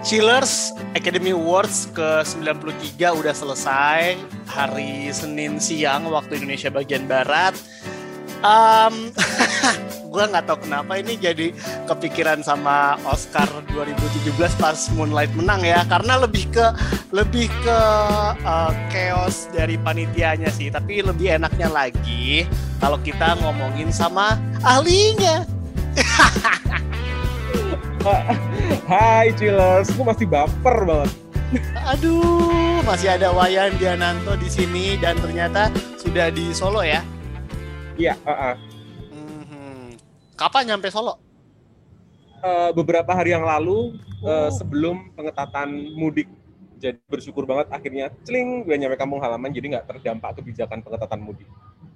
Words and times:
Chillers 0.00 0.72
Academy 0.96 1.36
Awards 1.36 1.92
ke-93 1.92 2.96
udah 3.12 3.34
selesai. 3.36 4.16
Hari 4.48 5.12
Senin 5.12 5.60
siang 5.60 6.08
waktu 6.08 6.40
Indonesia 6.40 6.72
bagian 6.72 7.04
Barat. 7.04 7.52
Um, 8.40 9.12
gue 10.12 10.24
nggak 10.24 10.48
tahu 10.48 10.64
kenapa 10.64 10.96
ini 10.96 11.20
jadi 11.20 11.52
kepikiran 11.84 12.40
sama 12.40 12.96
Oscar 13.04 13.44
2017 13.76 14.32
pas 14.56 14.88
Moonlight 14.96 15.36
menang 15.36 15.60
ya. 15.68 15.84
Karena 15.84 16.16
lebih 16.16 16.48
ke 16.48 16.66
lebih 17.12 17.52
ke 17.60 17.80
uh, 18.40 18.72
chaos 18.88 19.52
dari 19.52 19.76
panitianya 19.76 20.48
sih. 20.48 20.72
Tapi 20.72 21.04
lebih 21.04 21.36
enaknya 21.36 21.68
lagi 21.68 22.48
kalau 22.80 22.96
kita 23.04 23.36
ngomongin 23.44 23.92
sama 23.92 24.40
ahlinya 24.64 25.44
Hai 28.70 29.34
chillers, 29.34 29.90
gue 29.90 30.06
masih 30.06 30.30
baper 30.30 30.86
banget. 30.86 31.10
Aduh, 31.90 32.78
masih 32.86 33.18
ada 33.18 33.34
Wayan 33.34 33.74
Diananto 33.82 34.38
di 34.38 34.46
sini 34.46 34.94
dan 35.02 35.18
ternyata 35.18 35.74
sudah 35.98 36.30
di 36.30 36.54
Solo 36.54 36.86
ya? 36.86 37.02
Iya, 37.98 38.14
uh 38.22 38.30
-uh. 38.30 38.54
Hmm, 39.10 39.98
kapan 40.38 40.70
nyampe 40.70 40.86
Solo? 40.94 41.18
Uh, 42.40 42.70
beberapa 42.70 43.10
hari 43.10 43.34
yang 43.34 43.42
lalu 43.42 43.98
uh, 44.22 44.46
sebelum 44.54 45.10
pengetatan 45.18 45.90
mudik. 45.98 46.30
Jadi 46.78 47.02
bersyukur 47.10 47.44
banget 47.44 47.68
akhirnya 47.74 48.08
celing 48.22 48.64
gue 48.64 48.72
nyampe 48.78 48.96
kampung 48.96 49.20
halaman 49.20 49.52
jadi 49.52 49.66
nggak 49.76 49.86
terdampak 49.90 50.38
kebijakan 50.38 50.80
pengetatan 50.80 51.18
mudik. 51.18 51.50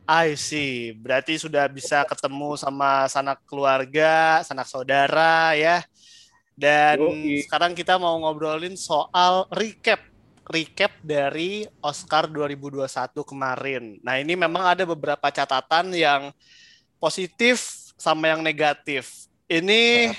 I 0.04 0.36
see. 0.36 0.92
Berarti 0.92 1.40
sudah 1.40 1.64
bisa 1.70 2.04
ketemu 2.04 2.60
sama 2.60 3.08
sanak 3.08 3.40
keluarga, 3.48 4.44
sanak 4.44 4.68
saudara 4.68 5.56
ya. 5.56 5.80
Dan 6.54 7.02
Yoi. 7.02 7.42
sekarang 7.46 7.74
kita 7.74 7.98
mau 7.98 8.14
ngobrolin 8.22 8.78
soal 8.78 9.50
recap 9.50 9.98
recap 10.44 10.92
dari 11.00 11.64
Oscar 11.80 12.28
2021 12.28 12.84
kemarin. 13.24 13.96
Nah, 14.04 14.20
ini 14.20 14.36
memang 14.36 14.76
ada 14.76 14.84
beberapa 14.84 15.32
catatan 15.32 15.96
yang 15.96 16.30
positif 17.00 17.88
sama 17.96 18.28
yang 18.28 18.44
negatif. 18.44 19.26
Ini 19.48 20.12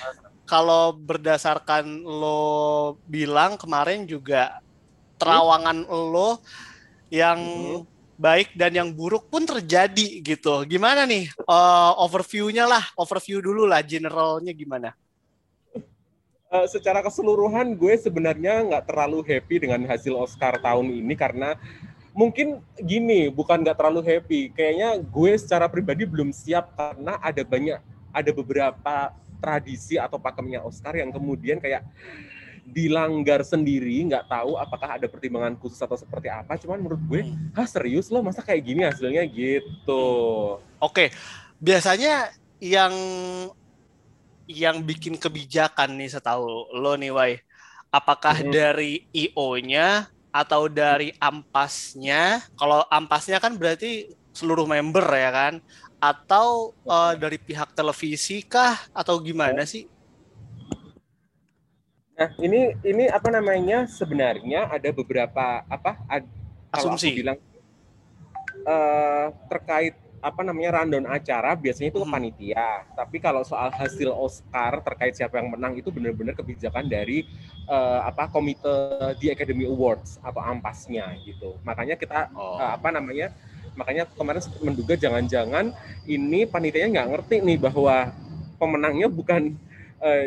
kalau 0.49 0.97
berdasarkan 0.97 2.01
lo 2.01 2.97
bilang 3.05 3.53
kemarin 3.57 4.09
juga 4.09 4.61
terawangan 5.21 5.85
lo 5.85 6.41
yang 7.13 7.39
hmm 7.39 7.95
baik 8.15 8.55
dan 8.55 8.71
yang 8.71 8.89
buruk 8.95 9.27
pun 9.27 9.43
terjadi 9.43 10.23
gitu. 10.23 10.63
Gimana 10.63 11.03
nih 11.03 11.27
uh, 11.45 11.99
overview-nya 11.99 12.63
lah, 12.63 12.83
overview 12.95 13.43
dulu 13.43 13.67
lah 13.67 13.83
generalnya 13.83 14.55
gimana? 14.55 14.95
Uh, 16.55 16.67
secara 16.71 17.03
keseluruhan 17.03 17.75
gue 17.75 17.99
sebenarnya 17.99 18.63
nggak 18.63 18.87
terlalu 18.87 19.19
happy 19.27 19.67
dengan 19.67 19.83
hasil 19.91 20.15
Oscar 20.15 20.55
tahun 20.63 20.87
ini 20.87 21.11
karena 21.19 21.59
mungkin 22.15 22.63
gini, 22.79 23.27
bukan 23.27 23.59
nggak 23.59 23.75
terlalu 23.75 23.99
happy. 24.07 24.55
Kayaknya 24.55 25.03
gue 25.03 25.31
secara 25.35 25.67
pribadi 25.67 26.07
belum 26.07 26.31
siap 26.31 26.71
karena 26.79 27.19
ada 27.19 27.43
banyak, 27.43 27.79
ada 28.15 28.31
beberapa 28.31 28.95
tradisi 29.43 29.99
atau 29.99 30.15
pakemnya 30.15 30.63
Oscar 30.63 30.95
yang 30.95 31.11
kemudian 31.11 31.59
kayak 31.59 31.83
dilanggar 32.65 33.43
sendiri, 33.43 34.07
nggak 34.07 34.31
tahu 34.31 34.55
apakah 34.55 34.95
ada 34.95 35.11
pertimbangan 35.11 35.59
khusus 35.59 35.77
atau 35.83 35.99
seperti 35.99 36.31
apa. 36.31 36.55
Cuman 36.55 36.79
menurut 36.79 37.03
gue, 37.03 37.21
ah 37.51 37.67
serius 37.67 38.07
loh, 38.07 38.23
masa 38.23 38.39
kayak 38.39 38.63
gini 38.63 38.87
hasilnya 38.87 39.27
gitu. 39.27 40.07
Oke, 40.79 41.11
biasanya 41.59 42.31
yang 42.63 42.95
yang 44.45 44.81
bikin 44.85 45.17
kebijakan 45.17 45.97
nih 45.97 46.09
setahu 46.09 46.69
lo 46.73 46.93
nih, 46.97 47.11
Wai, 47.13 47.33
apakah 47.89 48.41
hmm. 48.41 48.51
dari 48.53 49.05
IO-nya 49.13 50.09
atau 50.29 50.67
dari 50.69 51.15
ampasnya? 51.17 52.43
Kalau 52.59 52.85
ampasnya 52.91 53.41
kan 53.41 53.57
berarti 53.57 54.11
seluruh 54.35 54.67
member 54.67 55.05
ya 55.09 55.31
kan? 55.31 55.53
Atau 55.97 56.75
uh, 56.85 57.13
dari 57.17 57.39
pihak 57.41 57.73
televisi 57.73 58.45
kah? 58.45 58.77
Atau 58.91 59.17
gimana 59.23 59.65
sih? 59.65 59.87
Nah, 62.15 62.31
ini 62.39 62.71
ini 62.83 63.11
apa 63.11 63.27
namanya? 63.27 63.87
Sebenarnya 63.87 64.71
ada 64.71 64.89
beberapa 64.95 65.63
apa 65.67 65.99
ad, 66.07 66.23
asumsi 66.71 67.11
kalau 67.11 67.19
bilang 67.19 67.39
uh, 68.63 69.27
terkait 69.51 70.04
apa 70.25 70.41
namanya 70.41 70.81
rundown 70.81 71.05
acara 71.05 71.53
biasanya 71.53 71.93
itu 71.93 72.01
ke 72.01 72.07
hmm. 72.09 72.15
panitia. 72.17 72.67
Tapi 72.97 73.21
kalau 73.21 73.45
soal 73.45 73.69
hasil 73.69 74.09
Oscar 74.09 74.81
terkait 74.81 75.13
siapa 75.13 75.37
yang 75.37 75.53
menang 75.53 75.77
itu 75.77 75.93
benar-benar 75.93 76.33
kebijakan 76.33 76.89
dari 76.89 77.29
uh, 77.69 78.01
apa 78.09 78.25
komite 78.33 78.73
di 79.21 79.29
Academy 79.29 79.69
Awards 79.69 80.17
atau 80.25 80.41
ampasnya 80.41 81.13
gitu. 81.21 81.61
Makanya 81.61 81.93
kita 81.93 82.33
oh. 82.33 82.57
uh, 82.57 82.73
apa 82.73 82.89
namanya? 82.89 83.29
Makanya 83.77 84.09
kemarin 84.09 84.41
menduga 84.65 84.97
jangan-jangan 84.97 85.69
ini 86.09 86.49
panitianya 86.49 86.89
nggak 86.89 87.09
ngerti 87.13 87.35
nih 87.45 87.57
bahwa 87.61 88.09
pemenangnya 88.57 89.05
bukan 89.05 89.53
uh, 90.01 90.25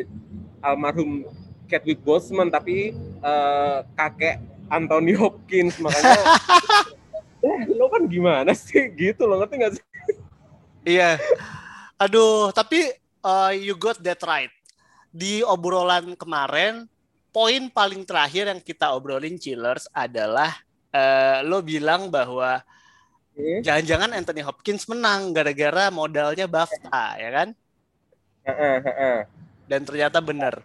almarhum 0.62 1.26
Chadwick 1.66 2.00
Boseman 2.06 2.48
tapi 2.54 2.94
uh, 3.24 3.82
kakek 3.98 4.38
Anthony 4.68 5.16
Hopkins 5.16 5.80
makanya 5.80 6.20
eh 7.46 7.60
lo 7.70 7.86
kan 7.86 8.04
gimana 8.10 8.50
sih 8.52 8.90
gitu 8.98 9.24
lo 9.24 9.38
ngerti 9.38 9.54
gak 9.62 9.72
sih 9.78 9.82
iya. 10.88 11.10
Aduh 12.00 12.48
tapi 12.56 12.88
uh, 13.20 13.52
you 13.52 13.76
got 13.76 14.00
that 14.00 14.24
right. 14.24 14.52
Di 15.12 15.44
obrolan 15.44 16.16
kemarin 16.16 16.88
poin 17.28 17.68
paling 17.68 18.08
terakhir 18.08 18.48
yang 18.48 18.60
kita 18.64 18.96
obrolin 18.96 19.36
chillers 19.36 19.84
adalah 19.92 20.56
uh, 20.96 21.44
lo 21.44 21.60
bilang 21.60 22.08
bahwa 22.08 22.64
hmm? 23.36 23.60
jangan-jangan 23.60 24.16
Anthony 24.16 24.40
Hopkins 24.40 24.88
menang 24.88 25.36
gara-gara 25.36 25.92
modalnya 25.92 26.48
BAFTA 26.48 27.04
ya 27.20 27.30
kan? 27.30 27.48
Dan 29.68 29.84
ternyata 29.84 30.24
benar 30.24 30.64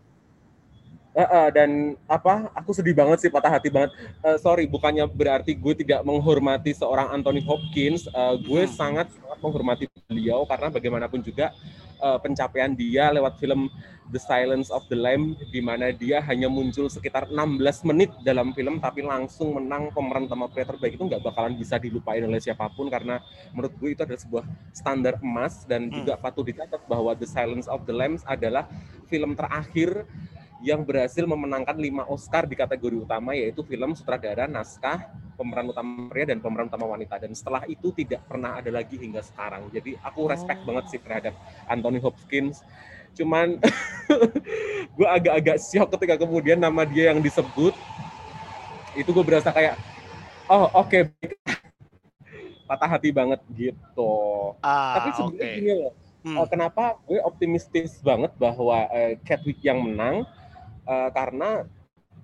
Uh, 1.13 1.21
uh, 1.29 1.49
dan 1.53 1.93
apa 2.09 2.49
aku 2.57 2.73
sedih 2.73 2.97
banget 2.97 3.21
sih 3.21 3.29
patah 3.29 3.53
hati 3.53 3.69
banget 3.69 3.93
uh, 4.25 4.33
sorry 4.41 4.65
bukannya 4.65 5.05
berarti 5.05 5.53
gue 5.53 5.85
tidak 5.85 6.01
menghormati 6.01 6.73
seorang 6.73 7.13
Anthony 7.13 7.45
Hopkins 7.45 8.09
uh, 8.17 8.33
gue 8.33 8.65
hmm. 8.65 8.73
sangat 8.73 9.13
sangat 9.13 9.37
menghormati 9.41 9.85
beliau 10.05 10.45
karena 10.45 10.69
bagaimanapun 10.69 11.25
juga 11.25 11.49
uh, 11.97 12.21
pencapaian 12.21 12.69
dia 12.77 13.09
lewat 13.09 13.41
film 13.41 13.69
The 14.13 14.21
Silence 14.21 14.69
of 14.69 14.85
the 14.93 14.97
Lamb 14.97 15.33
di 15.49 15.57
mana 15.57 15.89
dia 15.89 16.21
hanya 16.21 16.45
muncul 16.45 16.85
sekitar 16.85 17.25
16 17.33 17.89
menit 17.89 18.13
dalam 18.21 18.53
film 18.53 18.77
tapi 18.77 19.01
langsung 19.01 19.57
menang 19.57 19.89
pemeran 19.89 20.29
utama 20.29 20.45
pria 20.45 20.69
terbaik 20.69 21.01
itu 21.01 21.05
nggak 21.09 21.25
bakalan 21.25 21.57
bisa 21.57 21.81
dilupain 21.81 22.21
oleh 22.21 22.37
siapa 22.37 22.69
pun 22.69 22.93
karena 22.93 23.17
menurut 23.55 23.73
gue 23.81 23.89
itu 23.97 24.01
adalah 24.05 24.21
sebuah 24.21 24.45
standar 24.69 25.17
emas 25.17 25.65
dan 25.65 25.89
hmm. 25.89 25.93
juga 26.03 26.13
patut 26.21 26.45
dicatat 26.45 26.85
bahwa 26.85 27.17
The 27.17 27.25
Silence 27.25 27.65
of 27.65 27.89
the 27.89 27.95
Lambs 27.95 28.21
adalah 28.29 28.69
film 29.09 29.33
terakhir 29.33 30.05
yang 30.63 30.87
berhasil 30.87 31.27
memenangkan 31.27 31.75
lima 31.75 32.07
Oscar 32.07 32.47
di 32.47 32.55
kategori 32.55 33.03
utama 33.03 33.35
yaitu 33.35 33.67
film 33.67 33.91
sutradara, 33.99 34.47
naskah, 34.47 35.11
pemeran 35.35 35.75
utama 35.75 36.07
pria 36.07 36.31
dan 36.31 36.39
pemeran 36.39 36.71
utama 36.71 36.87
wanita 36.87 37.19
dan 37.19 37.35
setelah 37.35 37.67
itu 37.67 37.91
tidak 37.91 38.23
pernah 38.23 38.63
ada 38.63 38.71
lagi 38.71 38.95
hingga 38.95 39.19
sekarang. 39.19 39.67
Jadi 39.75 39.99
aku 39.99 40.31
respect 40.31 40.63
oh. 40.63 40.71
banget 40.71 40.85
sih 40.87 40.99
terhadap 41.03 41.35
Anthony 41.67 41.99
Hopkins. 41.99 42.63
Cuman 43.11 43.59
gue 44.95 45.07
agak-agak 45.07 45.59
siok 45.59 45.91
ketika 45.99 46.23
kemudian 46.23 46.57
nama 46.57 46.87
dia 46.87 47.11
yang 47.11 47.19
disebut 47.19 47.75
itu 48.95 49.09
gue 49.11 49.25
berasa 49.25 49.51
kayak 49.51 49.75
oh 50.47 50.71
oke 50.79 50.87
okay. 50.87 51.01
patah 52.71 52.87
hati 52.87 53.11
banget 53.11 53.43
gitu. 53.51 54.55
Ah, 54.63 54.95
Tapi 54.95 55.09
sebenarnya 55.11 55.43
okay. 55.43 55.55
gini 55.59 55.73
loh. 55.75 55.93
Hmm. 56.23 56.39
Uh, 56.39 56.47
kenapa 56.47 56.95
gue 57.03 57.19
optimistis 57.19 57.99
banget 57.99 58.31
bahwa 58.39 58.87
uh, 58.87 59.11
Chadwick 59.27 59.59
yang 59.59 59.83
menang 59.83 60.23
uh, 60.87 61.09
karena 61.11 61.67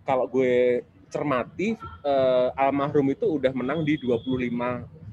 kalau 0.08 0.26
gue 0.26 0.84
cermati 1.10 1.74
uh, 2.06 2.54
almarhum 2.54 3.10
itu 3.12 3.26
udah 3.26 3.52
menang 3.52 3.82
di 3.82 3.98
25 3.98 4.50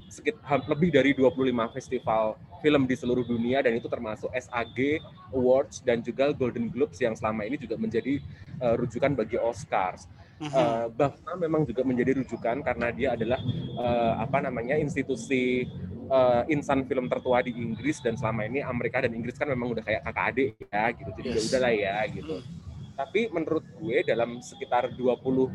sekitar 0.07 0.63
lebih 0.71 0.95
dari 0.95 1.11
25 1.17 1.75
festival 1.75 2.39
film 2.65 2.89
di 2.89 2.97
seluruh 2.97 3.25
dunia 3.25 3.61
dan 3.61 3.77
itu 3.77 3.89
termasuk 3.91 4.33
SAG 4.33 5.01
Awards 5.33 5.85
dan 5.85 6.01
juga 6.01 6.33
Golden 6.33 6.73
Globes 6.73 7.01
yang 7.03 7.13
selama 7.13 7.45
ini 7.45 7.61
juga 7.61 7.77
menjadi 7.77 8.23
uh, 8.63 8.75
rujukan 8.79 9.13
bagi 9.13 9.37
Oscars. 9.37 10.09
Uh, 10.37 10.93
bahkan 10.93 11.41
memang 11.41 11.65
juga 11.65 11.81
menjadi 11.81 12.13
rujukan 12.21 12.61
karena 12.61 12.93
dia 12.93 13.17
adalah 13.17 13.41
uh, 13.81 14.21
apa 14.21 14.45
namanya 14.45 14.77
institusi 14.77 15.65
uh, 16.13 16.45
insan 16.53 16.85
film 16.85 17.09
tertua 17.09 17.41
di 17.41 17.57
Inggris 17.57 18.05
dan 18.05 18.21
selama 18.21 18.45
ini 18.45 18.61
Amerika 18.61 19.01
dan 19.01 19.17
Inggris 19.17 19.41
kan 19.41 19.49
memang 19.49 19.73
udah 19.73 19.81
kayak 19.81 20.05
kakak 20.05 20.25
adik 20.37 20.49
ya 20.69 20.93
gitu 20.93 21.11
jadi 21.17 21.29
yes. 21.33 21.37
ya 21.37 21.41
udahlah 21.49 21.73
ya 21.73 21.97
gitu. 22.13 22.37
Mm 22.45 22.66
tapi 22.97 23.29
menurut 23.29 23.63
gue 23.77 24.01
dalam 24.09 24.41
sekitar 24.41 24.89
25 24.97 25.53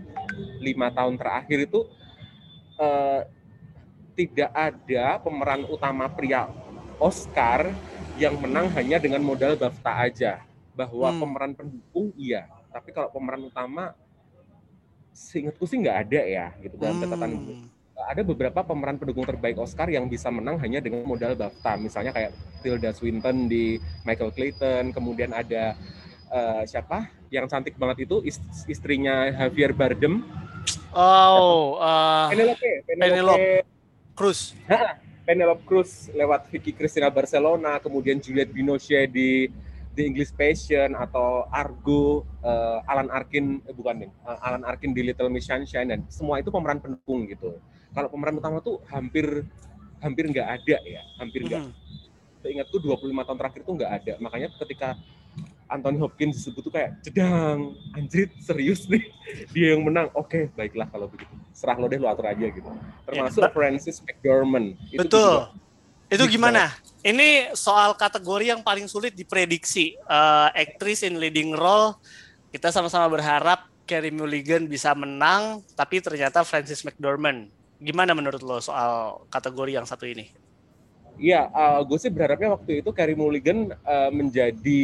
tahun 0.70 1.16
terakhir 1.18 1.60
itu 1.66 1.82
eh, 2.78 3.22
tidak 4.14 4.52
ada 4.54 5.18
pemeran 5.18 5.66
utama 5.66 6.06
pria 6.06 6.46
Oscar 7.02 7.74
yang 8.22 8.38
menang 8.38 8.70
hanya 8.78 9.02
dengan 9.02 9.26
modal 9.26 9.58
BAFTA 9.58 9.94
aja 9.98 10.34
bahwa 10.78 11.10
hmm. 11.10 11.20
pemeran 11.20 11.52
pendukung 11.58 12.14
iya 12.14 12.46
tapi 12.70 12.94
kalau 12.94 13.10
pemeran 13.10 13.50
utama 13.50 13.98
seingatku 15.12 15.68
sih 15.68 15.82
nggak 15.82 15.98
ada 16.08 16.22
ya 16.24 16.46
gitu 16.64 16.76
dalam 16.80 17.02
catatan 17.04 17.32
gue. 17.36 17.58
Hmm. 17.58 17.70
Ada 18.02 18.26
beberapa 18.26 18.66
pemeran 18.66 18.98
pendukung 18.98 19.30
terbaik 19.30 19.62
Oscar 19.62 19.86
yang 19.94 20.10
bisa 20.10 20.34
menang 20.34 20.58
hanya 20.58 20.82
dengan 20.82 21.06
modal 21.06 21.38
BAFTA. 21.38 21.78
Misalnya 21.78 22.10
kayak 22.10 22.34
Tilda 22.66 22.92
Swinton 22.98 23.46
di 23.46 23.78
Michael 24.08 24.34
Clayton, 24.34 24.90
kemudian 24.90 25.30
ada 25.38 25.78
uh, 26.34 26.66
siapa 26.66 27.20
yang 27.31 27.48
cantik 27.48 27.80
banget 27.80 28.06
itu 28.06 28.19
ist- 28.22 28.44
istrinya 28.68 29.31
Javier 29.31 29.72
Bardem, 29.72 30.22
Oh, 30.92 31.80
uh, 31.80 32.28
Penelope, 32.30 32.83
Penelope. 32.83 33.00
Penelope, 33.00 33.48
Cruz. 34.13 34.51
Penelope 35.24 35.63
Cruz 35.63 36.12
lewat 36.12 36.51
Vicky 36.51 36.75
Cristina 36.75 37.07
Barcelona, 37.07 37.80
kemudian 37.80 38.19
Juliette 38.19 38.51
Binoche 38.51 39.07
di 39.07 39.48
The 39.92 40.04
English 40.04 40.36
Passion 40.36 40.92
atau 40.94 41.48
Argo, 41.48 42.28
uh, 42.44 42.83
Alan 42.83 43.07
Arkin 43.07 43.63
eh, 43.63 43.72
bukan 43.72 44.04
nih, 44.04 44.12
uh, 44.22 44.39
Alan 44.44 44.68
Arkin 44.68 44.92
di 44.92 45.07
Little 45.07 45.31
Miss 45.31 45.48
Sunshine 45.48 45.88
dan 45.88 46.00
semua 46.12 46.44
itu 46.44 46.51
pemeran 46.51 46.83
pendukung 46.83 47.24
gitu. 47.25 47.56
Kalau 47.95 48.12
pemeran 48.12 48.36
utama 48.36 48.60
tuh 48.60 48.83
hampir 48.92 49.48
hampir 50.04 50.28
nggak 50.28 50.48
ada 50.60 50.78
ya, 50.83 51.01
hampir 51.18 51.48
nggak. 51.48 51.63
Mhm. 51.63 51.74
Seingatku 52.44 52.78
25 52.83 53.24
tahun 53.24 53.38
terakhir 53.39 53.62
tuh 53.63 53.74
nggak 53.80 53.92
ada. 54.04 54.13
Makanya 54.19 54.48
ketika 54.60 55.00
Anthony 55.71 55.97
Hopkins 56.03 56.35
disebut 56.35 56.62
tuh 56.68 56.73
kayak 56.75 57.00
jedang, 57.01 57.79
anjrit 57.95 58.35
serius 58.44 58.85
nih 58.91 59.07
dia 59.56 59.73
yang 59.73 59.88
menang. 59.88 60.12
Oke, 60.12 60.51
baiklah 60.53 60.91
kalau 60.91 61.07
begitu. 61.07 61.31
Serah 61.56 61.79
lo 61.79 61.88
deh 61.88 61.97
lo 61.97 62.12
atur 62.12 62.27
aja 62.27 62.44
gitu. 62.44 62.68
Termasuk 63.07 63.41
Ya, 63.41 63.50
Francis 63.50 63.97
McDormand. 64.03 64.75
Itu 64.91 65.07
Betul. 65.07 65.47
juga 65.47 66.12
Itu 66.12 66.23
gimana? 66.27 66.75
Ini 67.01 67.56
soal 67.56 67.95
kategori 67.95 68.51
yang 68.51 68.62
paling 68.62 68.83
sulit 68.91 69.15
diprediksi. 69.15 69.95
Eh, 69.95 70.50
actress 70.59 71.07
in 71.07 71.15
leading 71.15 71.56
role, 71.56 71.95
kita 72.51 72.68
sama-sama 72.68 73.07
berharap 73.07 73.71
Carey 73.88 74.12
Mulligan 74.12 74.68
bisa 74.68 74.91
menang, 74.91 75.63
tapi 75.73 76.03
ternyata 76.03 76.44
Francis 76.44 76.83
McDormand. 76.83 77.47
Gimana 77.79 78.12
menurut 78.12 78.44
lo 78.44 78.59
soal 78.59 79.23
kategori 79.31 79.71
yang 79.79 79.88
satu 79.88 80.03
ini? 80.03 80.41
Iya, 81.21 81.53
gue 81.85 81.97
sih 82.01 82.09
berharapnya 82.09 82.57
waktu 82.57 82.81
itu 82.81 82.89
Carey 82.97 83.13
Mulligan 83.13 83.69
uh, 83.85 84.09
menjadi 84.09 84.81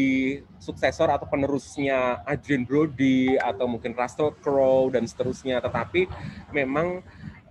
suksesor 0.61 1.09
atau 1.09 1.25
penerusnya 1.25 2.21
Adrian 2.29 2.61
Brody 2.61 3.41
atau 3.41 3.65
mungkin 3.65 3.97
Russell 3.97 4.37
Crowe 4.45 4.93
dan 4.93 5.09
seterusnya. 5.09 5.57
Tetapi 5.57 6.05
memang 6.53 7.01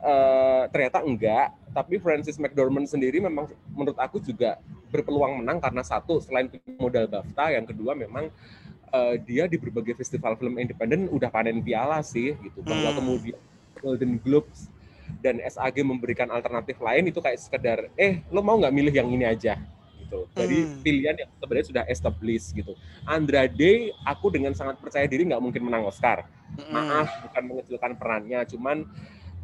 uh, 0.07 0.71
ternyata 0.71 1.03
enggak. 1.03 1.51
Tapi 1.75 1.99
Francis 1.99 2.39
McDormand 2.39 2.87
sendiri 2.87 3.19
memang 3.19 3.51
menurut 3.75 3.99
aku 3.99 4.23
juga 4.23 4.63
berpeluang 4.87 5.43
menang 5.43 5.59
karena 5.59 5.83
satu 5.83 6.23
selain 6.23 6.47
modal 6.79 7.11
BAFTA, 7.11 7.59
yang 7.59 7.67
kedua 7.67 7.99
memang 7.99 8.31
uh, 8.95 9.15
dia 9.19 9.51
di 9.51 9.59
berbagai 9.59 9.99
festival 9.99 10.39
film 10.39 10.63
independen 10.63 11.11
udah 11.11 11.27
panen 11.27 11.59
piala 11.59 12.07
sih 12.07 12.39
gitu. 12.39 12.63
Bahwa 12.63 12.95
Hmm. 12.95 12.99
kemudian 13.03 13.39
Golden 13.83 14.23
Globes 14.23 14.71
dan 15.21 15.41
SAG 15.43 15.81
memberikan 15.83 16.29
alternatif 16.29 16.77
lain 16.79 17.09
itu 17.09 17.19
kayak 17.19 17.39
sekedar 17.39 17.79
eh 17.95 18.23
lo 18.29 18.41
mau 18.41 18.57
nggak 18.57 18.75
milih 18.75 18.95
yang 18.95 19.09
ini 19.09 19.25
aja 19.25 19.59
gitu 19.99 20.27
jadi 20.33 20.59
Hmm. 20.67 20.81
pilihan 20.83 21.17
yang 21.19 21.31
sebenarnya 21.37 21.67
sudah 21.67 21.85
established 21.87 22.51
gitu 22.53 22.73
Andrade 23.03 23.91
aku 24.03 24.31
dengan 24.31 24.53
sangat 24.53 24.79
percaya 24.79 25.07
diri 25.07 25.27
nggak 25.27 25.43
mungkin 25.43 25.63
menang 25.67 25.87
Oscar 25.87 26.27
Mm-mm. 26.55 26.71
maaf 26.71 27.09
bukan 27.27 27.43
mengecilkan 27.43 27.93
perannya 27.95 28.41
cuman 28.47 28.87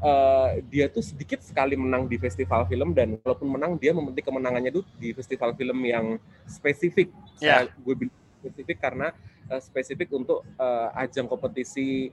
eh, 0.02 0.48
dia 0.66 0.86
tuh 0.86 1.02
sedikit 1.02 1.38
sekali 1.42 1.78
menang 1.78 2.10
di 2.10 2.18
festival 2.18 2.66
film 2.66 2.90
dan 2.90 3.14
walaupun 3.22 3.46
menang 3.46 3.78
dia 3.78 3.94
memetik 3.94 4.26
kemenangannya 4.26 4.74
tuh 4.74 4.84
di 4.98 5.14
festival 5.14 5.54
film 5.54 5.78
yang 5.78 6.18
spesifik. 6.42 7.14
Saya- 7.38 7.70
gue 7.70 7.94
bilang 7.94 8.18
spesifik 8.42 8.78
karena 8.82 9.14
eh, 9.46 9.62
spesifik 9.62 10.08
untuk 10.10 10.42
eh, 10.58 10.88
ajang 10.98 11.30
kompetisi 11.30 12.10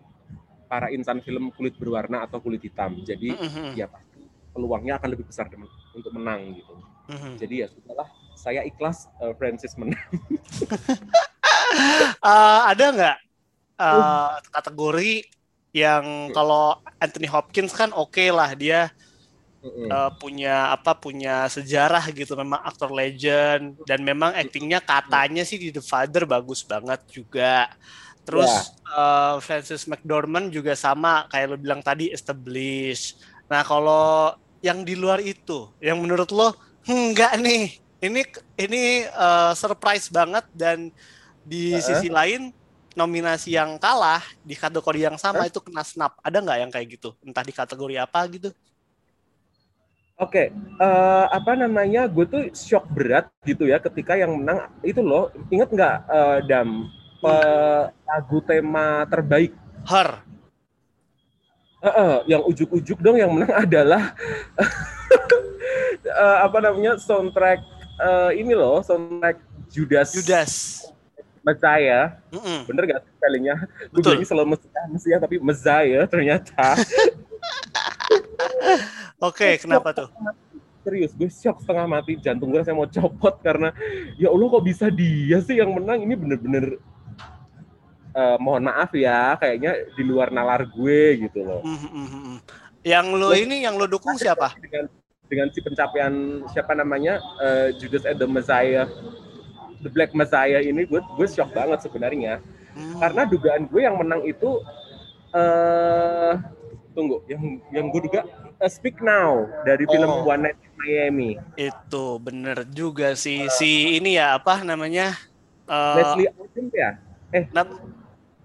para 0.70 0.88
insan 0.94 1.20
film 1.26 1.50
kulit 1.58 1.76
berwarna 1.82 2.24
atau 2.26 2.38
kulit 2.40 2.62
hitam 2.62 3.02
jadi 3.04 3.36
Mhm. 3.36 3.74
ya 3.76 3.90
pasti 3.90 4.22
peluangnya 4.54 4.98
akan 5.02 5.10
lebih 5.14 5.26
besar 5.30 5.48
untuk 5.96 6.12
menang 6.14 6.54
gitu. 6.58 6.74
Mhm. 7.10 7.32
Jadi 7.40 7.56
ya 7.64 7.68
sudahlah, 7.72 8.10
saya 8.36 8.62
ikhlas 8.68 9.08
eh, 9.24 9.34
Francis 9.38 9.74
menang. 9.80 9.98
Eh, 12.26 12.60
ada 12.72 12.86
nggak 12.96 13.16
eh, 13.82 14.32
kategori 14.56 15.12
yang 15.76 16.34
kalau 16.36 16.76
Anthony 17.04 17.28
Hopkins 17.30 17.74
kan 17.76 17.92
oke 17.96 18.26
lah 18.34 18.52
dia 18.58 18.90
Mm-mm. 19.64 19.90
eh, 19.92 20.12
punya 20.22 20.74
apa 20.76 20.92
punya 20.98 21.48
sejarah 21.52 22.04
gitu 22.14 22.34
memang 22.40 22.62
aktor 22.64 22.90
legend 22.94 23.78
dan 23.88 24.00
memang 24.06 24.32
aktingnya 24.36 24.80
katanya 24.84 25.44
sih 25.48 25.58
di 25.62 25.70
The 25.76 25.84
Father 25.84 26.24
bagus 26.30 26.62
banget 26.66 27.00
juga 27.12 27.68
terus 28.28 28.52
eh, 28.90 29.36
Francis 29.46 29.84
McDormand 29.90 30.48
juga 30.54 30.74
sama 30.78 31.26
kayak 31.32 31.48
lo 31.52 31.58
bilang 31.60 31.82
tadi 31.86 32.12
established. 32.16 33.20
Nah 33.52 33.62
kalau 33.66 34.34
yang 34.64 34.84
di 34.88 34.94
luar 35.00 35.20
itu 35.24 35.72
yang 35.80 35.98
menurut 36.04 36.30
lo 36.36 36.54
"Hmm, 36.88 37.12
enggak 37.14 37.32
nih. 37.42 37.62
Ini 38.00 38.22
ini 38.64 38.82
eh, 39.08 39.52
surprise 39.60 40.08
banget 40.12 40.46
dan 40.56 40.88
di 41.44 41.80
Heeh. 41.80 41.84
sisi 41.84 42.08
lain 42.12 42.52
nominasi 42.98 43.56
yang 43.56 43.78
kalah 43.80 44.22
di 44.44 44.56
kategori 44.58 45.00
yang 45.08 45.18
sama 45.20 45.48
itu 45.50 45.60
kena 45.64 45.84
snap. 45.86 46.14
Ada 46.26 46.38
nggak 46.44 46.58
yang 46.64 46.72
kayak 46.74 46.88
gitu? 47.00 47.10
Entah 47.26 47.44
di 47.48 47.54
kategori 47.56 47.96
apa 48.02 48.20
gitu. 48.34 48.50
Oke, 50.20 50.52
eh, 50.52 51.26
apa 51.32 51.52
namanya? 51.56 52.04
Gue 52.12 52.28
tuh 52.28 52.44
shock 52.52 52.84
berat 52.92 53.32
gitu 53.48 53.64
ya 53.72 53.80
ketika 53.80 54.20
yang 54.20 54.36
menang. 54.36 54.68
Itu 54.84 55.00
loh. 55.00 55.32
Ingat 55.48 55.70
nggak 55.72 55.96
eh, 56.12 56.38
Dam 56.44 56.92
eh, 57.24 57.84
lagu 58.08 58.38
tema 58.44 59.04
terbaik? 59.08 59.52
her 59.88 60.30
Eh, 61.80 61.88
eh, 61.88 62.36
yang 62.36 62.44
ujuk-ujuk 62.44 63.00
dong 63.00 63.16
yang 63.16 63.32
menang 63.32 63.56
adalah 63.56 64.12
eh, 66.04 66.38
apa 66.44 66.60
namanya 66.60 67.00
soundtrack 67.00 67.64
eh, 68.04 68.32
ini 68.36 68.52
loh 68.52 68.84
soundtrack 68.84 69.40
Judas. 69.72 70.12
Judas 70.12 70.84
Messiah. 71.40 72.20
Mm-mm. 72.36 72.68
Bener 72.68 72.84
gak 72.84 73.02
spellingnya? 73.16 73.56
Gue 73.96 74.04
bilangnya 74.04 74.28
selalu 74.28 74.60
Messiah, 74.60 74.86
Messiah 74.92 75.20
tapi 75.24 75.36
Messiah 75.40 76.04
ternyata. 76.04 76.76
Oke, 79.32 79.56
kenapa 79.64 79.96
tuh? 79.96 80.12
serius 80.80 81.12
gue 81.12 81.28
shock 81.28 81.60
setengah 81.60 81.86
mati 81.86 82.16
jantung 82.18 82.50
gue 82.56 82.64
saya 82.64 82.72
mau 82.72 82.88
copot 82.88 83.36
karena 83.44 83.76
ya 84.16 84.32
Allah 84.32 84.48
kok 84.48 84.64
bisa 84.64 84.88
dia 84.88 85.38
sih 85.44 85.60
yang 85.60 85.76
menang 85.76 86.08
ini 86.08 86.16
bener-bener 86.16 86.80
eh, 88.12 88.38
mohon 88.38 88.64
maaf 88.64 88.90
ya 88.92 89.34
kayaknya 89.36 89.72
di 89.92 90.04
luar 90.04 90.30
nalar 90.30 90.66
gue 90.66 91.02
gitu 91.22 91.42
loh 91.42 91.62
Mhm, 91.62 91.90
mhm, 91.90 92.08
mhm. 92.08 92.38
Yang 92.80 93.08
lo 93.12 93.30
ini, 93.32 93.56
yang 93.60 93.76
lo 93.76 93.86
dukung 93.86 94.16
siapa? 94.16 94.56
dengan 94.56 94.88
dengan 95.26 95.48
si 95.48 95.60
pencapaian 95.60 96.14
siapa 96.48 96.74
namanya 96.74 97.20
eh, 97.38 97.76
Judas 97.76 98.02
and 98.04 98.18
the 98.18 98.26
Messiah 98.26 98.88
The 99.78 99.88
Black 99.88 100.12
Messiah 100.12 100.60
ini 100.60 100.84
gue 100.84 100.98
gue 101.00 101.28
shock 101.28 101.52
banget 101.52 101.82
sebenarnya 101.82 102.42
Hmm. 102.70 103.02
karena 103.02 103.26
dugaan 103.26 103.66
gue 103.66 103.82
yang 103.82 103.98
menang 103.98 104.22
itu 104.24 104.62
eh 105.30 106.34
tunggu 106.92 107.22
yang 107.26 107.42
yang 107.70 107.86
gue 107.88 108.02
duga 108.04 108.22
eh, 108.56 108.70
Speak 108.70 108.98
Now 109.00 109.46
dari 109.64 109.86
film 109.86 110.06
Oh. 110.08 110.24
One 110.24 110.44
Night 110.44 110.58
in 110.58 110.72
Miami 110.76 111.32
Itu 111.56 112.18
bener 112.18 112.66
juga 112.66 113.14
sih 113.14 113.50
si 113.52 113.96
ini 113.96 114.16
ya 114.16 114.34
apa 114.34 114.62
namanya? 114.62 115.14
Eh, 115.66 115.96
Leslie 115.96 116.30
Odom 116.32 116.66
ya 116.72 116.90
nam- 117.52 117.78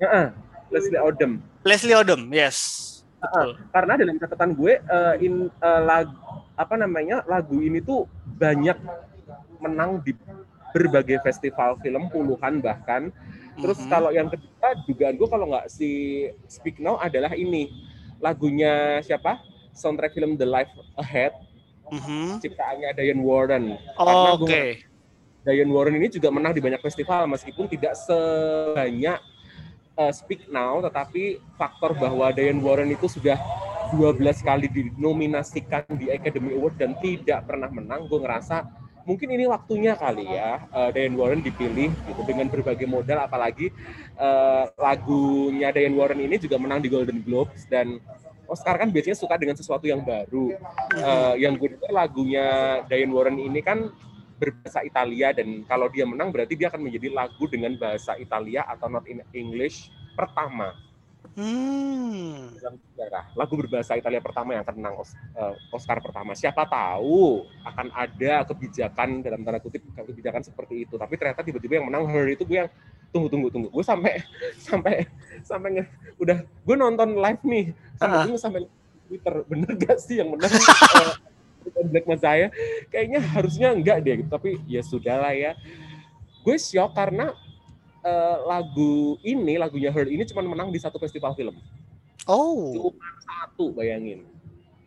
Heeh, 0.05 0.27
Leslie 0.69 1.01
Odom 1.01 1.33
Leslie 1.65 1.97
Odom, 1.97 2.29
yes. 2.29 2.83
Betul. 3.17 3.57
karena 3.73 3.97
dalam 3.97 4.21
catatan 4.21 4.53
gue 4.53 4.85
eh, 4.85 5.15
in 5.25 5.49
eh, 5.49 5.81
lagu 5.81 6.13
apa 6.61 6.77
namanya 6.77 7.25
lagu 7.25 7.57
ini 7.57 7.81
tuh 7.81 8.05
banyak 8.37 8.77
menang 9.65 9.97
di 10.05 10.13
berbagai 10.77 11.25
festival 11.25 11.81
film 11.81 12.13
puluhan 12.13 12.61
bahkan 12.61 13.09
terus 13.57 13.81
Mhm. 13.81 13.89
kalau 13.89 14.13
yang 14.13 14.29
kedua 14.29 14.77
dugaan 14.85 15.17
gue 15.17 15.25
kalau 15.25 15.47
nggak 15.49 15.73
si 15.73 15.89
Speak 16.45 16.85
Now 16.85 17.01
adalah 17.01 17.33
ini 17.33 17.73
lagunya 18.21 19.01
siapa 19.01 19.41
soundtrack 19.73 20.13
film 20.13 20.37
The 20.37 20.45
Life 20.45 20.69
Ahead 21.01 21.33
Mhm. 21.89 22.45
ciptaannya 22.45 22.93
Diane 22.93 23.25
Warren 23.25 23.65
Oh, 23.97 24.37
Oke. 24.37 24.45
gue 24.45 24.63
Diane 25.49 25.73
Warren 25.73 25.97
ini 25.97 26.13
juga 26.13 26.29
menang 26.29 26.53
di 26.53 26.61
banyak 26.61 26.85
festival 26.85 27.25
meskipun 27.25 27.73
tidak 27.73 27.97
sebanyak 27.97 29.17
uh, 29.99 30.13
Speak 30.15 30.47
Now 30.51 30.83
tetapi 30.85 31.41
faktor 31.59 31.97
bahwa 31.97 32.31
Diane 32.31 32.61
Warren 32.63 32.91
itu 32.93 33.07
sudah 33.11 33.39
12 33.95 34.21
kali 34.43 34.67
dinominasikan 34.71 35.87
di 35.95 36.11
Academy 36.11 36.57
Award 36.57 36.75
dan 36.81 36.99
tidak 36.99 37.47
pernah 37.47 37.71
menang 37.71 38.11
gue 38.11 38.19
ngerasa 38.19 38.67
mungkin 39.05 39.29
ini 39.37 39.45
waktunya 39.45 39.93
kali 39.95 40.25
ya 40.25 40.65
uh, 40.73 40.89
Diane 40.91 41.15
Warren 41.15 41.45
dipilih 41.45 41.93
gitu 41.93 42.23
dengan 42.25 42.49
berbagai 42.49 42.89
modal 42.89 43.23
apalagi 43.29 43.69
uh, 44.17 44.73
lagunya 44.81 45.71
Diane 45.71 45.95
Warren 45.95 46.21
ini 46.25 46.41
juga 46.41 46.57
menang 46.57 46.81
di 46.81 46.89
Golden 46.89 47.21
Globes 47.21 47.69
dan 47.69 48.01
Oscar 48.45 48.77
kan 48.77 48.93
biasanya 48.93 49.17
suka 49.17 49.41
dengan 49.41 49.57
sesuatu 49.57 49.89
yang 49.89 50.05
baru. 50.05 50.53
Eh, 50.95 51.35
yang 51.41 51.57
gue 51.57 51.77
dengar 51.77 52.05
lagunya 52.05 52.81
Diane 52.87 53.13
Warren 53.13 53.41
ini 53.41 53.61
kan 53.65 53.89
berbahasa 54.45 54.85
Italia 54.85 55.33
dan 55.33 55.65
kalau 55.65 55.89
dia 55.89 56.05
menang 56.05 56.29
berarti 56.29 56.55
dia 56.55 56.69
akan 56.69 56.85
menjadi 56.85 57.09
lagu 57.11 57.45
dengan 57.49 57.73
bahasa 57.81 58.13
Italia 58.21 58.69
atau 58.69 58.93
not 58.93 59.09
in 59.09 59.25
English 59.33 59.89
pertama 60.13 60.77
Hmm. 61.35 62.55
dalam 62.63 62.79
sejarah 62.79 63.35
lagu 63.35 63.59
berbahasa 63.59 63.99
Italia 63.99 64.23
pertama 64.23 64.55
yang 64.55 64.63
akan 64.63 64.75
menang 64.79 64.95
eh, 65.03 65.55
Oscar 65.75 65.99
pertama. 65.99 66.31
Siapa 66.31 66.63
tahu 66.63 67.43
akan 67.67 67.91
ada 67.91 68.47
kebijakan 68.47 69.19
dalam 69.19 69.43
tanda 69.43 69.59
kutip 69.59 69.83
kebijakan 69.99 70.47
seperti 70.47 70.87
itu. 70.87 70.95
Tapi 70.95 71.19
ternyata 71.19 71.43
tiba-tiba 71.43 71.83
yang 71.83 71.91
menang 71.91 72.07
Her 72.07 72.31
itu 72.31 72.47
gue 72.47 72.63
yang 72.63 72.71
tunggu 73.11 73.27
tunggu 73.27 73.51
tunggu. 73.51 73.67
Gue 73.67 73.83
sampai 73.83 74.23
sampai 74.63 75.11
sampai 75.43 75.69
nge, 75.83 75.85
udah 76.23 76.39
gue 76.47 76.77
nonton 76.79 77.19
live 77.19 77.43
nih 77.43 77.65
sampai 77.99 78.15
Ah. 78.15 78.25
gue 78.31 78.39
sampai 78.39 78.61
Twitter 79.11 79.35
bener 79.51 79.71
gak 79.75 79.99
sih 79.99 80.23
yang 80.23 80.31
menang 80.31 80.55
Black 81.89 82.07
Messiah? 82.09 82.51
Kayaknya 82.93 83.21
harusnya 83.23 83.69
enggak 83.73 84.03
deh. 84.05 84.25
gitu. 84.25 84.31
Tapi 84.31 84.61
ya 84.69 84.81
sudahlah 84.85 85.33
ya. 85.33 85.53
Gue 86.45 86.61
shock 86.61 86.93
karena 86.93 87.33
eh, 88.05 88.37
lagu 88.45 89.17
ini 89.25 89.57
lagunya 89.57 89.89
Her 89.89 90.07
ini 90.07 90.23
cuma 90.29 90.45
menang 90.45 90.69
di 90.69 90.79
satu 90.79 91.01
festival 91.01 91.33
film 91.35 91.57
Oh, 92.25 92.73
cuma 92.73 93.09
satu 93.21 93.73
bayangin 93.73 94.25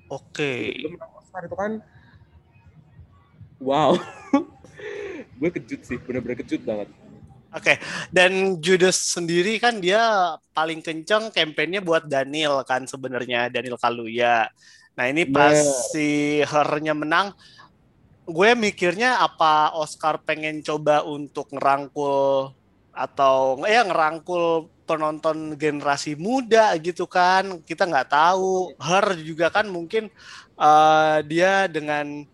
oke. 0.09 0.53
belum 0.81 0.97
menang 0.97 1.11
Oscar 1.17 1.41
itu 1.45 1.57
kan 1.57 1.71
wow 3.61 3.97
gue 5.41 5.49
kejut 5.61 5.81
sih 5.85 5.97
bener-bener 6.01 6.37
kejut 6.45 6.61
banget 6.63 6.89
Oke, 7.47 7.79
dan 8.11 8.59
Judas 8.59 8.99
sendiri 8.99 9.55
kan 9.57 9.79
dia 9.79 10.35
paling 10.51 10.83
kenceng 10.83 11.31
kampanyenya 11.31 11.79
buat 11.79 12.03
Daniel 12.03 12.59
kan 12.67 12.83
sebenarnya 12.83 13.47
Daniel 13.47 13.79
Kaluuya. 13.79 14.51
Nah 14.97 15.05
ini 15.13 15.29
pas 15.29 15.53
Bener. 15.53 15.89
si 15.93 16.07
Her-nya 16.41 16.97
menang, 16.97 17.37
gue 18.25 18.49
mikirnya 18.57 19.21
apa 19.21 19.77
Oscar 19.77 20.17
pengen 20.25 20.65
coba 20.65 21.05
untuk 21.05 21.53
ngerangkul 21.53 22.51
atau 22.97 23.61
ya 23.69 23.85
ngerangkul 23.85 24.73
penonton 24.89 25.53
generasi 25.53 26.17
muda 26.17 26.73
gitu 26.81 27.05
kan? 27.05 27.61
Kita 27.61 27.85
nggak 27.85 28.09
tahu. 28.09 28.73
Her 28.81 29.13
juga 29.21 29.53
kan 29.53 29.69
mungkin 29.69 30.09
eh, 30.57 31.17
dia 31.29 31.69
dengan 31.69 32.25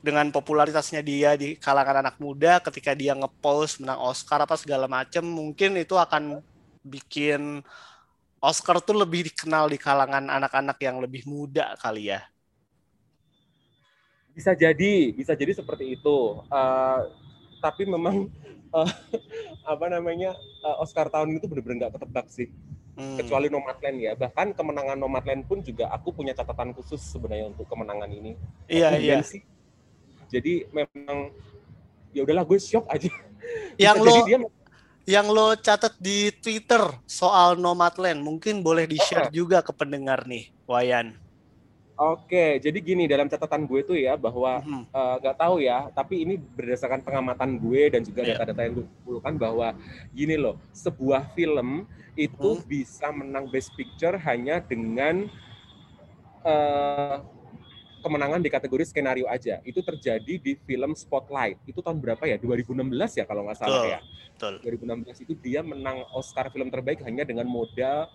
dengan 0.00 0.30
popularitasnya 0.30 1.02
dia 1.02 1.34
di 1.34 1.58
kalangan 1.58 2.06
anak 2.06 2.16
muda 2.22 2.62
ketika 2.62 2.94
dia 2.94 3.12
ngepost 3.18 3.82
menang 3.82 3.98
Oscar 3.98 4.38
apa 4.46 4.54
segala 4.54 4.86
macem 4.86 5.26
mungkin 5.26 5.74
itu 5.74 5.98
akan 5.98 6.38
bikin 6.86 7.66
Oscar 8.38 8.78
tuh 8.78 8.96
lebih 8.96 9.26
dikenal 9.26 9.66
di 9.66 9.78
kalangan 9.80 10.28
anak-anak 10.28 10.76
yang 10.78 11.00
lebih 11.00 11.24
muda 11.24 11.74
kali 11.76 12.12
ya. 12.12 12.22
bisa 14.32 14.52
jadi 14.52 15.16
bisa 15.16 15.32
jadi 15.32 15.56
seperti 15.56 15.96
itu 15.96 16.16
Eh, 16.46 17.00
tapi 17.56 17.88
memang 17.88 18.28
eh, 18.70 18.90
apa 19.72 19.86
namanya 19.88 20.36
eh, 20.36 20.76
Oscar 20.76 21.08
tahun 21.08 21.40
itu 21.40 21.48
bener-bener 21.48 21.86
nggak 21.86 21.94
ketebak 21.96 22.26
sih 22.28 22.48
Hmm. 22.96 23.12
kecuali 23.12 23.52
Nomadland 23.52 24.00
ya 24.00 24.16
bahkan 24.16 24.56
kemenangan 24.56 24.96
Nomadland 24.96 25.44
pun 25.44 25.60
juga 25.60 25.92
aku 25.92 26.16
punya 26.16 26.32
catatan 26.32 26.72
khusus 26.72 26.96
sebenarnya 27.04 27.52
untuk 27.52 27.68
kemenangan 27.68 28.08
ini 28.08 28.40
Iya 28.72 28.96
iya. 28.96 29.20
sih. 29.20 29.44
jadi 30.32 30.64
memang 30.72 31.28
ya 32.16 32.24
udahlah 32.24 32.48
gue 32.48 32.56
shock 32.56 32.88
aja 32.88 33.12
Yang 33.76 33.96
lo 34.00 34.08
jadi 34.08 34.20
dia 34.24 34.38
yang 35.06 35.30
lo 35.30 35.54
catat 35.54 35.94
di 36.02 36.34
Twitter 36.42 36.82
soal 37.06 37.54
Nomadland 37.56 38.20
mungkin 38.20 38.60
boleh 38.60 38.90
di-share 38.90 39.30
juga 39.30 39.62
ke 39.62 39.70
pendengar 39.70 40.26
nih, 40.26 40.50
Wayan. 40.66 41.14
Oke, 41.96 42.60
jadi 42.60 42.76
gini 42.84 43.08
dalam 43.08 43.24
catatan 43.24 43.64
gue 43.64 43.80
tuh 43.80 43.96
ya 43.96 44.20
bahwa 44.20 44.60
Mhm. 44.60 44.84
eh, 44.92 45.14
nggak 45.22 45.36
tahu 45.40 45.56
ya, 45.64 45.88
tapi 45.96 46.28
ini 46.28 46.36
berdasarkan 46.36 47.00
pengamatan 47.00 47.56
gue 47.56 47.88
dan 47.88 48.04
juga 48.04 48.20
Iya. 48.20 48.36
data-data 48.36 48.60
yang 48.68 48.74
gue 48.76 48.86
kumpulkan 49.00 49.34
bahwa 49.40 49.68
gini 50.12 50.36
loh, 50.36 50.60
sebuah 50.76 51.32
film 51.32 51.88
itu 52.12 52.60
Hmm. 52.60 52.66
bisa 52.68 53.08
menang 53.14 53.48
Best 53.48 53.72
Picture 53.78 54.20
hanya 54.20 54.60
dengan 54.60 55.24
eh, 56.46 57.16
kemenangan 58.00 58.40
di 58.40 58.48
kategori 58.48 58.84
skenario 58.88 59.26
aja. 59.26 59.60
Itu 59.62 59.80
terjadi 59.80 60.34
di 60.40 60.52
film 60.64 60.92
Spotlight. 60.92 61.60
Itu 61.64 61.80
tahun 61.80 61.98
berapa 62.00 62.24
ya? 62.24 62.36
2016 62.36 62.82
ya 63.18 63.24
kalau 63.24 63.44
nggak 63.46 63.58
salah 63.58 63.82
Betul. 63.82 63.92
ya. 63.92 64.00
Betul. 64.36 64.54
2016 65.08 65.24
itu 65.24 65.32
dia 65.40 65.60
menang 65.64 66.04
Oscar 66.12 66.52
film 66.52 66.68
terbaik 66.68 67.00
hanya 67.04 67.24
dengan 67.24 67.48
modal 67.48 68.08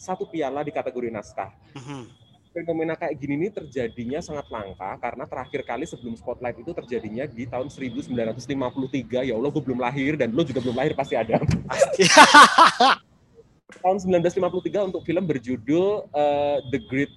satu 0.00 0.24
piala 0.24 0.64
di 0.64 0.72
kategori 0.72 1.12
naskah 1.12 1.52
Mhm. 1.76 2.02
fenomena 2.50 2.96
kayak 2.96 3.14
gini 3.14 3.36
nih 3.36 3.50
terjadinya 3.52 4.18
sangat 4.18 4.48
langka 4.48 4.96
karena 4.98 5.22
terakhir 5.28 5.60
kali 5.60 5.84
sebelum 5.84 6.16
Spotlight 6.16 6.56
itu 6.58 6.72
terjadinya 6.72 7.28
di 7.28 7.44
tahun 7.44 7.68
1953 7.68 9.28
ya 9.28 9.36
Allah 9.36 9.50
gue 9.52 9.60
belum 9.60 9.76
lahir 9.78 10.16
dan 10.16 10.32
lo 10.32 10.40
juga 10.42 10.58
belum 10.58 10.74
lahir 10.74 10.96
pasti 10.96 11.14
ada 11.14 11.36
Pasti. 11.68 12.08
tahun 13.84 13.98
1953 14.02 14.88
untuk 14.88 15.02
film 15.04 15.24
berjudul 15.26 15.86
eh, 16.10 16.58
The 16.70 16.78
Great 16.86 17.12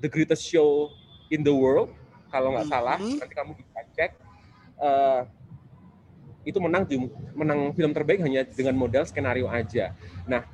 The 0.00 0.08
Greatest 0.10 0.44
Show 0.46 0.90
in 1.30 1.42
the 1.42 1.54
World. 1.54 1.92
Kalau 2.30 2.54
nggak 2.54 2.66
salah 2.66 2.98
Mhm. 2.98 3.18
nanti 3.22 3.34
kamu 3.34 3.52
bisa 3.54 3.80
cek. 3.94 4.10
Eh, 4.74 5.20
itu 6.44 6.58
menang 6.60 6.84
menang 7.32 7.72
film 7.72 7.92
terbaik 7.96 8.20
hanya 8.20 8.44
dengan 8.44 8.76
modal 8.76 9.04
skenario 9.08 9.48
aja. 9.48 9.96
Nah 10.28 10.44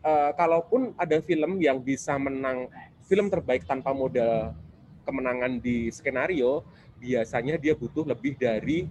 eh, 0.00 0.30
kalaupun 0.34 0.96
ada 0.96 1.20
film 1.20 1.60
yang 1.60 1.78
bisa 1.78 2.16
menang 2.16 2.66
film 3.04 3.28
terbaik 3.28 3.68
tanpa 3.68 3.92
modal 3.92 4.56
kemenangan 5.04 5.60
di 5.60 5.92
skenario 5.92 6.64
biasanya 6.96 7.56
dia 7.60 7.76
butuh 7.76 8.04
lebih 8.04 8.36
dari 8.36 8.88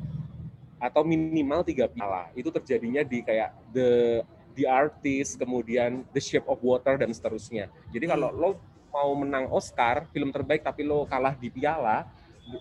atau 0.79 1.03
minimal 1.03 1.62
tiga 1.65 1.91
piala 1.91 2.31
itu 2.38 2.48
terjadinya 2.50 3.03
di 3.03 3.19
kayak 3.19 3.51
the 3.75 4.22
the 4.55 4.63
artist 4.67 5.36
kemudian 5.36 6.08
the 6.15 6.22
shape 6.24 6.48
of 6.48 6.60
water 6.63 6.96
dan 6.96 7.12
seterusnya. 7.12 7.67
Jadi 7.91 8.05
kalau 8.08 8.31
lo 8.31 8.50
mau 8.89 9.13
menang 9.15 9.48
Oscar 9.53 10.10
film 10.10 10.34
terbaik 10.34 10.65
tapi 10.65 10.86
lo 10.86 11.05
kalah 11.05 11.34
di 11.38 11.50
piala 11.50 12.05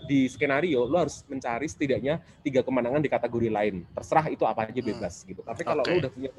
di 0.04 0.28
skenario 0.28 0.84
lo 0.84 1.00
harus 1.00 1.24
mencari 1.24 1.64
setidaknya 1.64 2.20
tiga 2.44 2.60
kemenangan 2.60 3.00
di 3.00 3.08
kategori 3.08 3.48
lain 3.48 3.88
terserah 3.96 4.28
itu 4.28 4.44
apa 4.44 4.68
aja 4.68 4.80
bebas 4.84 5.24
gitu 5.24 5.40
tapi 5.40 5.64
kalau 5.64 5.80
Oke. 5.80 5.90
lo 5.90 5.96
udah 6.04 6.12
punya 6.12 6.30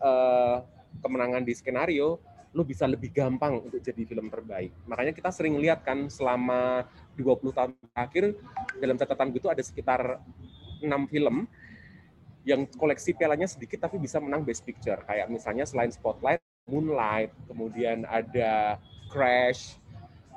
eh, 0.00 0.56
kemenangan 1.04 1.42
di 1.44 1.52
skenario 1.52 2.16
lo 2.52 2.62
bisa 2.68 2.84
lebih 2.84 3.12
gampang 3.12 3.60
untuk 3.60 3.80
jadi 3.80 4.02
film 4.04 4.28
terbaik 4.32 4.72
makanya 4.88 5.12
kita 5.12 5.28
sering 5.32 5.56
lihat 5.60 5.84
kan 5.84 6.08
selama 6.08 6.88
20 7.16 7.52
tahun 7.52 7.70
terakhir 7.92 8.24
dalam 8.80 8.96
catatan 8.96 9.28
gue 9.32 9.40
itu 9.40 9.48
ada 9.52 9.62
sekitar 9.64 10.20
enam 10.82 11.04
film 11.08 11.48
yang 12.42 12.66
koleksi 12.74 13.14
pialanya 13.14 13.46
sedikit 13.46 13.86
tapi 13.86 14.02
bisa 14.02 14.18
menang 14.18 14.42
Best 14.42 14.66
Picture. 14.66 14.98
Kayak 15.06 15.30
misalnya 15.30 15.62
selain 15.62 15.94
Spotlight, 15.94 16.41
Moonlight, 16.66 17.34
kemudian 17.50 18.06
ada 18.06 18.78
Crash, 19.10 19.76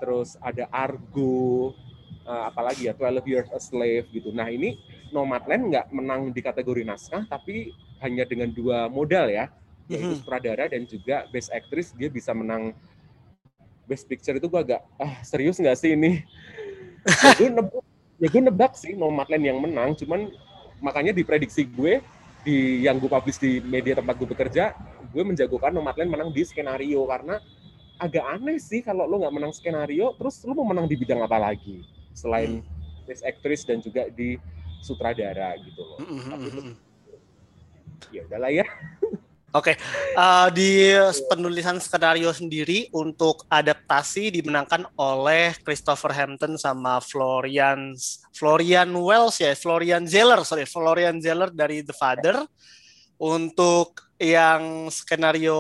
terus 0.01 0.35
ada 0.41 0.65
Argo, 0.73 1.71
eh, 2.25 2.43
apalagi 2.49 2.89
ya 2.89 2.93
12 2.97 3.23
Years 3.29 3.49
a 3.53 3.61
Slave 3.61 4.09
gitu. 4.09 4.33
Nah 4.33 4.49
ini 4.49 4.75
Nomadland 5.13 5.69
nggak 5.69 5.87
menang 5.93 6.33
di 6.33 6.41
kategori 6.41 6.81
naskah, 6.81 7.29
tapi 7.29 7.71
hanya 8.01 8.25
dengan 8.25 8.49
dua 8.49 8.89
modal 8.89 9.29
ya, 9.29 9.53
yaitu 9.85 10.17
Mhm. 10.17 10.19
sutradara 10.25 10.65
dan 10.67 10.83
juga 10.89 11.29
Best 11.29 11.53
Actress 11.53 11.93
dia 11.93 12.09
bisa 12.09 12.33
menang 12.33 12.73
Best 13.85 14.09
Picture 14.09 14.35
itu 14.41 14.49
gua 14.49 14.65
agak 14.65 14.81
ah 14.97 15.21
serius 15.21 15.61
nggak 15.61 15.77
sih 15.77 15.93
ini? 15.93 16.25
ya 17.21 17.31
gue 17.37 17.49
nebak, 17.53 17.83
ya 18.17 18.27
gue 18.33 18.41
nebak 18.49 18.73
sih 18.73 18.97
Nomadland 18.97 19.45
yang 19.45 19.61
menang, 19.61 19.93
cuman 19.93 20.33
makanya 20.81 21.13
diprediksi 21.13 21.69
gue 21.69 22.01
di 22.41 22.81
yang 22.81 22.97
gue 22.97 23.05
publish 23.09 23.37
di 23.37 23.61
media 23.61 23.93
tempat 24.01 24.17
gue 24.17 24.25
bekerja, 24.25 24.73
gue 25.15 25.23
menjagokan 25.23 25.71
Nomadland 25.71 26.11
menang 26.11 26.29
di 26.35 26.43
skenario 26.43 27.07
karena 27.07 27.39
agak 27.95 28.25
aneh 28.35 28.59
sih 28.59 28.83
kalau 28.83 29.07
lo 29.07 29.23
nggak 29.23 29.31
menang 29.31 29.53
skenario, 29.55 30.11
terus 30.19 30.43
lo 30.43 30.51
mau 30.51 30.67
menang 30.67 30.91
di 30.91 30.99
bidang 30.99 31.23
apa 31.23 31.39
lagi 31.39 31.87
selain 32.11 32.59
Best 33.07 33.23
Actress 33.23 33.63
dan 33.63 33.79
juga 33.79 34.11
di 34.11 34.35
sutradara 34.83 35.55
gitu 35.63 35.79
loh. 35.79 35.97
Mhm, 36.03 36.27
Tapi 36.27 36.47
itu 36.51 36.61
mhm. 36.61 36.75
ya 38.11 38.21
udahlah 38.27 38.51
ya. 38.51 38.67
Oke, 39.55 39.79
eh, 40.19 40.47
di 40.51 40.91
penulisan 41.31 41.79
skenario 41.79 42.27
sendiri 42.35 42.91
untuk 42.91 43.47
adaptasi 43.47 44.27
dimenangkan 44.27 44.83
oleh 44.99 45.55
Christopher 45.63 46.11
Hampton 46.11 46.59
sama 46.59 46.99
Florian 46.99 47.95
Florian 48.35 48.91
Wells 48.91 49.39
ya, 49.39 49.55
Florian 49.55 50.03
Zeller, 50.03 50.43
sorry, 50.43 50.67
Florian 50.67 51.23
Zeller 51.23 51.55
dari 51.55 51.87
The 51.87 51.95
Father. 51.95 52.43
Untuk 53.15 54.03
yang 54.19 54.87
skenario 54.91 55.59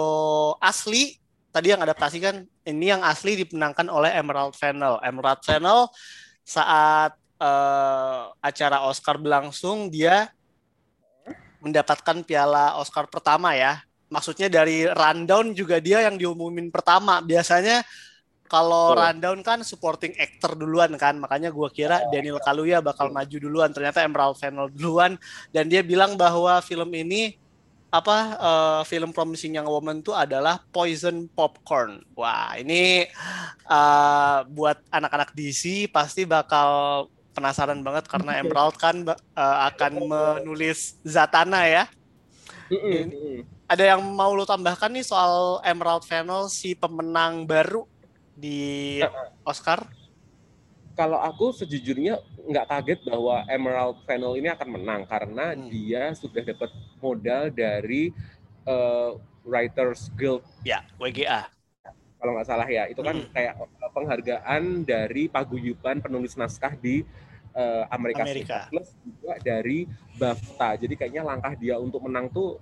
asli 0.63 1.19
tadi 1.55 1.71
yang 1.71 1.79
adaptasi 1.83 2.19
kan 2.19 2.43
ini 2.67 2.91
yang 2.91 2.99
asli 2.99 3.39
dimenangkan 3.47 3.87
oleh 3.87 4.11
Emerald 4.11 4.59
Fennell. 4.59 4.99
Emerald 4.99 5.39
Fennell 5.39 5.87
saat 6.43 7.15
eh, 7.39 8.21
acara 8.43 8.83
Oscar 8.87 9.15
berlangsung 9.15 9.87
dia 9.87 10.27
mendapatkan 11.63 12.21
piala 12.27 12.75
Oscar 12.77 13.07
pertama 13.07 13.55
ya. 13.55 13.79
Maksudnya 14.11 14.51
dari 14.51 14.85
rundown 14.85 15.55
juga 15.55 15.81
dia 15.81 16.03
yang 16.05 16.19
diumumin 16.19 16.69
pertama. 16.69 17.23
Biasanya 17.23 17.81
kalau 18.45 18.93
Betul. 18.93 19.01
rundown 19.01 19.39
kan 19.41 19.59
supporting 19.65 20.13
actor 20.19 20.53
duluan 20.53 20.93
kan. 20.99 21.17
Makanya 21.17 21.49
gua 21.49 21.73
kira 21.73 22.05
Daniel 22.13 22.37
Kaluuya 22.37 22.83
bakal 22.85 23.09
maju 23.09 23.37
duluan. 23.41 23.73
Ternyata 23.73 24.05
Emerald 24.05 24.37
Fennell 24.37 24.69
duluan 24.69 25.17
dan 25.49 25.65
dia 25.65 25.81
bilang 25.81 26.13
bahwa 26.13 26.61
film 26.61 26.93
ini 26.93 27.39
apa 27.99 28.17
uh, 28.39 28.81
film 28.83 29.15
Promising 29.15 29.55
Young 29.55 29.69
Woman 29.69 30.03
itu 30.03 30.11
adalah 30.11 30.59
Poison 30.71 31.31
Popcorn. 31.31 32.03
Wah, 32.15 32.55
ini 32.59 33.07
uh, 33.67 34.43
buat 34.51 34.79
anak-anak 34.91 35.31
DC 35.31 35.87
pasti 35.89 36.27
bakal 36.27 37.07
penasaran 37.35 37.83
banget 37.83 38.07
karena 38.07 38.39
Emerald 38.39 38.75
kan 38.79 39.03
uh, 39.07 39.57
akan 39.71 39.93
menulis 40.07 40.99
Zatanna 41.03 41.67
ya. 41.67 41.83
Ini, 42.71 43.45
ada 43.65 43.83
yang 43.83 44.01
mau 44.01 44.33
lo 44.33 44.45
tambahkan 44.45 44.89
nih 44.93 45.05
soal 45.05 45.61
Emerald 45.65 46.05
Fennel 46.05 46.49
si 46.49 46.73
pemenang 46.73 47.45
baru 47.45 47.85
di 48.35 49.01
Oscar? 49.41 49.85
Kalau 50.95 51.19
aku 51.19 51.51
sejujurnya 51.51 52.23
nggak 52.47 52.67
kaget 52.71 52.99
bahwa 53.03 53.43
Emerald 53.51 53.99
Fennel 54.07 54.39
ini 54.39 54.47
akan 54.47 54.79
menang 54.79 55.01
karena 55.03 55.51
hmm. 55.51 55.67
dia 55.67 56.15
sudah 56.15 56.41
dapat 56.41 56.71
modal 57.03 57.51
dari 57.51 58.15
uh, 58.63 59.19
Writers 59.43 60.09
Guild. 60.15 60.41
Ya, 60.63 60.87
WGA. 60.97 61.51
Kalau 62.15 62.31
nggak 62.33 62.47
salah 62.47 62.65
ya, 62.65 62.87
itu 62.87 63.03
kan 63.03 63.21
hmm. 63.21 63.31
kayak 63.35 63.53
penghargaan 63.91 64.87
dari 64.87 65.27
paguyuban 65.27 65.99
penulis 65.99 66.33
naskah 66.39 66.73
di 66.79 67.03
uh, 67.55 67.83
Amerika, 67.89 68.23
Amerika 68.27 68.67
Serikat 68.67 68.71
plus 68.71 68.89
juga 69.03 69.33
dari 69.43 69.87
BAFTA. 70.19 70.69
Jadi 70.79 70.93
kayaknya 70.95 71.23
langkah 71.23 71.53
dia 71.55 71.79
untuk 71.79 72.03
menang 72.07 72.31
tuh 72.31 72.59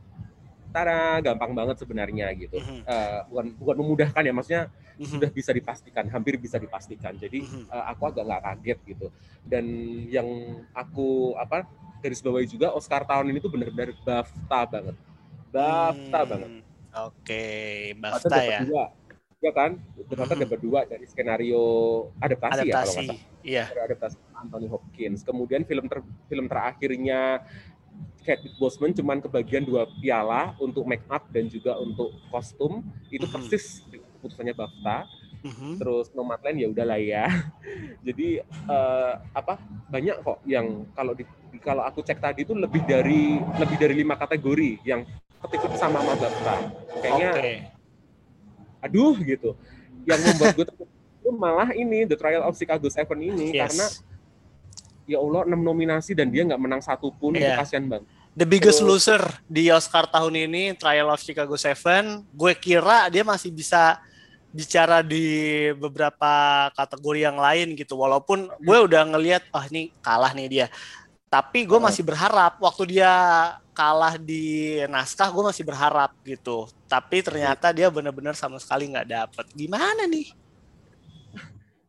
tara 0.73 1.21
gampang 1.21 1.53
banget 1.53 1.77
sebenarnya 1.77 2.33
gitu. 2.33 2.57
Uh, 2.57 3.21
bukan 3.29 3.45
bukan 3.61 3.75
memudahkan 3.85 4.23
ya, 4.25 4.33
maksudnya 4.33 4.63
mm-hmm. 4.67 5.05
sudah 5.05 5.29
bisa 5.29 5.51
dipastikan, 5.53 6.09
hampir 6.09 6.41
bisa 6.41 6.57
dipastikan. 6.57 7.13
Jadi 7.15 7.45
mm-hmm. 7.45 7.69
uh, 7.69 7.85
aku 7.93 8.09
agak 8.09 8.23
nggak 8.25 8.41
kaget 8.41 8.79
gitu. 8.89 9.07
Dan 9.45 9.65
yang 10.09 10.27
aku 10.73 11.37
apa 11.37 11.69
garis 12.01 12.19
bawahi 12.19 12.49
juga 12.49 12.73
Oscar 12.73 13.05
tahun 13.05 13.31
ini 13.31 13.39
tuh 13.39 13.53
benar-benar 13.53 13.93
BAFTA 14.01 14.59
banget. 14.67 14.95
BAFTA 15.53 16.19
hmm. 16.19 16.29
banget. 16.33 16.49
Oke, 16.51 16.65
okay. 17.23 17.77
BAFTA 17.95 18.37
ya. 18.43 18.59
Dua. 18.65 18.85
Ya 19.43 19.51
kan? 19.51 19.71
Ternyata 20.09 20.33
mm-hmm. 20.33 20.43
dapat 20.47 20.59
dua 20.63 20.79
dari 20.87 21.05
skenario 21.05 21.63
adaptasi, 22.17 22.63
adaptasi. 22.63 22.67
ya 22.67 22.75
kalau 22.79 22.91
nggak 22.91 23.07
salah. 23.13 23.19
Iya. 23.43 23.63
Adaptasi 23.75 24.17
Anthony 24.39 24.67
Hopkins. 24.71 25.19
Kemudian 25.23 25.61
film 25.67 25.85
ter, 25.87 25.99
film 26.31 26.45
terakhirnya 26.47 27.43
Chadwick 28.23 28.55
Boseman 28.55 28.95
cuman 28.95 29.19
kebagian 29.19 29.67
dua 29.67 29.83
piala 29.99 30.55
untuk 30.57 30.87
make 30.87 31.03
up 31.11 31.27
dan 31.29 31.51
juga 31.51 31.75
untuk 31.77 32.15
kostum 32.31 32.79
itu 33.11 33.27
persis 33.27 33.83
keputusannya 33.91 34.55
BAFTA. 34.55 34.97
Mm-hmm. 35.43 35.73
Terus 35.75 36.07
Nomadland 36.15 36.55
ya 36.55 36.67
udahlah 36.71 36.99
ya. 37.03 37.27
Jadi 38.07 38.39
uh, 38.71 39.19
apa 39.35 39.59
banyak 39.91 40.23
kok 40.23 40.39
yang 40.47 40.87
kalau 40.95 41.11
di, 41.11 41.27
kalau 41.59 41.83
aku 41.83 41.99
cek 41.99 42.23
tadi 42.23 42.47
itu 42.47 42.55
lebih 42.55 42.79
dari 42.87 43.43
lebih 43.59 43.75
dari 43.75 43.93
lima 43.99 44.15
kategori 44.15 44.79
yang 44.87 45.03
ketika 45.43 45.75
sama 45.75 45.99
sama 45.99 46.15
BAFTA. 46.15 46.55
Kayaknya 47.03 47.31
okay. 47.35 47.55
aduh 48.79 49.19
gitu. 49.19 49.59
Yang 50.07 50.19
membuat 50.31 50.51
gue 50.55 50.65
itu 51.23 51.29
malah 51.35 51.69
ini 51.75 52.07
The 52.07 52.15
Trial 52.15 52.43
of 52.47 52.55
Chicago 52.55 52.87
Seven 52.87 53.19
ini 53.19 53.51
yes. 53.51 53.59
karena 53.67 53.85
ya 55.07 55.19
Allah 55.19 55.47
enam 55.47 55.61
nominasi 55.61 56.15
dan 56.15 56.31
dia 56.31 56.43
nggak 56.47 56.61
menang 56.61 56.81
satu 56.81 57.11
pun 57.11 57.35
yeah. 57.35 57.55
itu 57.55 57.61
kasihan 57.61 57.85
banget. 57.87 58.07
The 58.33 58.49
biggest 58.49 58.81
Terus, 58.81 58.89
loser 58.89 59.23
di 59.45 59.69
Oscar 59.69 60.09
tahun 60.09 60.49
ini 60.49 60.73
Trial 60.73 61.05
of 61.05 61.21
Chicago 61.21 61.53
Seven. 61.53 62.25
Gue 62.33 62.57
kira 62.57 63.05
dia 63.13 63.21
masih 63.21 63.53
bisa 63.53 64.01
bicara 64.49 65.05
di 65.05 65.69
beberapa 65.77 66.33
kategori 66.73 67.19
yang 67.29 67.37
lain 67.37 67.77
gitu. 67.77 67.93
Walaupun 67.93 68.49
gue 68.57 68.77
udah 68.89 69.05
ngelihat, 69.05 69.45
oh 69.53 69.61
ini 69.69 69.93
kalah 70.01 70.33
nih 70.33 70.49
dia. 70.49 70.67
Tapi 71.29 71.65
gue 71.65 71.77
masih 71.77 72.01
berharap 72.01 72.57
waktu 72.57 72.97
dia 72.97 73.13
kalah 73.73 74.17
di 74.17 74.77
naskah, 74.89 75.29
gue 75.33 75.43
masih 75.49 75.65
berharap 75.65 76.13
gitu. 76.25 76.69
Tapi 76.89 77.21
ternyata 77.25 77.69
dia 77.69 77.89
benar-benar 77.89 78.33
sama 78.33 78.57
sekali 78.57 78.89
nggak 78.89 79.09
dapet. 79.09 79.45
Gimana 79.53 80.09
nih? 80.09 80.33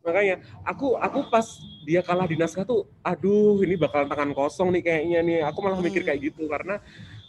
Makanya 0.04 0.36
aku 0.68 1.00
aku 1.00 1.32
pas 1.32 1.46
dia 1.84 2.04
kalah 2.04 2.28
di 2.28 2.36
naskah 2.36 2.68
tuh 2.68 2.84
aduh 3.00 3.64
ini 3.64 3.80
bakalan 3.80 4.04
tangan 4.04 4.36
kosong 4.36 4.68
nih 4.76 4.84
kayaknya 4.84 5.18
nih 5.24 5.38
aku 5.40 5.64
malah 5.64 5.80
mikir 5.80 6.04
hmm. 6.04 6.08
kayak 6.12 6.20
gitu 6.28 6.44
karena 6.44 6.76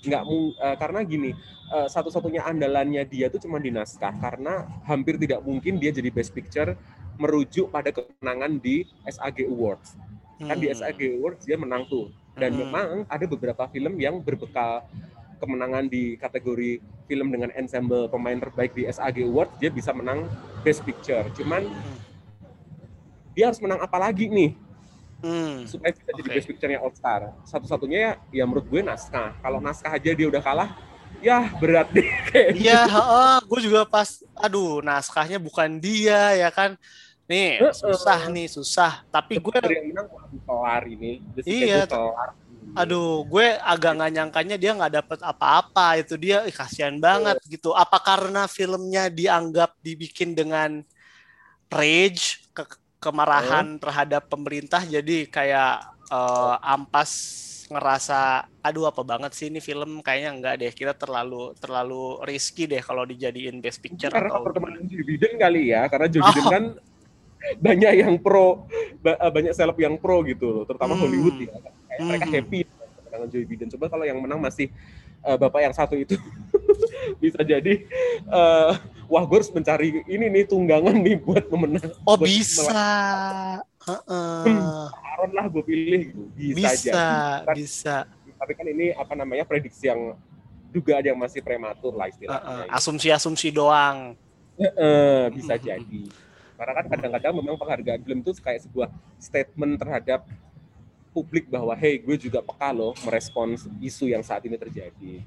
nggak 0.05 0.23
uh, 0.27 0.75
karena 0.77 0.99
gini 1.07 1.31
uh, 1.71 1.87
satu-satunya 1.87 2.43
andalannya 2.43 3.07
dia 3.07 3.31
tuh 3.31 3.39
cuma 3.39 3.63
di 3.63 3.71
naskah 3.71 4.11
karena 4.19 4.67
hampir 4.83 5.15
tidak 5.15 5.39
mungkin 5.41 5.79
dia 5.79 5.95
jadi 5.95 6.11
best 6.11 6.35
picture 6.35 6.75
merujuk 7.15 7.71
pada 7.71 7.95
kemenangan 7.95 8.59
di 8.59 8.83
SAG 9.07 9.47
Awards 9.47 9.95
kan 10.35 10.59
di 10.59 10.67
SAG 10.67 10.99
hmm. 10.99 11.15
Awards 11.23 11.47
dia 11.47 11.55
menang 11.55 11.87
tuh 11.87 12.11
dan 12.35 12.51
hmm. 12.51 12.59
memang 12.59 12.87
ada 13.07 13.23
beberapa 13.23 13.63
film 13.71 13.95
yang 14.03 14.19
berbekal 14.19 14.83
kemenangan 15.39 15.87
di 15.87 16.19
kategori 16.19 16.83
film 17.07 17.31
dengan 17.31 17.55
ensemble 17.55 18.11
pemain 18.11 18.35
terbaik 18.35 18.75
di 18.75 18.83
SAG 18.91 19.23
Awards 19.23 19.55
dia 19.63 19.71
bisa 19.71 19.95
menang 19.95 20.27
best 20.67 20.83
picture 20.83 21.23
cuman 21.39 21.71
hmm 21.71 22.04
dia 23.35 23.51
harus 23.51 23.59
menang 23.59 23.83
apa 23.83 23.97
lagi 23.99 24.31
nih 24.31 24.55
hmm. 25.25 25.55
supaya 25.69 25.91
bisa 25.93 26.03
okay. 26.07 26.15
jadi 26.21 26.29
best 26.31 26.47
picture-nya 26.47 26.79
All-Star. 26.81 27.21
Satu-satunya 27.45 27.99
ya, 27.99 28.11
ya 28.41 28.43
menurut 28.47 28.65
gue 28.69 28.81
naskah. 28.85 29.37
Kalau 29.41 29.59
naskah 29.59 29.91
aja 29.97 30.11
dia 30.13 30.27
udah 30.29 30.41
kalah, 30.41 30.69
ya 31.19 31.49
berat 31.57 31.89
deh. 31.91 32.07
Iya, 32.65 32.85
uh, 32.89 33.37
gue 33.41 33.59
juga 33.65 33.83
pas, 33.87 34.21
aduh 34.37 34.79
naskahnya 34.85 35.41
bukan 35.41 35.81
dia 35.81 36.37
ya 36.37 36.49
kan. 36.53 36.77
Nih 37.25 37.57
uh, 37.61 37.73
susah 37.73 38.29
nih 38.29 38.47
susah. 38.49 39.01
Tapi 39.09 39.41
gue 39.41 39.55
yang 39.65 39.91
menang 39.93 40.07
kelar 40.45 40.83
ini. 40.85 41.25
Iya. 41.41 41.89
Aduh, 42.75 43.23
gue 43.29 43.55
agak 43.61 43.93
nggak 43.95 44.11
nyangkanya 44.19 44.55
dia 44.59 44.71
nggak 44.75 44.93
dapet 44.99 45.19
apa-apa 45.23 46.01
itu 46.01 46.19
dia 46.19 46.43
ih, 46.43 46.51
kasihan 46.51 46.97
banget 47.01 47.39
uh. 47.39 47.47
gitu. 47.49 47.69
Apa 47.73 47.97
karena 47.97 48.45
filmnya 48.45 49.09
dianggap 49.09 49.79
dibikin 49.81 50.35
dengan 50.35 50.83
rage 51.71 52.44
kemarahan 53.05 53.77
oh. 53.77 53.81
terhadap 53.85 54.25
pemerintah 54.25 54.81
jadi 54.81 55.29
kayak 55.29 55.73
uh, 56.09 56.57
ampas 56.57 57.11
ngerasa 57.65 58.45
aduh 58.61 58.89
apa 58.89 59.01
banget 59.01 59.31
sih 59.33 59.49
ini 59.49 59.57
film 59.57 60.01
kayaknya 60.05 60.29
enggak 60.37 60.55
deh 60.61 60.71
kita 60.73 60.93
terlalu 60.93 61.53
terlalu 61.57 62.21
risky 62.25 62.69
deh 62.69 62.81
kalau 62.81 63.05
dijadiin 63.09 63.57
best 63.57 63.81
picture 63.81 64.13
karena 64.13 64.29
atau 64.29 64.45
pertemanan 64.45 64.85
Joe 64.85 65.01
Biden 65.01 65.33
kali 65.37 65.73
ya 65.73 65.89
karena 65.89 66.07
Joe 66.09 66.21
oh. 66.21 66.29
Biden 66.29 66.45
kan 66.49 66.65
banyak 67.61 67.93
yang 68.05 68.13
pro 68.21 68.65
eh, 69.01 69.31
banyak 69.33 69.53
seleb 69.53 69.77
yang 69.81 69.97
pro 69.97 70.21
gitu 70.25 70.65
terutama 70.65 70.93
hmm. 70.93 71.01
Hollywood 71.01 71.35
ya 71.41 71.49
kayak 71.57 71.97
hmm. 71.97 72.05
mereka 72.05 72.27
happy 72.29 72.59
dengan 73.05 73.27
Joe 73.33 73.45
Biden 73.49 73.67
coba 73.73 73.85
kalau 73.89 74.05
yang 74.05 74.19
menang 74.21 74.39
masih 74.41 74.69
uh, 75.25 75.37
bapak 75.41 75.65
yang 75.65 75.75
satu 75.75 75.97
itu 75.97 76.15
bisa 77.23 77.41
jadi 77.41 77.83
uh, 78.29 78.77
wah 79.09 79.23
gue 79.25 79.37
harus 79.41 79.51
mencari 79.51 80.05
ini 80.05 80.25
nih 80.29 80.43
tunggangan 80.45 80.95
nih 81.01 81.17
buat 81.19 81.45
memenang. 81.49 81.91
Oh 82.05 82.15
buat 82.15 82.29
bisa. 82.29 82.69
Uh-uh. 83.85 84.89
Aaron 84.89 85.31
lah 85.33 85.45
gue 85.49 85.63
pilih 85.65 86.01
bisa, 86.33 86.55
bisa 86.57 86.69
jadi. 86.89 87.45
Kan, 87.45 87.55
bisa. 87.57 87.95
Tapi 88.35 88.51
kan 88.53 88.65
ini 88.69 88.93
apa 88.93 89.13
namanya 89.13 89.45
prediksi 89.45 89.89
yang 89.89 90.17
juga 90.73 90.99
ada 90.99 91.07
yang 91.07 91.19
masih 91.19 91.39
prematur 91.39 91.95
lah 91.95 92.11
istilahnya. 92.11 92.67
Asumsi-asumsi 92.67 93.53
doang. 93.53 94.17
Uh, 94.57 95.31
bisa 95.31 95.55
jadi. 95.55 96.03
Karena 96.55 96.71
kan 96.71 96.85
kadang-kadang 96.87 97.33
memang 97.35 97.55
penghargaan 97.59 97.99
film 98.03 98.19
itu 98.23 98.31
kayak 98.39 98.63
sebuah 98.63 98.87
statement 99.19 99.75
terhadap 99.79 100.23
publik 101.15 101.47
bahwa 101.47 101.71
hey 101.79 102.03
gue 102.03 102.19
juga 102.19 102.43
peka 102.43 102.75
loh 102.75 102.91
merespons 103.07 103.71
isu 103.79 104.11
yang 104.11 104.19
saat 104.19 104.43
ini 104.43 104.59
terjadi. 104.59 105.23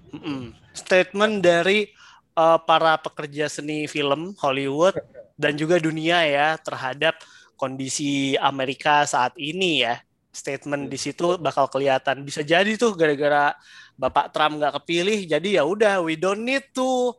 Statement 0.77 1.41
dari 1.41 1.89
uh, 2.37 2.61
para 2.61 3.01
pekerja 3.01 3.49
seni 3.49 3.89
film 3.89 4.37
Hollywood 4.37 4.93
dan 5.43 5.57
juga 5.57 5.81
dunia 5.81 6.21
ya 6.29 6.61
terhadap 6.61 7.17
kondisi 7.57 8.37
Amerika 8.37 9.09
saat 9.09 9.33
ini 9.41 9.89
ya. 9.89 9.97
Statement 10.29 10.93
di 10.93 11.01
situ 11.01 11.41
bakal 11.41 11.73
kelihatan. 11.73 12.21
Bisa 12.23 12.45
jadi 12.45 12.77
tuh 12.77 12.93
gara-gara 12.93 13.57
Bapak 13.99 14.31
Trump 14.31 14.63
nggak 14.63 14.85
kepilih, 14.85 15.27
jadi 15.27 15.59
ya 15.59 15.63
udah 15.67 15.99
we 16.05 16.15
don't 16.15 16.47
need 16.47 16.63
to 16.71 17.11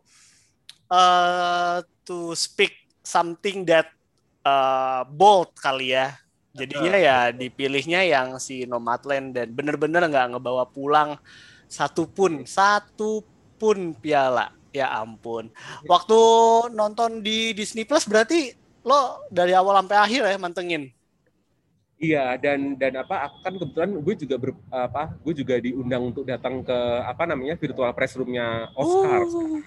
uh, 0.87 1.83
to 2.07 2.31
speak 2.39 2.87
something 3.03 3.67
that 3.67 3.91
uh, 4.47 5.03
bold 5.03 5.51
kali 5.59 5.91
ya. 5.91 6.15
Jadinya 6.59 6.95
ya 6.99 7.17
dipilihnya 7.31 8.03
yang 8.03 8.35
si 8.37 8.67
Nomadland 8.67 9.31
dan 9.31 9.47
bener-bener 9.55 10.03
nggak 10.03 10.35
ngebawa 10.35 10.67
pulang 10.67 11.15
satu 11.69 12.09
pun 12.09 12.43
satu 12.43 13.23
pun 13.55 13.95
piala 13.95 14.59
Ya 14.69 14.85
ampun. 15.01 15.49
Waktu 15.89 16.19
nonton 16.77 17.25
di 17.25 17.57
Disney 17.57 17.89
Plus 17.89 18.05
berarti 18.05 18.53
lo 18.85 19.25
dari 19.33 19.57
awal 19.57 19.81
sampai 19.81 19.97
akhir 19.97 20.21
ya 20.29 20.37
mantengin. 20.37 20.93
Iya 21.99 22.39
dan 22.39 22.79
dan 22.79 23.01
apa 23.01 23.27
aku 23.27 23.37
kan 23.43 23.53
kebetulan 23.59 23.91
gue 23.99 24.15
juga 24.15 24.35
ber, 24.39 24.51
apa 24.71 25.11
gue 25.19 25.33
juga 25.35 25.59
diundang 25.59 26.13
untuk 26.13 26.23
datang 26.23 26.63
ke 26.63 26.77
apa 27.03 27.27
namanya 27.27 27.59
virtual 27.59 27.91
press 27.97 28.15
roomnya 28.15 28.69
Oscar. 28.77 29.19
Oh. 29.25 29.59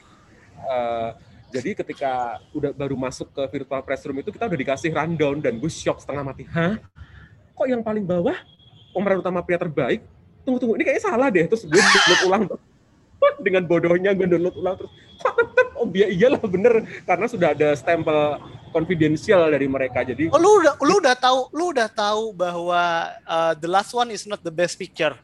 Uh, 0.62 1.10
jadi 1.52 1.70
ketika 1.84 2.40
udah 2.56 2.72
baru 2.72 2.96
masuk 2.96 3.28
ke 3.28 3.42
virtual 3.60 3.82
press 3.84 4.02
room 4.08 4.24
itu 4.24 4.32
kita 4.32 4.48
udah 4.48 4.58
dikasih 4.58 4.90
rundown 4.96 5.36
dan 5.44 5.60
gue 5.60 5.68
shock 5.68 6.00
setengah 6.00 6.24
mati. 6.24 6.48
Hah? 6.48 6.80
Kok 7.52 7.66
yang 7.68 7.84
paling 7.84 8.08
bawah 8.08 8.34
pemeran 8.96 9.20
utama 9.20 9.44
pria 9.44 9.60
terbaik? 9.60 10.00
Tunggu 10.42 10.58
tunggu 10.58 10.74
ini 10.80 10.88
kayaknya 10.88 11.04
salah 11.04 11.28
deh. 11.28 11.44
Terus 11.44 11.68
gue 11.68 11.82
ulang 12.26 12.48
tuh 12.48 12.60
dengan 13.42 13.62
bodohnya 13.66 14.14
gue 14.14 14.26
download 14.26 14.56
ulang 14.58 14.74
terus 14.78 14.92
oh 15.78 15.86
iya 15.94 16.06
iyalah 16.10 16.42
bener 16.42 16.86
karena 17.06 17.26
sudah 17.26 17.48
ada 17.54 17.74
stempel 17.74 18.38
confidential 18.70 19.50
dari 19.50 19.66
mereka 19.66 20.06
jadi 20.06 20.30
oh 20.30 20.40
lu 20.40 20.62
udah 20.62 20.74
lu 20.78 20.94
udah 21.02 21.14
tahu 21.18 21.38
lu 21.54 21.64
udah 21.74 21.88
tahu 21.90 22.24
bahwa 22.32 22.82
uh, 23.26 23.52
the 23.58 23.68
last 23.68 23.90
one 23.92 24.10
is 24.14 24.24
not 24.24 24.40
the 24.46 24.54
best 24.54 24.78
picture 24.78 25.14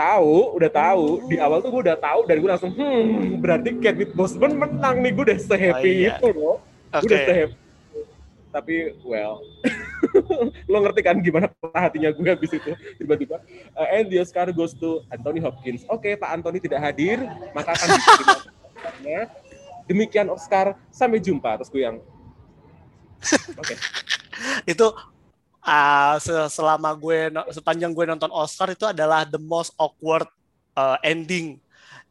tahu 0.00 0.36
udah 0.56 0.70
tahu. 0.72 1.04
Di 1.28 1.36
awal 1.36 1.60
tuh 1.60 1.68
gue 1.68 1.82
udah 1.92 1.98
tahu 2.00 2.20
dan 2.24 2.36
gue 2.40 2.50
langsung 2.50 2.72
hmm 2.72 3.40
berarti 3.44 3.68
Chadwick 3.84 4.12
Boseman 4.16 4.56
menang 4.56 5.04
nih. 5.04 5.12
Gue 5.12 5.24
udah 5.28 5.38
sehappy 5.38 5.90
oh, 5.92 6.00
iya. 6.00 6.12
itu 6.16 6.28
loh. 6.32 6.56
Okay. 6.88 7.00
gue 7.00 7.08
udah 7.08 7.22
sehappy. 7.28 7.56
Tapi 8.50 8.74
well 9.06 9.46
lo 10.72 10.82
ngerti 10.82 11.00
kan 11.06 11.22
gimana 11.22 11.46
hatinya 11.76 12.10
gue 12.10 12.26
habis 12.26 12.50
itu? 12.50 12.72
Tiba-tiba 12.98 13.38
uh, 13.76 13.88
and 13.94 14.10
the 14.10 14.18
Oscar 14.18 14.50
goes 14.50 14.74
to 14.74 15.04
Anthony 15.12 15.38
Hopkins. 15.44 15.86
Oke 15.86 16.10
okay, 16.10 16.12
Pak 16.18 16.40
Anthony 16.40 16.58
tidak 16.58 16.80
hadir 16.82 17.22
maka 17.54 17.76
akan 17.76 17.88
demikian 19.90 20.30
Oscar 20.30 20.78
sampai 20.94 21.18
jumpa 21.18 21.58
terus 21.58 21.70
gue 21.70 21.82
yang 21.82 21.98
oke. 23.60 23.66
Okay. 23.66 23.76
itu 24.64 24.86
uh, 25.64 26.16
selama 26.48 26.92
gue 26.96 27.32
sepanjang 27.52 27.92
gue 27.92 28.04
nonton 28.08 28.30
Oscar 28.32 28.72
itu 28.72 28.88
adalah 28.88 29.24
the 29.28 29.40
most 29.40 29.72
awkward 29.76 30.28
uh, 30.76 30.96
ending 31.04 31.60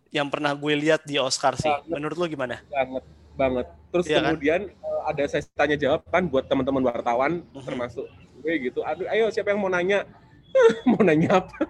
yang 0.10 0.30
pernah 0.30 0.58
gue 0.58 0.74
lihat 0.74 1.06
di 1.06 1.22
Oscar 1.22 1.54
sih. 1.58 1.70
Menurut 1.86 2.18
lo 2.18 2.26
gimana? 2.26 2.62
Banget 2.70 3.04
banget. 3.40 3.68
Terus 3.96 4.06
iya 4.12 4.20
kan? 4.20 4.36
kemudian 4.36 4.62
kan? 4.68 5.08
ada 5.08 5.24
sesi 5.32 5.50
tanya 5.56 5.80
jawab 5.80 6.04
kan 6.12 6.28
buat 6.28 6.46
teman-teman 6.52 6.84
wartawan 6.84 7.32
uh-huh. 7.40 7.64
termasuk 7.64 8.06
gue 8.44 8.54
gitu. 8.68 8.84
Aduh, 8.84 9.08
ayo 9.08 9.32
siapa 9.32 9.56
yang 9.56 9.64
mau 9.64 9.72
nanya? 9.72 10.04
mau 10.90 11.00
nanya 11.00 11.40
apa? 11.40 11.56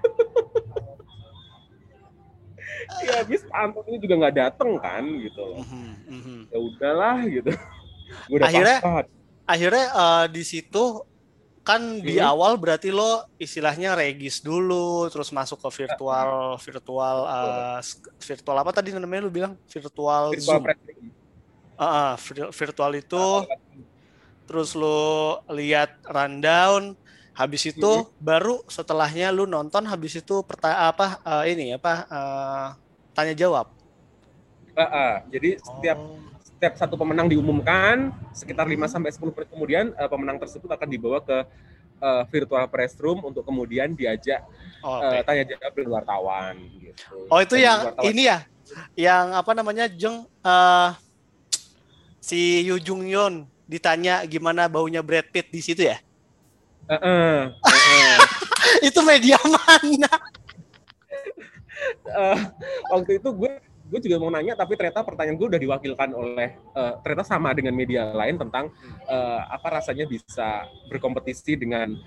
ya 3.05 3.21
habis 3.21 3.45
Anton 3.53 3.85
ini 3.85 4.01
juga 4.01 4.15
nggak 4.17 4.35
dateng 4.35 4.81
kan 4.81 5.03
gitu 5.21 5.45
Uh-huh. 5.61 5.93
Uh-huh. 6.09 6.39
Ya 6.49 6.57
udahlah 6.57 7.17
gitu. 7.29 7.51
Gue 8.25 8.41
udah 8.41 8.49
akhirnya 8.49 8.77
pasat. 8.81 9.05
akhirnya 9.45 9.85
uh, 9.93 10.25
di 10.25 10.41
situ 10.41 11.05
kan 11.63 12.01
di 12.01 12.17
hmm. 12.17 12.25
awal 12.25 12.57
berarti 12.57 12.89
lo 12.89 13.27
istilahnya 13.37 13.93
regis 13.93 14.41
dulu 14.41 15.05
terus 15.11 15.29
masuk 15.29 15.59
ke 15.59 15.83
virtual 15.83 16.57
virtual 16.57 17.17
uh, 17.27 17.79
virtual 18.17 18.57
apa 18.57 18.71
tadi 18.73 18.95
namanya 18.95 19.27
lu 19.27 19.31
bilang 19.31 19.53
virtual, 19.69 20.33
virtual 20.33 20.63
zoom 20.63 20.63
uh, 21.77 22.15
virtual 22.49 22.91
itu 22.95 23.25
terus 24.49 24.73
lu 24.73 25.37
lihat 25.53 25.93
rundown 26.09 26.97
habis 27.37 27.69
itu 27.69 27.91
hmm. 28.03 28.09
baru 28.19 28.65
setelahnya 28.67 29.29
lu 29.29 29.45
nonton 29.45 29.85
habis 29.85 30.17
itu 30.17 30.41
perta 30.43 30.89
apa 30.89 31.21
uh, 31.21 31.45
ini 31.45 31.77
apa 31.77 31.93
uh, 32.09 32.67
tanya 33.13 33.37
jawab 33.37 33.69
uh, 34.73 34.81
uh, 34.81 35.13
jadi 35.29 35.55
setiap 35.61 35.97
oh. 36.01 36.17
Setiap 36.59 36.75
satu 36.75 36.99
pemenang 36.99 37.31
diumumkan 37.31 38.11
sekitar 38.35 38.67
5 38.67 38.75
sampai 38.91 39.15
sepuluh 39.15 39.31
menit 39.31 39.47
kemudian 39.47 39.95
uh, 39.95 40.11
pemenang 40.11 40.35
tersebut 40.43 40.67
akan 40.67 40.91
dibawa 40.91 41.23
ke 41.23 41.47
uh, 42.03 42.27
virtual 42.27 42.67
press 42.67 42.99
room 42.99 43.23
untuk 43.23 43.47
kemudian 43.47 43.95
diajak 43.95 44.43
oh, 44.83 44.99
okay. 44.99 45.19
uh, 45.19 45.23
tanya 45.23 45.55
jawab 45.55 45.71
dengan 45.71 45.91
wartawan 45.95 46.59
gitu. 46.83 47.15
Oh 47.31 47.39
itu 47.39 47.55
yang 47.55 47.95
wartawan. 47.95 48.11
ini 48.11 48.27
ya 48.27 48.43
yang 48.99 49.39
apa 49.39 49.55
namanya 49.55 49.87
Jeng 49.87 50.27
uh, 50.43 50.99
si 52.19 52.67
Yu 52.67 52.75
Jung 52.75 53.07
Yeon 53.07 53.47
ditanya 53.63 54.27
gimana 54.27 54.67
baunya 54.67 54.99
Brad 54.99 55.31
Pitt 55.31 55.55
di 55.55 55.63
situ 55.63 55.87
ya? 55.87 55.95
Uh 56.91 56.99
-uh, 56.99 57.37
uh 57.55 57.71
-uh. 57.71 58.19
itu 58.91 58.99
media 58.99 59.39
mana? 59.55 60.11
uh, 62.11 62.39
waktu 62.91 63.15
itu 63.15 63.31
gue 63.31 63.53
gue 63.89 63.99
juga 64.05 64.21
mau 64.21 64.29
nanya 64.29 64.53
tapi 64.53 64.77
ternyata 64.77 65.01
pertanyaan 65.01 65.35
gue 65.35 65.47
udah 65.49 65.61
diwakilkan 65.61 66.09
oleh 66.13 66.55
uh, 66.77 67.01
ternyata 67.01 67.25
sama 67.25 67.49
dengan 67.57 67.73
media 67.73 68.13
lain 68.13 68.37
tentang 68.37 68.69
uh, 69.09 69.41
apa 69.49 69.81
rasanya 69.81 70.05
bisa 70.05 70.69
berkompetisi 70.87 71.57
dengan 71.57 71.97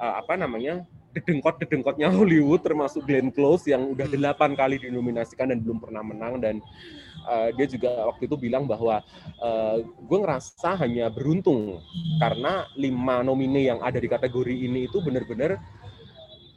uh, 0.00 0.14
apa 0.24 0.40
namanya 0.40 0.88
dedengkot 1.12 1.60
dedengkotnya 1.60 2.08
Hollywood 2.08 2.64
termasuk 2.64 3.04
Glenn 3.04 3.28
Close 3.32 3.68
yang 3.68 3.92
udah 3.92 4.08
delapan 4.08 4.56
kali 4.56 4.80
dinominasikan 4.80 5.52
dan 5.52 5.60
belum 5.60 5.84
pernah 5.84 6.00
menang 6.00 6.40
dan 6.40 6.64
uh, 7.28 7.52
dia 7.52 7.66
juga 7.68 8.08
waktu 8.08 8.24
itu 8.24 8.36
bilang 8.40 8.64
bahwa 8.64 9.04
uh, 9.40 9.76
gue 9.84 10.18
ngerasa 10.18 10.80
hanya 10.80 11.12
beruntung 11.12 11.80
karena 12.20 12.64
lima 12.76 13.20
nomine 13.20 13.68
yang 13.68 13.80
ada 13.84 14.00
di 14.00 14.08
kategori 14.08 14.54
ini 14.54 14.88
itu 14.88 15.00
benar-benar 15.04 15.60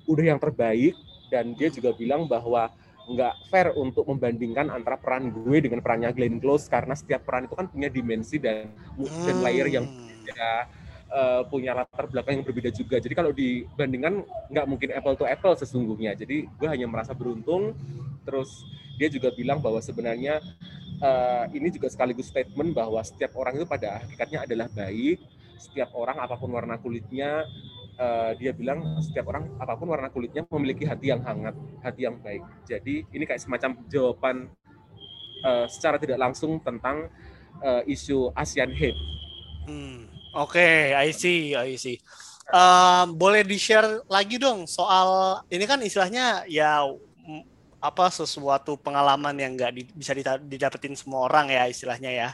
udah 0.07 0.25
yang 0.25 0.39
terbaik 0.39 0.95
dan 1.31 1.55
dia 1.55 1.71
juga 1.71 1.95
bilang 1.95 2.27
bahwa 2.27 2.71
nggak 3.13 3.51
fair 3.51 3.75
untuk 3.75 4.07
membandingkan 4.07 4.71
antara 4.71 4.95
peran 4.95 5.31
gue 5.31 5.57
dengan 5.59 5.83
perannya 5.83 6.11
Glenn 6.15 6.39
Close 6.39 6.67
karena 6.71 6.95
setiap 6.95 7.27
peran 7.27 7.45
itu 7.45 7.55
kan 7.55 7.67
punya 7.67 7.89
dimensi 7.91 8.39
dan 8.39 8.71
hmm. 8.97 9.25
dan 9.27 9.37
layer 9.43 9.67
yang 9.67 9.85
berbeda 9.85 10.51
uh, 11.11 11.41
punya 11.47 11.71
latar 11.75 12.07
belakang 12.07 12.39
yang 12.39 12.45
berbeda 12.47 12.71
juga. 12.71 12.97
Jadi 12.97 13.13
kalau 13.13 13.31
dibandingkan 13.35 14.23
nggak 14.49 14.65
mungkin 14.65 14.89
apple 14.95 15.15
to 15.19 15.25
apple 15.27 15.53
sesungguhnya. 15.53 16.15
Jadi 16.15 16.47
gue 16.47 16.67
hanya 16.67 16.87
merasa 16.87 17.11
beruntung. 17.11 17.75
Terus 18.23 18.63
dia 18.95 19.11
juga 19.11 19.33
bilang 19.33 19.59
bahwa 19.59 19.81
sebenarnya 19.83 20.39
uh, 21.03 21.45
ini 21.51 21.73
juga 21.73 21.91
sekaligus 21.91 22.31
statement 22.31 22.71
bahwa 22.71 23.01
setiap 23.03 23.35
orang 23.35 23.59
itu 23.59 23.67
pada 23.67 24.01
hakikatnya 24.01 24.47
adalah 24.47 24.67
baik. 24.71 25.19
Setiap 25.61 25.93
orang 25.93 26.17
apa 26.17 26.39
pun 26.39 26.49
warna 26.49 26.79
kulitnya 26.81 27.45
uh, 28.01 28.31
dia 28.35 28.51
bilang 28.51 28.97
setiap 28.97 29.29
orang 29.29 29.53
apa 29.61 29.77
pun 29.77 29.93
warna 29.93 30.09
kulitnya 30.09 30.41
memiliki 30.49 30.89
hati 30.89 31.13
yang 31.13 31.21
hangat 31.21 31.53
hati 31.85 32.09
yang 32.09 32.17
baik 32.17 32.41
jadi 32.65 33.05
ini 33.13 33.23
kayak 33.29 33.41
semacam 33.45 33.77
jawaban 33.85 34.49
uh, 35.45 35.69
secara 35.69 36.01
tidak 36.01 36.17
langsung 36.17 36.57
tentang 36.65 37.07
uh, 37.61 37.85
isu 37.85 38.33
ASEAN 38.33 38.73
hate 38.73 38.97
hmm. 39.69 40.09
oke 40.33 40.57
okay, 40.57 40.97
I 40.97 41.13
see 41.13 41.53
I 41.53 41.77
see 41.77 42.01
uh, 42.49 43.05
boleh 43.13 43.45
di 43.45 43.61
share 43.61 44.01
lagi 44.09 44.41
dong 44.41 44.65
soal 44.65 45.41
ini 45.53 45.69
kan 45.69 45.79
istilahnya 45.85 46.49
ya 46.49 46.81
apa 47.81 48.13
sesuatu 48.13 48.77
pengalaman 48.77 49.33
yang 49.41 49.57
nggak 49.57 49.71
di, 49.73 49.83
bisa 49.97 50.13
didapetin 50.37 50.93
semua 50.93 51.25
orang 51.25 51.49
ya 51.49 51.65
istilahnya 51.65 52.13
ya. 52.13 52.29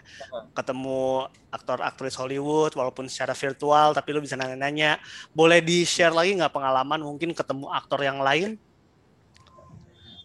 Ketemu 0.52 1.32
aktor 1.48 1.80
aktris 1.80 2.20
Hollywood 2.20 2.76
walaupun 2.76 3.08
secara 3.08 3.32
virtual 3.32 3.96
tapi 3.96 4.12
lu 4.12 4.20
bisa 4.20 4.36
nanya-nanya. 4.36 5.00
Boleh 5.32 5.64
di 5.64 5.88
share 5.88 6.12
lagi 6.12 6.36
nggak 6.36 6.52
pengalaman? 6.52 7.00
Mungkin 7.00 7.32
ketemu 7.32 7.72
aktor 7.72 8.04
yang 8.04 8.20
lain? 8.20 8.60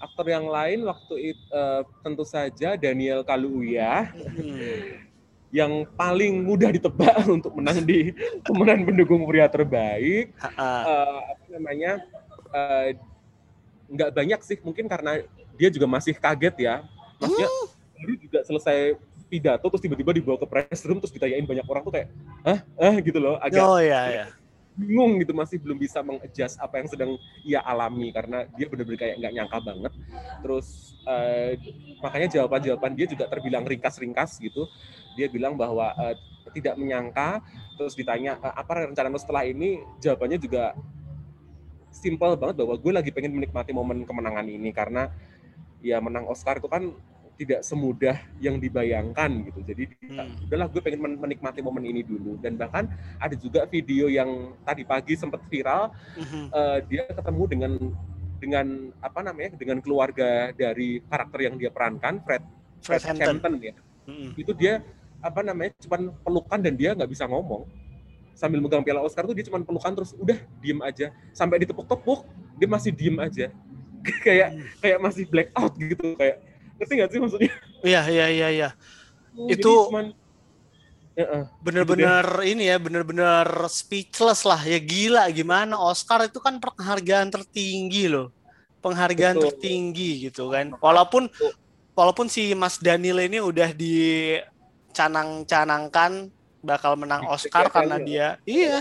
Aktor 0.02 0.26
yang 0.26 0.50
lain 0.50 0.82
waktu 0.90 1.14
itu 1.30 1.44
uh, 1.54 1.86
tentu 2.02 2.26
saja 2.26 2.74
Daniel 2.74 3.22
Kaluuya. 3.22 4.10
Hmm. 4.10 5.06
yang 5.52 5.84
paling 6.00 6.48
mudah 6.48 6.72
ditebak 6.72 7.28
untuk 7.36 7.52
menang 7.60 7.84
di 7.84 8.08
pemenang 8.40 8.88
pendukung 8.88 9.28
pria 9.28 9.44
terbaik. 9.52 10.32
Uh, 10.56 11.20
apa 11.28 11.44
namanya? 11.52 12.00
Uh, 12.48 12.96
nggak 13.92 14.10
banyak 14.16 14.40
sih 14.40 14.56
mungkin 14.64 14.88
karena 14.88 15.20
dia 15.60 15.68
juga 15.68 15.84
masih 15.84 16.16
kaget 16.16 16.56
ya. 16.58 16.74
Maksudnya 17.20 17.48
hmm. 17.48 18.18
juga 18.24 18.38
selesai 18.48 18.96
pidato 19.32 19.64
terus 19.72 19.80
tiba-tiba 19.80 20.12
dibawa 20.12 20.36
ke 20.36 20.44
press 20.44 20.84
room 20.84 21.00
terus 21.00 21.08
ditanyain 21.08 21.48
banyak 21.48 21.64
orang 21.64 21.80
tuh 21.80 21.92
kayak 21.96 22.12
ah 22.44 22.60
ah 22.76 22.94
gitu 23.00 23.16
loh 23.16 23.40
agak 23.40 23.64
oh, 23.64 23.80
iya, 23.80 24.00
iya. 24.12 24.24
bingung 24.76 25.16
gitu 25.24 25.32
masih 25.32 25.56
belum 25.56 25.80
bisa 25.80 26.04
mengadjust 26.04 26.60
apa 26.60 26.84
yang 26.84 26.88
sedang 26.92 27.10
ia 27.40 27.64
alami 27.64 28.12
karena 28.12 28.44
dia 28.52 28.68
benar-benar 28.68 29.00
kayak 29.00 29.16
nggak 29.20 29.32
nyangka 29.36 29.58
banget. 29.64 29.92
Terus 30.44 30.66
uh, 31.08 31.52
makanya 32.04 32.28
jawaban-jawaban 32.28 32.92
dia 32.92 33.06
juga 33.08 33.24
terbilang 33.28 33.64
ringkas-ringkas 33.64 34.36
gitu. 34.40 34.68
Dia 35.16 35.28
bilang 35.28 35.56
bahwa 35.60 35.92
uh, 35.92 36.16
tidak 36.56 36.76
menyangka 36.80 37.44
terus 37.76 37.92
ditanya 37.96 38.40
uh, 38.40 38.52
apa 38.56 38.88
rencana 38.88 39.16
setelah 39.20 39.44
ini? 39.44 39.80
Jawabannya 40.00 40.40
juga 40.40 40.72
simple 41.92 42.34
banget 42.34 42.64
bahwa 42.64 42.74
gue 42.80 42.92
lagi 42.92 43.10
pengen 43.12 43.36
menikmati 43.36 43.70
momen 43.70 44.08
kemenangan 44.08 44.48
ini 44.48 44.72
karena 44.72 45.12
ya 45.84 46.00
menang 46.00 46.26
Oscar 46.26 46.58
itu 46.58 46.66
kan 46.66 46.90
tidak 47.36 47.64
semudah 47.64 48.16
yang 48.38 48.60
dibayangkan 48.60 49.48
gitu. 49.48 49.60
Jadi 49.64 49.84
hmm. 50.08 50.48
udahlah 50.48 50.68
gue 50.68 50.80
pengen 50.84 51.18
menikmati 51.20 51.60
momen 51.64 51.84
ini 51.84 52.04
dulu 52.04 52.38
dan 52.40 52.56
bahkan 52.56 52.88
ada 53.18 53.34
juga 53.36 53.64
video 53.68 54.06
yang 54.08 54.56
tadi 54.62 54.84
pagi 54.84 55.16
sempat 55.16 55.42
viral 55.48 55.92
hmm. 56.16 56.46
uh, 56.52 56.78
dia 56.86 57.08
ketemu 57.08 57.42
dengan 57.48 57.72
dengan 58.42 58.66
apa 58.98 59.20
namanya 59.22 59.54
dengan 59.54 59.78
keluarga 59.78 60.50
dari 60.50 60.98
karakter 61.06 61.40
yang 61.46 61.54
dia 61.56 61.70
perankan 61.70 62.18
Fred 62.26 62.42
Fred, 62.82 63.00
Fred 63.00 63.14
Hampton. 63.14 63.28
Hampton 63.38 63.52
ya. 63.62 63.74
Hmm. 64.06 64.30
Itu 64.34 64.52
dia 64.54 64.82
apa 65.22 65.40
namanya 65.46 65.70
cuma 65.78 66.10
pelukan 66.26 66.58
dan 66.58 66.74
dia 66.74 66.98
nggak 66.98 67.10
bisa 67.10 67.30
ngomong 67.30 67.62
sambil 68.34 68.60
megang 68.60 68.82
piala 68.82 69.00
Oscar 69.04 69.26
tuh 69.28 69.34
dia 69.36 69.44
cuma 69.46 69.60
pelukan 69.62 69.94
terus 69.94 70.12
udah 70.16 70.38
diem 70.58 70.80
aja. 70.82 71.12
Sampai 71.32 71.58
ditepuk-tepuk 71.62 72.26
dia 72.56 72.68
masih 72.68 72.92
diem 72.92 73.18
aja. 73.20 73.50
Kayak 74.26 74.58
kayak 74.82 74.98
masih 74.98 75.30
black 75.30 75.54
out 75.54 75.78
gitu 75.78 76.18
kayak 76.18 76.42
ngerti 76.74 76.92
nggak 76.98 77.10
sih 77.14 77.22
maksudnya? 77.22 77.54
Iya 77.86 78.02
iya 78.10 78.26
iya 78.34 78.48
iya. 78.50 78.74
Oh, 79.38 79.46
itu 79.46 79.70
cuman 79.88 80.10
ya, 81.14 81.26
uh, 81.30 81.46
bener-bener 81.62 82.26
gitu 82.26 82.42
ini 82.50 82.66
ya 82.66 82.82
bener-bener 82.82 83.46
speechless 83.70 84.42
lah. 84.42 84.58
Ya 84.66 84.82
gila 84.82 85.30
gimana? 85.30 85.78
Oscar 85.78 86.26
itu 86.26 86.42
kan 86.42 86.58
penghargaan 86.58 87.30
tertinggi 87.30 88.10
loh. 88.10 88.34
Penghargaan 88.82 89.38
Betul. 89.38 89.54
tertinggi 89.54 90.26
gitu 90.26 90.50
kan. 90.50 90.74
Walaupun 90.82 91.30
Betul. 91.30 91.54
walaupun 91.94 92.26
si 92.26 92.58
Mas 92.58 92.82
Daniel 92.82 93.22
ini 93.22 93.38
udah 93.38 93.70
dicanang-canangkan 93.70 96.41
bakal 96.62 96.94
menang 96.94 97.26
Oscar 97.26 97.66
karena 97.68 97.98
dia 97.98 98.38
iya 98.46 98.80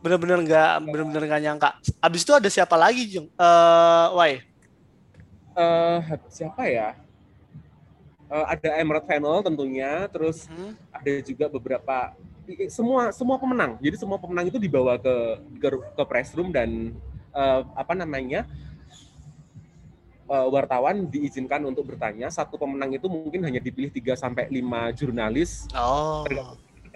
bener-bener 0.00 0.40
nggak 0.48 0.72
bener-bener 0.88 1.22
nggak 1.28 1.42
nyangka. 1.44 1.70
Abis 2.00 2.24
itu 2.24 2.32
ada 2.32 2.48
siapa 2.48 2.76
lagi 2.76 3.04
Jung? 3.08 3.28
Uh, 3.36 4.06
Why? 4.16 4.32
Uh, 5.52 6.00
siapa 6.32 6.64
ya? 6.68 6.96
Uh, 8.30 8.46
ada 8.48 8.80
Emerald 8.80 9.04
Panel 9.04 9.42
tentunya, 9.44 10.08
terus 10.08 10.48
hmm. 10.48 10.72
ada 10.88 11.12
juga 11.20 11.46
beberapa 11.52 12.16
semua 12.72 13.12
semua 13.12 13.36
pemenang. 13.36 13.76
Jadi 13.78 13.96
semua 14.00 14.16
pemenang 14.16 14.48
itu 14.48 14.56
dibawa 14.56 14.96
ke 14.96 15.14
ke, 15.60 15.68
ke 15.68 16.02
press 16.08 16.32
room 16.32 16.48
dan 16.48 16.96
uh, 17.36 17.62
apa 17.76 17.92
namanya 17.92 18.48
uh, 20.30 20.48
wartawan 20.48 21.10
diizinkan 21.10 21.66
untuk 21.66 21.90
bertanya. 21.90 22.30
Satu 22.30 22.54
pemenang 22.54 22.94
itu 22.94 23.10
mungkin 23.10 23.42
hanya 23.42 23.58
dipilih 23.58 23.90
3 23.90 24.14
sampai 24.14 24.46
lima 24.48 24.94
jurnalis. 24.94 25.66
Oh. 25.74 26.22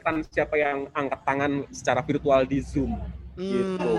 Kan 0.00 0.22
siapa 0.30 0.54
yang 0.54 0.86
angkat 0.94 1.20
tangan 1.26 1.52
secara 1.74 2.00
virtual 2.06 2.46
di 2.46 2.62
Zoom. 2.62 2.94
Hmm. 3.34 3.42
Gitu. 3.42 3.92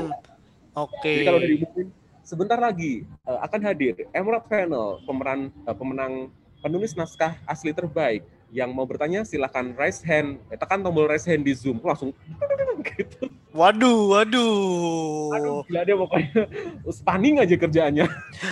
Oke. 0.73 0.95
Okay. 1.03 1.13
Jadi 1.19 1.25
kalau 1.27 1.39
dari 1.43 1.57
mungkin 1.59 1.85
sebentar 2.25 2.57
lagi 2.57 3.05
uh, 3.29 3.39
akan 3.45 3.61
hadir 3.61 4.07
Emerald 4.09 4.49
Panel 4.49 4.97
pemeran 5.05 5.53
uh, 5.69 5.75
pemenang 5.77 6.33
penulis 6.65 6.97
naskah 6.97 7.37
asli 7.45 7.69
terbaik 7.69 8.25
yang 8.49 8.73
mau 8.73 8.89
bertanya 8.89 9.21
silahkan 9.21 9.77
raise 9.77 10.01
hand 10.01 10.41
eh, 10.49 10.57
tekan 10.57 10.81
tombol 10.81 11.05
raise 11.05 11.29
hand 11.29 11.45
di 11.45 11.53
zoom 11.53 11.77
langsung 11.85 12.09
gitu 12.97 13.29
waduh 13.55 13.99
waduh. 14.11 15.31
Aduh 15.31 15.59
gila 15.63 15.81
dia 15.87 15.95
pokoknya. 15.95 16.43
Spanning 16.91 17.39
aja 17.39 17.55
kerjaannya. 17.55 18.05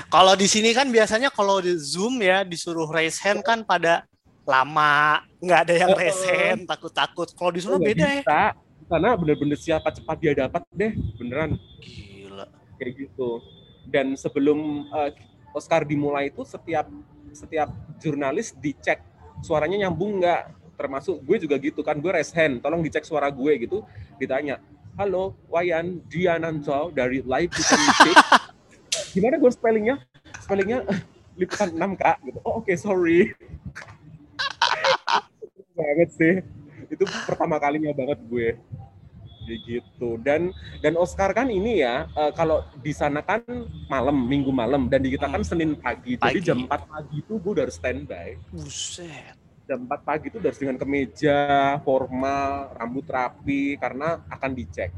Kalau 0.08 0.34
di 0.40 0.48
sini 0.48 0.72
kan 0.72 0.88
biasanya 0.88 1.28
kalau 1.28 1.60
di 1.60 1.76
zoom 1.76 2.24
ya 2.24 2.48
disuruh 2.48 2.88
raise 2.88 3.20
hand 3.20 3.44
kan 3.44 3.68
pada 3.68 4.08
lama. 4.48 5.20
Nggak 5.44 5.60
ada 5.68 5.74
yang 5.76 5.92
raise 5.92 6.24
hand 6.24 6.64
takut-takut. 6.66 7.28
Kalau 7.36 7.52
di 7.52 7.60
sana 7.60 7.76
beda 7.76 8.08
ya. 8.08 8.24
bisa, 8.24 8.32
ya 8.32 8.48
karena 8.88 9.10
bener-bener 9.20 9.58
siapa 9.60 9.92
cepat 9.92 10.18
dia 10.24 10.34
dapat 10.34 10.64
deh 10.72 10.96
beneran. 11.20 11.60
Gila. 11.84 12.48
Kayak 12.80 12.92
gitu. 13.08 13.44
Dan 13.92 14.16
sebelum 14.16 14.88
uh, 14.88 15.12
Oscar 15.52 15.84
dimulai 15.84 16.32
itu 16.32 16.48
setiap 16.48 16.88
setiap 17.36 17.70
jurnalis 18.00 18.56
dicek 18.56 19.04
suaranya 19.44 19.86
nyambung 19.88 20.24
nggak. 20.24 20.64
Termasuk 20.74 21.22
gue 21.22 21.38
juga 21.38 21.56
gitu 21.62 21.86
kan 21.86 21.94
gue 22.02 22.10
raise 22.10 22.34
hand 22.34 22.58
tolong 22.58 22.82
dicek 22.82 23.06
suara 23.06 23.30
gue 23.30 23.54
gitu 23.62 23.86
ditanya 24.18 24.58
halo 24.94 25.34
Wayan 25.50 26.06
Diananto 26.06 26.94
dari 26.94 27.26
Live 27.26 27.54
Music 27.58 28.18
gimana 29.18 29.42
gue 29.42 29.52
spellingnya? 29.54 29.96
Spellingnya 30.42 30.86
liputan 31.34 31.74
6 31.74 31.98
kak 31.98 32.18
gitu. 32.26 32.38
Oh 32.46 32.62
oke 32.62 32.70
okay, 32.70 32.78
sorry 32.78 33.34
banget 35.74 36.10
sih. 36.14 36.34
Itu 36.94 37.04
pertama 37.26 37.58
kalinya 37.58 37.90
banget 37.94 38.22
gue. 38.30 38.50
Gitu. 39.44 40.10
Dan 40.24 40.56
dan 40.80 40.94
Oscar 40.96 41.36
kan 41.36 41.52
ini 41.52 41.84
ya 41.84 42.08
uh, 42.16 42.32
kalau 42.32 42.64
di 42.80 42.96
sana 42.96 43.20
kan 43.20 43.44
malam 43.92 44.16
minggu 44.16 44.54
malam 44.56 44.88
dan 44.88 45.04
di 45.04 45.12
kita 45.12 45.28
kan 45.28 45.44
hmm. 45.44 45.50
Senin 45.50 45.72
pagi, 45.76 46.16
pagi. 46.16 46.40
jadi 46.40 46.54
jam 46.54 46.64
4 46.64 46.70
pagi 46.70 47.18
itu 47.20 47.34
gue 47.42 47.52
udah 47.60 47.68
standby. 47.68 48.40
Buset 48.54 49.43
jam 49.64 49.88
4 49.88 50.04
pagi 50.04 50.28
itu 50.28 50.38
udah 50.44 50.52
dengan 50.52 50.76
kemeja 50.76 51.38
formal 51.88 52.76
rambut 52.76 53.08
rapi 53.08 53.80
karena 53.80 54.20
akan 54.28 54.52
dicek. 54.52 54.92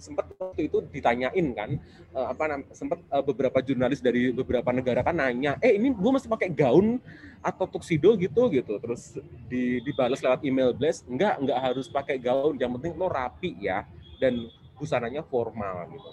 Sempat 0.00 0.32
waktu 0.32 0.72
itu 0.72 0.80
ditanyain 0.88 1.46
kan 1.52 1.76
uh, 2.16 2.32
apa 2.32 2.64
sempat 2.72 3.04
uh, 3.12 3.20
beberapa 3.20 3.60
jurnalis 3.60 4.00
dari 4.00 4.32
beberapa 4.32 4.72
negara 4.72 5.04
kan 5.04 5.12
nanya 5.12 5.60
eh 5.60 5.76
ini 5.76 5.92
gue 5.92 6.10
masih 6.10 6.30
pakai 6.30 6.48
gaun 6.48 6.96
atau 7.44 7.68
tuxedo 7.68 8.16
gitu? 8.16 8.48
Gitu. 8.48 8.74
Terus 8.80 9.20
di 9.50 9.84
dibalas 9.84 10.24
lewat 10.24 10.40
email 10.46 10.72
blast 10.72 11.04
enggak 11.04 11.36
enggak 11.36 11.58
harus 11.60 11.90
pakai 11.90 12.16
gaun 12.16 12.56
yang 12.56 12.72
penting 12.78 12.96
lo 12.96 13.12
rapi 13.12 13.58
ya 13.60 13.84
dan 14.22 14.48
busananya 14.80 15.20
formal 15.26 15.84
gitu. 15.92 16.10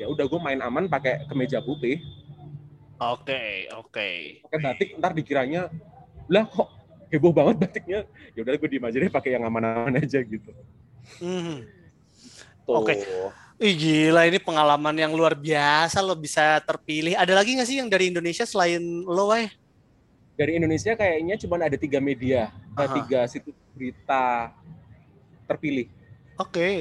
Ya 0.00 0.06
udah 0.08 0.24
gue 0.24 0.40
main 0.40 0.60
aman 0.62 0.88
pakai 0.88 1.28
kemeja 1.28 1.60
putih. 1.60 2.00
Oke 2.96 3.28
okay, 3.28 3.52
oke. 3.76 3.92
Okay. 3.92 4.16
pakai 4.48 4.58
batik 4.64 4.88
ntar 4.96 5.12
dikiranya 5.12 5.68
lah 6.32 6.48
kok 6.48 6.75
heboh 7.12 7.32
banget 7.34 7.56
batiknya 7.66 8.00
ya 8.34 8.40
udah 8.42 8.52
gue 8.58 8.68
diem 8.68 8.84
aja 8.84 8.96
deh 8.98 9.12
pakai 9.12 9.30
yang 9.38 9.44
aman-aman 9.46 9.94
aja 10.02 10.18
gitu 10.22 10.50
hmm. 11.22 11.76
Oke. 12.66 12.98
Okay. 12.98 13.00
Ih 13.56 13.72
gila 13.72 14.28
ini 14.28 14.36
pengalaman 14.36 14.92
yang 14.92 15.16
luar 15.16 15.32
biasa 15.32 16.02
lo 16.04 16.12
bisa 16.18 16.60
terpilih. 16.60 17.16
Ada 17.16 17.32
lagi 17.32 17.56
nggak 17.56 17.68
sih 17.70 17.78
yang 17.80 17.88
dari 17.88 18.12
Indonesia 18.12 18.44
selain 18.44 18.82
lo, 19.06 19.32
Wai? 19.32 19.48
Dari 20.36 20.60
Indonesia 20.60 20.92
kayaknya 20.92 21.40
cuma 21.40 21.56
ada 21.56 21.78
tiga 21.80 21.96
media, 21.96 22.52
Aha. 22.76 22.92
tiga 23.00 23.24
situs 23.24 23.56
berita 23.72 24.52
terpilih. 25.48 25.88
Oke. 26.36 26.52
Okay. 26.52 26.78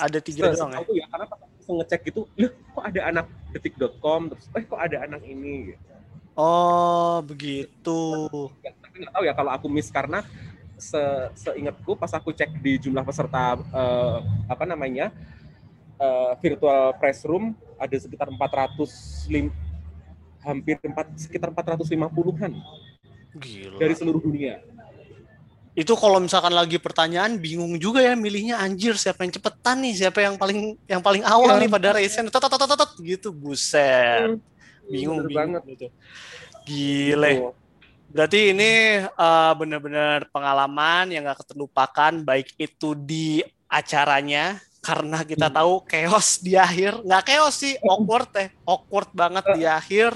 Ada 0.00 0.18
tiga 0.24 0.54
doang 0.54 0.72
ya? 0.72 0.80
ya? 0.88 1.06
Karena 1.12 1.26
pas 1.28 1.40
aku 1.44 1.72
ngecek 1.82 2.00
gitu, 2.08 2.20
loh 2.38 2.52
kok 2.72 2.84
ada 2.86 3.00
anak 3.10 3.26
detik.com, 3.52 4.20
terus 4.32 4.46
eh 4.54 4.64
kok 4.64 4.80
ada 4.80 4.96
anak 5.04 5.20
ini 5.28 5.74
gitu. 5.74 5.82
Oh, 6.36 7.20
begitu. 7.26 8.00
Tapi 8.96 9.04
nggak 9.04 9.12
tahu 9.12 9.24
ya 9.28 9.34
kalau 9.36 9.52
aku 9.52 9.68
miss 9.68 9.92
karena 9.92 10.24
se 10.80 10.96
seingatku 11.36 12.00
pas 12.00 12.08
aku 12.16 12.32
cek 12.32 12.64
di 12.64 12.80
jumlah 12.80 13.04
peserta 13.04 13.60
uh, 13.60 14.24
apa 14.48 14.64
namanya 14.64 15.12
uh, 16.00 16.32
virtual 16.40 16.96
press 16.96 17.20
room 17.28 17.52
ada 17.76 17.92
sekitar 17.92 18.32
400 18.32 19.28
lim, 19.28 19.52
hampir 20.40 20.80
4 20.80 20.96
sekitar 21.28 21.52
450-an. 21.52 22.56
Gila. 23.36 23.76
Dari 23.76 23.92
seluruh 23.92 24.24
dunia. 24.24 24.64
Itu 25.76 25.92
kalau 25.92 26.24
misalkan 26.24 26.56
lagi 26.56 26.80
pertanyaan 26.80 27.36
bingung 27.36 27.76
juga 27.76 28.00
ya 28.00 28.16
milihnya 28.16 28.56
anjir 28.56 28.96
siapa 28.96 29.28
yang 29.28 29.36
cepetan 29.36 29.84
nih, 29.84 29.92
siapa 29.92 30.24
yang 30.24 30.40
paling 30.40 30.72
yang 30.88 31.04
paling 31.04 31.20
awal 31.20 31.52
ya. 31.52 31.60
nih 31.60 31.68
pada 31.68 32.00
race 32.00 32.16
gitu 33.04 33.28
buset. 33.28 34.24
Hmm. 34.24 34.40
Bingung, 34.88 35.20
bingung 35.20 35.36
banget 35.36 35.62
gitu. 35.68 35.86
Gile. 36.64 37.32
Gitu 37.44 37.65
Berarti 38.16 38.56
ini 38.56 39.04
uh, 39.04 39.52
benar-benar 39.52 40.24
pengalaman 40.32 41.12
yang 41.12 41.28
gak 41.28 41.52
terlupakan 41.52 42.16
baik 42.24 42.56
itu 42.56 42.96
di 42.96 43.44
acaranya 43.68 44.56
karena 44.80 45.20
kita 45.20 45.52
hmm. 45.52 45.56
tahu 45.58 45.72
chaos 45.84 46.38
di 46.38 46.54
akhir 46.54 47.02
nggak 47.02 47.26
chaos 47.26 47.58
sih 47.58 47.74
awkward 47.82 48.30
teh 48.30 48.48
awkward 48.62 49.10
banget 49.10 49.42
di 49.58 49.66
akhir 49.66 50.14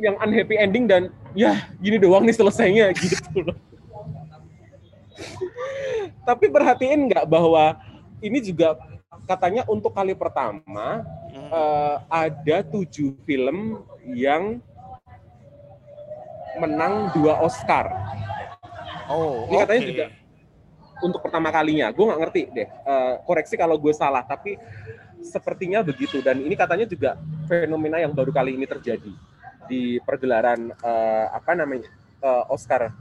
yang 0.00 0.16
unhappy 0.24 0.56
ending 0.56 0.88
dan 0.88 1.12
ya 1.36 1.68
gini 1.76 2.00
doang 2.00 2.24
nih 2.24 2.32
selesainya 2.32 2.88
gitu 2.96 3.44
loh 3.44 3.56
tapi 6.24 6.48
perhatiin 6.48 7.12
nggak 7.12 7.28
bahwa 7.28 7.76
ini 8.24 8.40
juga 8.40 8.80
katanya 9.28 9.68
untuk 9.68 9.92
kali 9.92 10.16
pertama 10.16 11.04
hmm. 11.36 11.50
uh, 11.52 11.96
ada 12.08 12.64
tujuh 12.64 13.20
film 13.28 13.84
yang 14.16 14.64
menang 16.60 17.08
dua 17.16 17.40
Oscar. 17.40 17.88
Oh, 19.10 19.48
ini 19.50 19.56
katanya 19.58 19.80
okay. 19.80 19.90
juga 19.90 20.06
untuk 21.02 21.20
pertama 21.24 21.48
kalinya. 21.50 21.90
Gue 21.90 22.04
nggak 22.06 22.20
ngerti 22.20 22.42
deh. 22.52 22.68
Uh, 22.84 23.14
koreksi 23.24 23.56
kalau 23.56 23.80
gue 23.80 23.90
salah, 23.96 24.22
tapi 24.22 24.60
sepertinya 25.24 25.80
begitu. 25.82 26.20
Dan 26.20 26.44
ini 26.44 26.54
katanya 26.54 26.86
juga 26.86 27.16
fenomena 27.48 27.98
yang 27.98 28.12
baru 28.12 28.30
kali 28.30 28.54
ini 28.54 28.68
terjadi 28.68 29.12
di 29.66 29.98
pergelaran 30.04 30.70
uh, 30.84 31.26
apa 31.34 31.56
namanya 31.56 31.88
uh, 32.22 32.52
Oscar. 32.52 32.92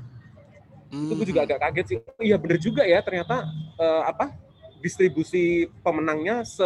Hmm. 0.90 1.06
Itu 1.06 1.14
gue 1.22 1.28
juga 1.30 1.46
agak 1.46 1.60
kaget 1.70 1.86
sih. 1.86 1.98
Oh, 2.02 2.24
iya 2.24 2.40
bener 2.42 2.58
juga 2.58 2.82
ya 2.88 3.04
ternyata 3.06 3.46
uh, 3.78 4.04
apa 4.10 4.34
distribusi 4.80 5.68
pemenangnya 5.84 6.48
se, 6.48 6.66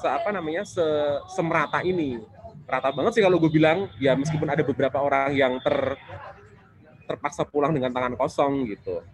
se 0.00 0.06
apa 0.08 0.32
namanya 0.32 0.64
se 0.64 0.82
semerata 1.36 1.84
ini 1.84 2.16
rata 2.64 2.88
banget 2.88 3.20
sih 3.20 3.22
kalau 3.22 3.36
gue 3.36 3.52
bilang 3.52 3.92
ya 4.00 4.16
meskipun 4.16 4.48
ada 4.48 4.64
beberapa 4.64 4.96
orang 4.96 5.36
yang 5.36 5.60
ter 5.60 6.00
terpaksa 7.04 7.44
pulang 7.44 7.72
dengan 7.72 7.92
tangan 7.92 8.14
kosong 8.16 8.68
gitu. 8.68 9.04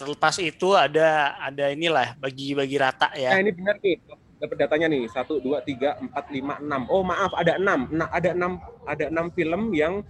Terlepas 0.00 0.40
itu 0.40 0.72
ada 0.72 1.36
ada 1.36 1.68
inilah 1.68 2.16
bagi-bagi 2.16 2.76
rata 2.80 3.12
ya. 3.12 3.36
Nah 3.36 3.40
ini 3.44 3.52
benar 3.52 3.76
nih 3.80 4.00
dapat 4.36 4.56
datanya 4.60 4.86
nih 4.92 5.08
satu 5.08 5.40
dua 5.40 5.60
tiga 5.64 5.96
empat 6.00 6.28
lima 6.32 6.56
enam. 6.60 6.88
Oh 6.88 7.04
maaf 7.04 7.32
ada 7.36 7.56
enam. 7.60 7.88
Nah, 7.92 8.08
ada 8.12 8.32
enam 8.32 8.60
ada 8.88 9.04
enam 9.08 9.28
film 9.32 9.72
yang 9.76 10.00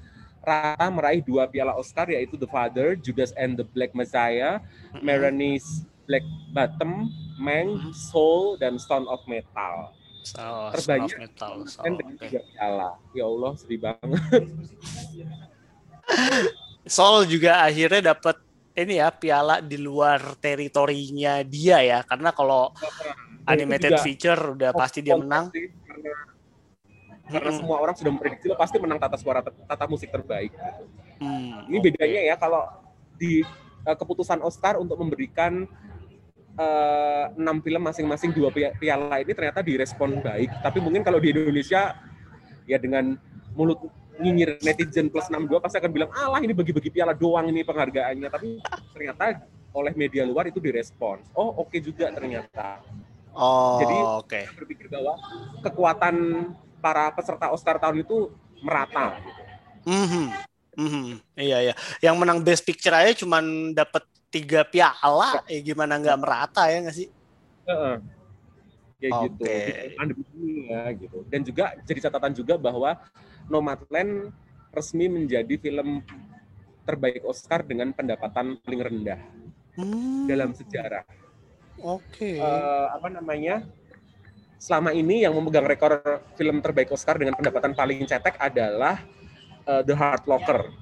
rata 0.46 0.86
meraih 0.94 1.26
dua 1.26 1.50
piala 1.50 1.74
Oscar 1.74 2.06
yaitu 2.06 2.38
The 2.38 2.46
Father, 2.46 2.94
Judas 2.94 3.34
and 3.34 3.58
the 3.58 3.66
Black 3.66 3.98
Messiah, 3.98 4.62
mm 4.94 5.02
-hmm. 5.02 5.58
Black 6.06 6.22
Bottom, 6.54 7.10
Mank, 7.34 7.90
Soul 7.90 8.62
dan 8.62 8.78
Stone 8.78 9.10
of 9.10 9.26
Metal. 9.26 9.90
Oh, 10.38 10.74
terbanyak 10.74 11.22
metal. 11.22 11.62
So, 11.70 11.86
okay. 11.86 12.42
piala. 12.58 12.98
Ya 13.14 13.26
Allah 13.30 13.52
sedih 13.54 13.78
banget. 13.78 14.42
Sol 16.86 17.26
juga 17.26 17.66
akhirnya 17.66 18.14
dapat 18.14 18.38
ini 18.78 19.02
ya 19.02 19.10
piala 19.10 19.58
di 19.58 19.74
luar 19.80 20.38
teritorinya 20.38 21.42
dia 21.42 21.82
ya 21.82 21.98
karena 22.06 22.30
kalau 22.30 22.70
animated 23.48 23.98
juga, 23.98 24.04
feature 24.04 24.42
udah 24.54 24.70
pasti 24.70 25.02
dia 25.02 25.18
menang. 25.18 25.50
karena 27.26 27.50
Hmm. 27.50 27.58
semua 27.58 27.82
orang 27.82 27.98
sudah 27.98 28.14
memprediksi 28.14 28.46
lo 28.46 28.54
pasti 28.54 28.78
menang 28.78 29.02
tata 29.02 29.18
suara 29.18 29.42
tata 29.42 29.84
musik 29.90 30.14
terbaik. 30.14 30.54
gitu. 30.54 30.82
Hmm, 31.18 31.66
Ini 31.66 31.76
oke. 31.82 31.84
bedanya 31.90 32.20
ya 32.22 32.34
kalau 32.38 32.62
di 33.18 33.42
uh, 33.82 33.96
keputusan 33.98 34.38
Oscar 34.46 34.78
untuk 34.78 34.94
memberikan 35.02 35.66
uh, 36.54 37.24
enam 37.34 37.58
film 37.66 37.82
masing-masing 37.82 38.30
dua 38.30 38.54
pi- 38.54 38.70
piala 38.78 39.18
ini 39.18 39.34
ternyata 39.34 39.58
direspon 39.58 40.22
baik. 40.22 40.54
Tapi 40.62 40.78
mungkin 40.78 41.02
kalau 41.02 41.18
di 41.18 41.34
Indonesia 41.34 41.98
ya 42.62 42.78
dengan 42.78 43.18
mulut 43.58 43.82
nyinyir 44.20 44.60
netizen 44.64 45.12
plus 45.12 45.28
62 45.28 45.60
pasti 45.60 45.76
akan 45.80 45.90
bilang 45.92 46.10
alah 46.12 46.40
ini 46.40 46.52
bagi-bagi 46.56 46.90
piala 46.92 47.12
doang 47.12 47.48
ini 47.48 47.62
penghargaannya. 47.62 48.28
Tapi 48.28 48.60
ternyata 48.92 49.44
oleh 49.76 49.92
media 49.92 50.24
luar 50.24 50.48
itu 50.48 50.56
direspon. 50.60 51.20
Oh 51.36 51.64
oke 51.64 51.76
juga 51.80 52.08
ternyata. 52.12 52.80
Oh, 53.36 53.76
Jadi- 53.76 54.00
oke. 54.24 54.40
Saya 54.48 54.56
berpikir 54.56 54.86
bahwa 54.88 55.12
kekuatan 55.60 56.16
para 56.80 57.12
peserta 57.12 57.52
Oscar 57.52 57.76
tahun 57.76 58.00
itu 58.00 58.32
merata. 58.64 59.20
Mhm. 59.84 60.32
Mhm. 60.76 61.06
Iya 61.36 61.72
ya. 61.72 61.74
Yang 62.00 62.16
menang 62.16 62.38
Best 62.40 62.64
Picture 62.64 62.96
aja 62.96 63.12
cuman 63.12 63.76
dapat 63.76 64.04
tiga 64.32 64.64
piala, 64.64 65.44
ya 65.48 65.60
gimana 65.60 65.96
nggak 66.00 66.18
merata 66.20 66.68
ya 66.68 66.80
nggak 66.84 66.96
sih? 66.96 67.08
Heeh. 67.68 67.96
Kayak 68.96 69.12
gitu. 69.28 69.42
Oke. 69.44 69.56
Di 69.68 69.92
pandemi 69.96 70.24
ini 70.32 70.55
ya 70.66 70.90
gitu. 70.98 71.22
Dan 71.30 71.46
juga 71.46 71.78
jadi 71.86 72.10
catatan 72.10 72.34
juga 72.34 72.58
bahwa 72.58 72.98
Nomadland 73.46 74.34
resmi 74.74 75.06
menjadi 75.06 75.54
film 75.56 76.02
terbaik 76.86 77.22
Oscar 77.26 77.62
dengan 77.66 77.90
pendapatan 77.90 78.58
paling 78.62 78.82
rendah 78.82 79.20
Hmm, 79.76 80.24
dalam 80.24 80.56
sejarah. 80.56 81.04
Oke. 81.84 82.40
Eh, 82.40 82.86
apa 82.88 83.12
namanya? 83.12 83.60
Selama 84.56 84.96
ini 84.96 85.20
yang 85.20 85.36
memegang 85.36 85.68
rekor 85.68 86.00
film 86.32 86.64
terbaik 86.64 86.88
Oscar 86.88 87.20
dengan 87.20 87.36
pendapatan 87.36 87.76
paling 87.76 88.08
cetek 88.08 88.40
adalah 88.40 89.04
eh, 89.68 89.82
The 89.84 89.92
Hurt 89.92 90.24
Locker. 90.24 90.72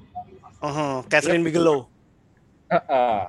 Uhum, 0.62 1.10
Catherine 1.10 1.42
Bigelow. 1.42 1.90
Eh, 2.70 2.78
eh, 2.78 3.22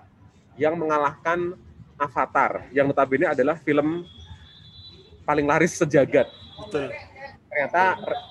yang 0.61 0.77
mengalahkan 0.77 1.57
Avatar, 1.97 2.69
yang 2.69 2.85
notabene 2.85 3.33
adalah 3.33 3.57
film 3.57 4.05
paling 5.25 5.49
laris 5.49 5.73
sejagat. 5.73 6.29
Betul. 6.55 6.87
ternyata 7.51 7.83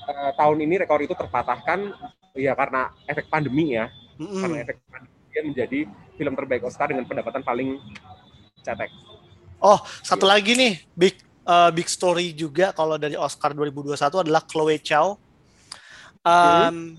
eh, 0.08 0.32
tahun 0.36 0.58
ini 0.68 0.74
rekor 0.84 1.00
itu 1.00 1.16
terpatahkan 1.16 1.92
ya 2.36 2.52
karena 2.52 2.92
efek 3.08 3.32
pandemi 3.32 3.72
ya 3.72 3.88
Mhm. 4.20 4.40
karena 4.40 4.56
efek 4.62 4.76
pandemi 4.84 5.14
dia 5.34 5.42
menjadi 5.42 5.80
film 6.14 6.34
terbaik 6.38 6.62
Oscar 6.62 6.86
dengan 6.94 7.04
pendapatan 7.10 7.42
paling 7.42 7.82
cetek. 8.62 8.90
Oh, 9.58 9.82
satu 10.04 10.28
lagi 10.28 10.54
nih, 10.54 10.78
big 10.94 11.18
uh, 11.42 11.74
big 11.74 11.90
story 11.90 12.30
juga 12.30 12.70
kalau 12.70 12.94
dari 12.94 13.18
Oscar 13.18 13.50
2021 13.50 14.22
adalah 14.22 14.42
Chloe 14.46 14.78
Chow. 14.78 15.18
Um, 16.24 16.94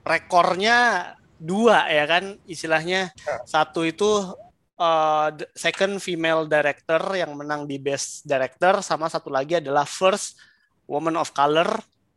Rekornya 0.00 1.12
dua 1.36 1.86
ya 1.92 2.04
kan, 2.08 2.40
istilahnya 2.48 3.12
satu 3.44 3.84
itu 3.84 4.32
uh, 4.80 5.28
second 5.52 6.00
female 6.00 6.48
director 6.48 7.00
yang 7.14 7.36
menang 7.36 7.68
di 7.68 7.76
Best 7.76 8.24
Director, 8.24 8.80
sama 8.80 9.12
satu 9.12 9.28
lagi 9.28 9.60
adalah 9.60 9.84
first 9.84 10.40
woman 10.90 11.14
of 11.14 11.30
color 11.30 11.70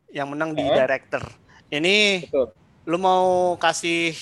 yang 0.10 0.34
menang 0.34 0.58
di 0.58 0.66
director. 0.66 1.22
Ini 1.70 2.26
Betul. 2.26 2.50
lu 2.90 2.98
mau 2.98 3.54
kasih 3.62 4.18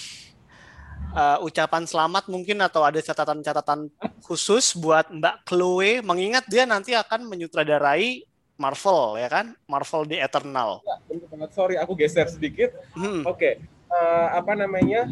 uh, 1.16 1.40
ucapan 1.40 1.88
selamat 1.88 2.28
mungkin 2.28 2.60
atau 2.60 2.84
ada 2.84 3.00
catatan-catatan 3.00 3.88
khusus 4.20 4.76
buat 4.76 5.08
Mbak 5.08 5.48
Chloe 5.48 6.04
mengingat 6.04 6.44
dia 6.52 6.68
nanti 6.68 6.92
akan 6.92 7.32
menyutradarai 7.32 8.28
Marvel 8.60 9.18
ya 9.18 9.28
kan 9.32 9.56
Marvel 9.66 10.04
di 10.06 10.20
Eternal. 10.20 10.84
Banget. 11.08 11.52
Sorry 11.56 11.76
aku 11.80 11.96
geser 11.96 12.28
sedikit. 12.28 12.76
Hmm. 12.94 13.24
Oke, 13.26 13.58
eh, 13.64 14.28
apa 14.32 14.54
namanya? 14.54 15.10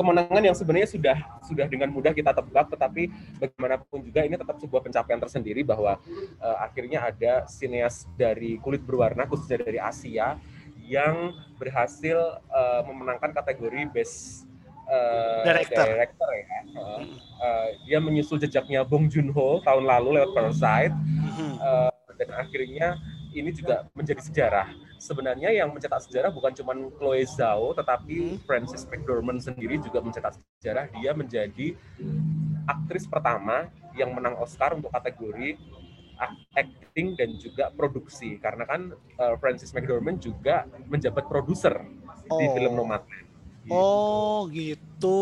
Kemenangan 0.00 0.40
yang 0.40 0.56
sebenarnya 0.56 0.88
sudah 0.88 1.16
sudah 1.44 1.68
dengan 1.68 1.92
mudah 1.92 2.16
kita 2.16 2.32
tebak, 2.32 2.72
tetapi 2.72 3.12
bagaimanapun 3.36 4.00
juga 4.00 4.24
ini 4.24 4.40
tetap 4.40 4.56
sebuah 4.56 4.80
pencapaian 4.80 5.20
tersendiri 5.20 5.60
bahwa 5.60 6.00
eh, 6.40 6.56
akhirnya 6.64 7.04
ada 7.04 7.44
sineas 7.44 8.08
dari 8.16 8.56
kulit 8.64 8.80
berwarna 8.80 9.28
khususnya 9.28 9.60
dari 9.60 9.76
Asia 9.76 10.40
yang 10.88 11.36
berhasil 11.60 12.16
eh, 12.48 12.80
memenangkan 12.88 13.36
kategori 13.36 13.92
best 13.92 14.48
eh, 14.88 15.44
Director. 15.44 15.84
director 15.84 16.28
ya. 16.32 16.48
Eh, 16.48 17.02
eh, 17.44 17.68
dia 17.84 17.98
menyusul 18.00 18.40
jejaknya 18.40 18.80
Bong 18.88 19.12
Joon-ho 19.12 19.60
tahun 19.60 19.84
lalu 19.84 20.16
lewat 20.16 20.32
Parasite. 20.32 20.96
Eh, 21.60 21.90
dan 22.20 22.30
akhirnya 22.36 22.88
ini 23.32 23.50
juga 23.54 23.86
menjadi 23.94 24.20
sejarah. 24.20 24.68
Sebenarnya 25.00 25.50
yang 25.54 25.70
mencetak 25.72 26.04
sejarah 26.04 26.30
bukan 26.34 26.52
cuma 26.52 26.72
Chloe 26.98 27.24
Zhao, 27.24 27.72
tetapi. 27.72 28.42
Frances 28.44 28.84
McDormand 28.86 29.40
sendiri 29.40 29.78
juga 29.80 30.02
mencetak 30.02 30.36
sejarah. 30.58 30.90
Dia 30.98 31.14
menjadi 31.14 31.72
aktris 32.66 33.06
pertama 33.06 33.70
yang 33.96 34.12
menang 34.14 34.36
Oscar 34.38 34.74
untuk 34.76 34.90
kategori 34.92 35.56
acting 36.52 37.16
dan 37.16 37.32
juga 37.40 37.72
produksi. 37.72 38.36
Karena 38.36 38.68
kan 38.68 38.92
eh, 38.94 39.34
Frances 39.40 39.72
McDormand 39.72 40.20
juga 40.20 40.68
menjabat 40.90 41.24
produser 41.26 41.80
di 42.28 42.46
Oh. 42.46 42.52
film 42.54 42.72
Nomadland. 42.76 43.26
Gitu. 43.64 43.74
Oh 43.74 44.46
gitu. 44.50 45.18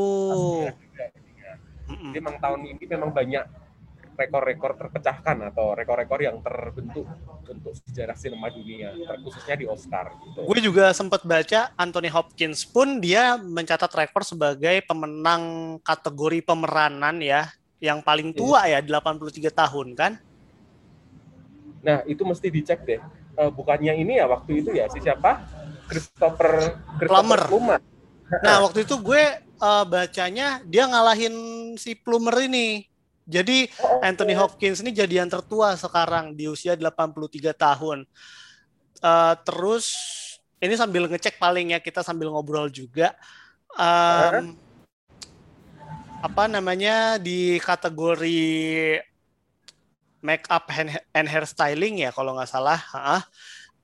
Jadi 1.88 2.18
memang 2.20 2.36
tahun 2.36 2.60
ini 2.68 2.84
memang 2.84 3.10
banyak 3.14 3.44
rekor-rekor 4.18 4.74
terpecahkan 4.74 5.54
atau 5.54 5.78
rekor-rekor 5.78 6.18
yang 6.18 6.42
terbentuk 6.42 7.06
untuk 7.46 7.70
sejarah 7.86 8.18
sinema 8.18 8.50
dunia, 8.50 8.90
terkhususnya 8.98 9.54
di 9.54 9.66
Oscar. 9.70 10.10
Gitu. 10.18 10.42
Gue 10.42 10.58
juga 10.58 10.90
sempat 10.90 11.22
baca 11.22 11.70
Anthony 11.78 12.10
Hopkins 12.10 12.66
pun 12.66 12.98
dia 12.98 13.38
mencatat 13.38 13.86
rekor 13.94 14.26
sebagai 14.26 14.82
pemenang 14.90 15.78
kategori 15.86 16.42
pemeranan 16.42 17.22
ya 17.22 17.46
yang 17.78 18.02
paling 18.02 18.34
tua 18.34 18.66
ya 18.66 18.82
83 18.82 19.54
tahun 19.54 19.94
kan. 19.94 20.12
Nah 21.86 22.02
itu 22.10 22.26
mesti 22.26 22.50
dicek 22.50 22.82
deh. 22.82 22.98
Eh, 23.38 23.50
bukannya 23.54 23.94
ini 23.94 24.18
ya 24.18 24.26
waktu 24.26 24.66
itu 24.66 24.74
ya 24.74 24.90
si 24.90 24.98
siapa? 24.98 25.46
Christopher 25.86 26.74
Plummer. 26.98 27.38
Christopher 27.38 27.40
Plummer. 27.46 27.78
Nah, 28.28 28.60
waktu 28.66 28.84
itu 28.84 28.98
gue 28.98 29.22
eh, 29.40 29.84
bacanya 29.86 30.58
dia 30.66 30.90
ngalahin 30.90 31.34
si 31.78 31.94
Plumer 31.94 32.34
ini. 32.44 32.97
Jadi 33.28 33.68
Oh, 33.76 34.00
Anthony 34.00 34.32
Hopkins 34.32 34.80
ini 34.80 34.88
jadi 34.88 35.20
yang 35.20 35.28
tertua 35.28 35.76
sekarang 35.76 36.32
di 36.32 36.48
usia 36.48 36.72
83 36.72 37.52
tahun. 37.52 38.08
Eh, 38.98 39.34
terus 39.44 39.84
ini 40.58 40.74
sambil 40.74 41.06
ngecek 41.06 41.38
paling 41.38 41.76
ya 41.76 41.78
kita 41.78 42.02
sambil 42.02 42.32
ngobrol 42.32 42.66
juga. 42.72 43.14
Em, 43.78 44.58
apa 46.18 46.50
namanya 46.50 47.20
di 47.20 47.62
kategori 47.62 48.40
make 50.18 50.50
up 50.50 50.66
and, 51.14 51.28
hair 51.30 51.46
styling 51.46 52.02
ya 52.02 52.10
kalau 52.10 52.34
nggak 52.34 52.50
salah, 52.50 52.80
ha, 52.90 53.22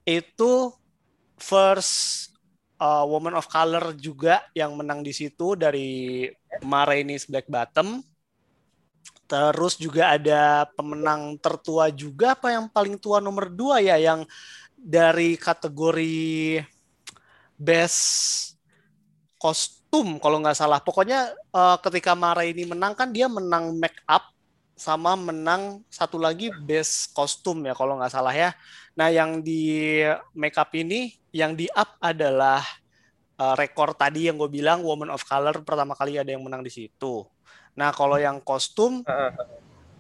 itu 0.03 0.75
first 1.39 2.35
uh, 2.83 3.07
woman 3.07 3.39
of 3.39 3.47
color 3.47 3.95
juga 3.95 4.43
yang 4.51 4.75
menang 4.75 5.07
di 5.07 5.15
situ 5.15 5.55
dari 5.55 6.27
Ma 6.67 6.83
Rainey's 6.83 7.31
Black 7.31 7.47
Bottom. 7.47 8.03
Terus 9.25 9.81
juga 9.81 10.13
ada 10.15 10.69
pemenang 10.77 11.41
tertua 11.41 11.89
juga 11.89 12.37
apa 12.37 12.53
yang 12.53 12.69
paling 12.69 13.01
tua 13.01 13.25
nomor 13.25 13.49
dua 13.49 13.81
ya 13.81 13.97
yang 13.97 14.29
dari 14.77 15.41
kategori 15.41 16.61
best 17.57 18.01
kostum 19.41 20.21
kalau 20.21 20.45
nggak 20.45 20.57
salah. 20.57 20.81
Pokoknya 20.85 21.33
eh, 21.33 21.77
ketika 21.81 22.13
Mara 22.13 22.45
ini 22.45 22.69
menang 22.69 22.93
kan 22.93 23.09
dia 23.09 23.29
menang 23.29 23.77
make 23.81 23.97
up 24.05 24.29
sama 24.75 25.15
menang 25.15 25.87
satu 25.87 26.19
lagi 26.19 26.51
best 26.67 27.15
kostum 27.15 27.63
ya 27.65 27.73
kalau 27.73 27.97
nggak 27.97 28.13
salah 28.13 28.35
ya. 28.35 28.51
Nah 28.99 29.09
yang 29.09 29.41
di 29.41 30.03
make 30.37 30.59
up 30.61 30.69
ini 30.77 31.17
yang 31.33 31.57
di 31.57 31.65
up 31.73 31.97
adalah 32.05 32.61
eh, 33.41 33.55
rekor 33.57 33.97
tadi 33.97 34.29
yang 34.29 34.37
gue 34.37 34.53
bilang 34.53 34.85
Woman 34.85 35.09
of 35.09 35.25
Color 35.25 35.65
pertama 35.65 35.97
kali 35.97 36.21
ada 36.21 36.29
yang 36.29 36.45
menang 36.45 36.61
di 36.61 36.73
situ. 36.73 37.34
Nah 37.75 37.91
kalau 37.91 38.19
yang 38.19 38.39
kostum 38.43 39.03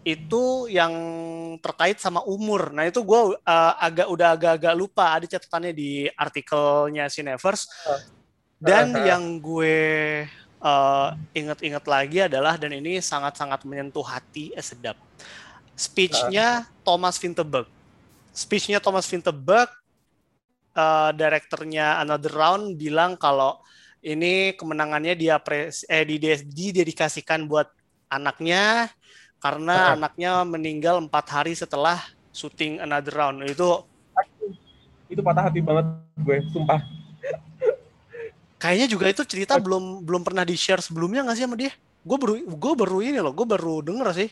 itu 0.04 0.68
yang 0.68 0.92
terkait 1.64 1.96
sama 1.96 2.20
umur. 2.28 2.70
Nah 2.76 2.84
itu 2.84 3.00
gue 3.00 3.40
agak 3.80 4.06
udah 4.08 4.28
agak-agak 4.36 4.74
lupa 4.76 5.16
ada 5.16 5.26
catatannya 5.26 5.72
di 5.72 6.06
artikelnya 6.12 7.08
Cineverse. 7.08 7.66
Dan 8.64 8.96
Uh-huh. 8.96 9.04
yang 9.04 9.24
gue 9.44 9.76
eh, 10.64 11.08
inget-inget 11.36 11.84
lagi 11.84 12.18
adalah 12.24 12.56
dan 12.56 12.72
ini 12.72 12.96
sangat-sangat 12.96 13.68
menyentuh 13.68 14.06
hati, 14.06 14.56
eh 14.56 14.64
sedap. 14.64 14.96
Speechnya 15.76 16.64
Thomas 16.80 17.20
Vinterberg. 17.20 17.68
Speechnya 18.32 18.80
Thomas 18.80 19.04
Vinterberg, 19.04 19.68
eh, 20.72 21.10
direkturnya 21.12 22.00
Another 22.00 22.32
Round 22.32 22.80
bilang 22.80 23.20
kalau 23.20 23.60
ini 24.04 24.52
kemenangannya 24.52 25.16
dia 25.16 25.40
eh, 25.40 26.04
dide- 26.04 26.44
didedikasikan 26.44 27.48
buat 27.48 27.72
anaknya 28.12 28.92
karena 29.40 29.76
Uh-huh. 29.76 29.94
anaknya 29.96 30.44
meninggal 30.44 31.00
empat 31.00 31.24
hari 31.32 31.56
setelah 31.56 31.96
syuting 32.28 32.84
Another 32.84 33.16
Round. 33.16 33.48
Itu 33.48 33.88
itu 35.08 35.20
patah 35.24 35.48
hati 35.48 35.64
banget 35.64 35.88
gue 36.20 36.36
sumpah. 36.52 36.84
Kayaknya 38.60 38.86
juga 38.88 39.06
itu 39.08 39.22
cerita 39.24 39.56
belum 39.60 40.04
belum 40.04 40.22
pernah 40.24 40.44
di 40.44 40.56
share 40.56 40.84
sebelumnya 40.84 41.24
nggak 41.24 41.36
sih 41.36 41.44
sama 41.44 41.56
dia? 41.56 41.72
Gue 42.04 42.16
baru 42.20 42.34
gue 42.44 42.72
baru 42.76 42.98
ini 43.00 43.18
loh 43.24 43.32
gue 43.32 43.46
baru 43.48 43.80
denger 43.80 44.08
sih. 44.16 44.28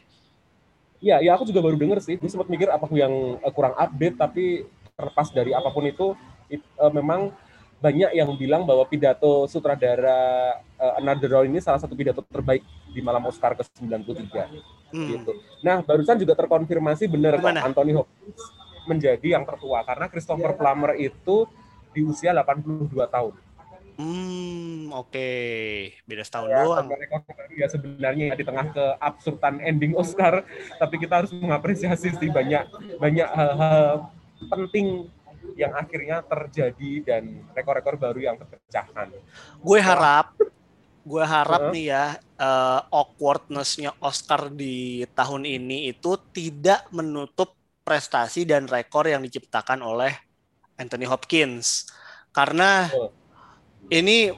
Iya, 1.03 1.19
ya 1.19 1.35
aku 1.35 1.51
juga 1.51 1.67
baru 1.67 1.75
denger 1.75 1.99
sih. 1.99 2.15
Gue 2.15 2.31
sempat 2.31 2.47
mikir 2.47 2.71
apa 2.71 2.87
yang 2.95 3.37
uh, 3.43 3.53
kurang 3.53 3.75
update, 3.75 4.17
tapi 4.17 4.63
terlepas 4.95 5.35
dari 5.35 5.51
apa 5.51 5.67
pun 5.75 5.83
itu, 5.83 6.15
it, 6.47 6.63
uh, 6.79 6.95
memang 6.95 7.35
banyak 7.83 8.15
yang 8.15 8.31
bilang 8.39 8.63
bahwa 8.63 8.87
pidato 8.87 9.51
sutradara 9.51 10.55
uh, 10.79 10.95
Another 11.03 11.35
Round 11.35 11.51
ini 11.51 11.59
salah 11.59 11.83
satu 11.83 11.99
pidato 11.99 12.23
terbaik 12.23 12.63
di 12.95 13.03
malam 13.03 13.27
Oscar 13.27 13.59
ke-93. 13.59 14.31
Hmm. 14.95 15.09
Gitu. 15.11 15.33
Nah, 15.67 15.83
barusan 15.83 16.23
juga 16.23 16.39
terkonfirmasi 16.39 17.11
benar 17.11 17.43
kok 17.43 17.51
Anthony 17.51 17.99
Hopkins 17.99 18.43
menjadi 18.87 19.39
yang 19.39 19.43
tertua 19.43 19.83
karena 19.83 20.07
Christopher 20.07 20.55
Plummer 20.55 20.95
itu 20.95 21.51
di 21.91 22.07
usia 22.07 22.31
82 22.31 22.95
tahun. 23.11 23.35
Hmm, 23.93 24.89
oke. 24.95 25.13
Okay. 25.13 26.01
Beda 26.09 26.25
setahun 26.25 26.49
ya, 26.49 26.65
doang. 26.65 26.87
Ya 27.53 27.67
sebenarnya 27.69 28.25
ya, 28.33 28.35
di 28.39 28.45
tengah 28.47 28.67
keabsurdan 28.73 29.61
ending 29.61 29.93
Oscar, 29.93 30.49
tapi 30.81 30.97
kita 30.97 31.23
harus 31.23 31.33
mengapresiasi 31.37 32.17
sih 32.17 32.31
banyak 32.33 32.65
banyak 32.97 33.29
hal-hal 33.29 34.09
penting 34.49 35.07
yang 35.59 35.73
akhirnya 35.75 36.23
terjadi 36.23 36.93
dan 37.05 37.45
rekor-rekor 37.53 37.99
baru 37.99 38.21
yang 38.33 38.37
terpecahkan. 38.39 39.15
Gue 39.61 39.79
harap 39.83 40.35
gue 41.03 41.25
harap 41.27 41.67
uh. 41.67 41.71
nih 41.75 41.91
ya 41.91 42.15
uh, 42.39 42.81
awkwardness-nya 42.95 43.91
Oscar 43.99 44.55
di 44.55 45.03
tahun 45.19 45.43
ini 45.51 45.91
itu 45.91 46.15
tidak 46.31 46.87
menutup 46.95 47.59
prestasi 47.83 48.47
dan 48.47 48.71
rekor 48.71 49.11
yang 49.11 49.19
diciptakan 49.19 49.83
oleh 49.83 50.15
Anthony 50.79 51.11
Hopkins. 51.11 51.91
Karena 52.31 52.87
uh 52.95 53.11
ini 53.91 54.31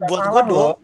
buat 0.00 0.22
gue 0.28 0.42
dong 0.50 0.76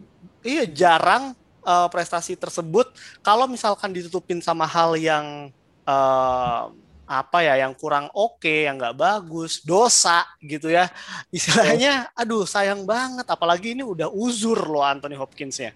iya 0.47 0.65
jarang 0.65 1.35
uh, 1.67 1.89
prestasi 1.91 2.39
tersebut 2.39 2.91
kalau 3.21 3.51
misalkan 3.51 3.93
ditutupin 3.93 4.41
sama 4.41 4.65
hal 4.65 4.95
yang 4.97 5.51
uh, 5.85 6.71
apa 7.07 7.39
ya 7.47 7.55
yang 7.63 7.73
kurang 7.79 8.11
oke 8.13 8.43
okay, 8.43 8.67
yang 8.67 8.77
nggak 8.77 8.99
bagus 8.99 9.63
dosa 9.63 10.27
gitu 10.43 10.69
ya. 10.69 10.91
Istilahnya 11.31 12.11
aduh 12.19 12.45
sayang 12.45 12.83
banget. 12.85 13.25
Apalagi 13.31 13.73
ini 13.79 13.87
udah 13.87 14.11
uzur 14.11 14.59
loh 14.67 14.83
Anthony 14.83 15.15
Hopkins 15.17 15.63
ya 15.63 15.73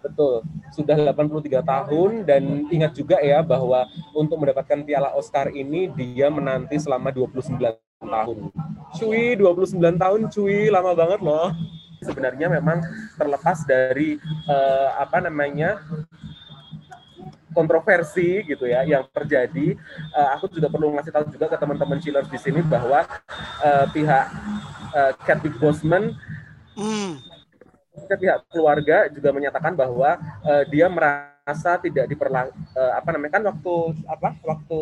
Betul, 0.00 0.40
sudah 0.72 0.96
83 1.12 1.60
tahun 1.60 2.10
dan 2.24 2.64
ingat 2.72 2.96
juga 2.96 3.20
ya 3.20 3.44
bahwa 3.44 3.84
untuk 4.16 4.40
mendapatkan 4.40 4.80
piala 4.80 5.12
Oscar 5.12 5.52
ini 5.52 5.92
dia 5.92 6.32
menanti 6.32 6.80
selama 6.80 7.12
29 7.12 7.60
tahun. 8.00 8.38
Cuy, 8.96 9.36
29 9.36 9.76
tahun 10.00 10.20
cuy, 10.32 10.72
lama 10.72 10.96
banget 10.96 11.20
loh. 11.20 11.52
Sebenarnya 12.00 12.48
memang 12.48 12.80
terlepas 13.20 13.60
dari 13.68 14.16
uh, 14.48 14.88
apa 14.96 15.20
namanya 15.20 15.84
kontroversi 17.52 18.42
gitu 18.46 18.66
ya 18.66 18.86
yang 18.86 19.06
terjadi. 19.10 19.74
Uh, 20.14 20.28
aku 20.38 20.50
juga 20.50 20.70
perlu 20.70 20.94
ngasih 20.94 21.12
tahu 21.12 21.24
juga 21.30 21.46
ke 21.50 21.56
teman-teman 21.58 21.98
chillers 21.98 22.30
di 22.30 22.38
sini 22.38 22.60
bahwa 22.62 23.06
uh, 23.62 23.86
pihak 23.90 24.26
uh, 24.94 25.12
Chadwick 25.26 25.56
Boseman 25.58 26.14
mm. 26.78 27.12
pihak 28.10 28.42
keluarga 28.50 29.06
juga 29.12 29.30
menyatakan 29.30 29.74
bahwa 29.78 30.18
uh, 30.42 30.64
dia 30.66 30.90
merasa 30.90 31.78
tidak 31.78 32.10
diperlang 32.10 32.50
uh, 32.74 32.92
apa 32.98 33.14
namanya 33.14 33.38
kan 33.38 33.44
waktu 33.46 33.74
apa 34.06 34.28
waktu 34.42 34.80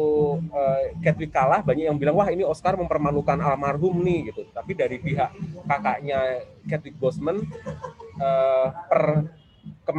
uh, 0.53 0.83
Catwick 1.05 1.33
kalah 1.33 1.61
banyak 1.61 1.89
yang 1.89 1.99
bilang 2.01 2.17
wah 2.17 2.29
ini 2.29 2.45
Oscar 2.45 2.77
mempermalukan 2.77 3.37
almarhum 3.41 4.01
nih 4.01 4.33
gitu 4.33 4.49
tapi 4.53 4.73
dari 4.73 4.97
pihak 5.01 5.29
kakaknya 5.69 6.45
Catwick 6.69 6.97
Boseman 6.97 7.45
uh, 8.21 8.67
per 8.89 9.29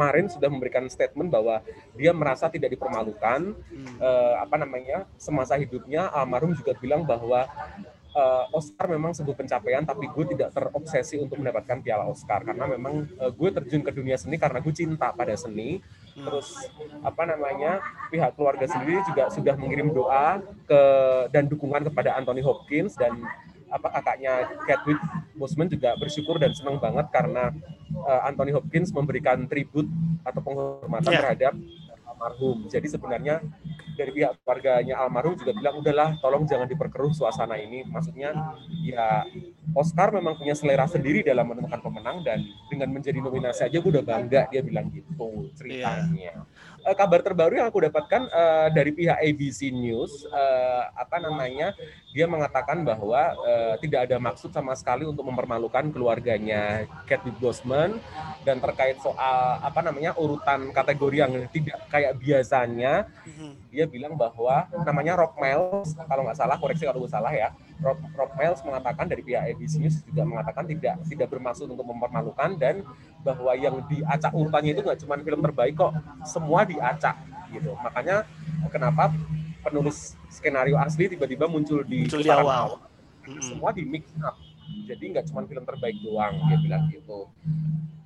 kemarin 0.00 0.32
sudah 0.32 0.48
memberikan 0.48 0.88
statement 0.88 1.28
bahwa 1.28 1.60
dia 1.92 2.16
merasa 2.16 2.48
tidak 2.48 2.72
dipermalukan 2.72 3.52
hmm. 3.52 4.00
uh, 4.00 4.40
apa 4.40 4.56
namanya 4.56 5.04
semasa 5.20 5.60
hidupnya 5.60 6.08
almarhum 6.08 6.56
juga 6.56 6.72
bilang 6.80 7.04
bahwa 7.04 7.44
uh, 8.16 8.48
Oscar 8.56 8.88
memang 8.88 9.12
sebuah 9.12 9.36
pencapaian 9.36 9.84
tapi 9.84 10.08
gue 10.08 10.24
tidak 10.32 10.56
terobsesi 10.56 11.20
untuk 11.20 11.36
mendapatkan 11.36 11.84
piala 11.84 12.08
Oscar 12.08 12.48
karena 12.48 12.64
memang 12.64 13.12
uh, 13.20 13.28
gue 13.28 13.48
terjun 13.52 13.84
ke 13.84 13.92
dunia 13.92 14.16
seni 14.16 14.40
karena 14.40 14.64
gue 14.64 14.72
cinta 14.72 15.12
pada 15.12 15.36
seni 15.36 15.84
hmm. 16.16 16.24
terus 16.24 16.48
apa 17.04 17.28
namanya 17.28 17.84
pihak 18.08 18.32
keluarga 18.40 18.64
sendiri 18.64 19.04
juga 19.04 19.28
sudah 19.28 19.52
mengirim 19.60 19.92
doa 19.92 20.40
ke 20.64 20.80
dan 21.28 21.44
dukungan 21.44 21.92
kepada 21.92 22.16
Anthony 22.16 22.40
Hopkins 22.40 22.96
dan 22.96 23.20
apa 23.70 23.88
kakaknya 23.88 24.50
Chadwick 24.66 25.00
Boseman 25.38 25.70
juga 25.70 25.94
bersyukur 25.96 26.36
dan 26.36 26.52
senang 26.52 26.76
banget 26.82 27.06
karena 27.14 27.54
uh, 28.04 28.26
Anthony 28.26 28.50
Hopkins 28.52 28.90
memberikan 28.90 29.46
tribut 29.46 29.86
atau 30.26 30.40
penghormatan 30.42 31.10
yeah. 31.10 31.22
terhadap 31.22 31.54
almarhum. 32.20 32.68
Jadi 32.68 32.86
sebenarnya 32.92 33.40
dari 33.96 34.12
pihak 34.12 34.44
keluarganya 34.44 35.00
almarhum 35.00 35.40
juga 35.40 35.56
bilang 35.56 35.80
udahlah 35.80 36.20
tolong 36.20 36.44
jangan 36.44 36.68
diperkeruh 36.68 37.16
suasana 37.16 37.56
ini. 37.56 37.88
Maksudnya 37.88 38.36
ya 38.84 39.24
Oscar 39.72 40.12
memang 40.12 40.36
punya 40.36 40.52
selera 40.52 40.84
sendiri 40.84 41.24
dalam 41.24 41.48
menemukan 41.48 41.80
pemenang 41.80 42.20
dan 42.20 42.44
dengan 42.68 42.92
menjadi 42.92 43.24
nominasi 43.24 43.64
aja 43.64 43.76
gue 43.80 43.90
udah 43.96 44.04
bangga 44.04 44.52
dia 44.52 44.60
bilang 44.60 44.92
gitu 44.92 45.48
ceritanya. 45.56 46.12
Yeah. 46.12 46.44
Uh, 46.80 46.96
kabar 46.96 47.20
terbaru 47.20 47.60
yang 47.60 47.68
aku 47.68 47.84
dapatkan 47.84 48.24
uh, 48.32 48.68
dari 48.72 48.88
pihak 48.96 49.20
ABC 49.20 49.68
News 49.68 50.24
uh, 50.32 50.88
apa 50.96 51.20
namanya 51.20 51.76
dia 52.16 52.24
mengatakan 52.24 52.80
bahwa 52.88 53.36
uh, 53.36 53.76
tidak 53.84 54.08
ada 54.08 54.16
maksud 54.16 54.48
sama 54.48 54.72
sekali 54.72 55.04
untuk 55.04 55.28
mempermalukan 55.28 55.92
keluarganya 55.92 56.88
Cathy 57.04 57.36
Bosman 57.36 58.00
dan 58.48 58.64
terkait 58.64 58.96
soal 59.04 59.60
apa 59.60 59.84
namanya 59.84 60.16
urutan 60.16 60.72
kategori 60.72 61.16
yang 61.20 61.32
tidak 61.52 61.84
kayak 61.92 62.16
biasanya 62.16 63.04
mm-hmm. 63.28 63.52
dia 63.68 63.84
bilang 63.84 64.16
bahwa 64.16 64.64
namanya 64.80 65.20
Rock 65.20 65.36
Miles 65.36 65.92
kalau 66.08 66.24
nggak 66.24 66.38
salah 66.40 66.56
koreksi 66.56 66.88
kalau 66.88 67.04
gue 67.04 67.12
salah 67.12 67.32
ya 67.32 67.52
Rock, 67.80 67.98
Rock 68.12 68.32
Miles 68.36 68.60
mengatakan 68.62 69.08
dari 69.08 69.22
pihak 69.24 69.42
ABC 69.56 69.80
News 69.80 70.04
juga 70.04 70.22
mengatakan 70.28 70.68
tidak 70.68 71.00
tidak 71.08 71.28
bermaksud 71.32 71.66
untuk 71.68 71.86
mempermalukan 71.88 72.56
dan 72.60 72.84
bahwa 73.24 73.52
yang 73.56 73.80
diacak 73.88 74.32
urutannya 74.36 74.76
itu 74.76 74.80
nggak 74.84 75.00
cuma 75.04 75.16
film 75.20 75.40
terbaik 75.40 75.74
kok 75.76 75.92
semua 76.28 76.68
diacak 76.68 77.16
gitu 77.50 77.72
makanya 77.80 78.28
kenapa 78.68 79.10
penulis 79.60 80.16
skenario 80.32 80.76
asli 80.80 81.12
tiba-tiba 81.12 81.44
muncul 81.44 81.84
di 81.84 82.08
muncul 82.08 82.24
di 82.24 82.32
awal. 82.32 82.80
Hmm. 83.24 83.42
Semua 83.44 83.70
di 83.76 83.84
mix 83.84 84.08
up. 84.24 84.36
Jadi 84.88 85.04
nggak 85.12 85.24
cuma 85.30 85.44
film 85.44 85.64
terbaik 85.66 85.96
doang 86.00 86.34
dia 86.48 86.58
bilang 86.58 86.88
gitu. 86.88 87.28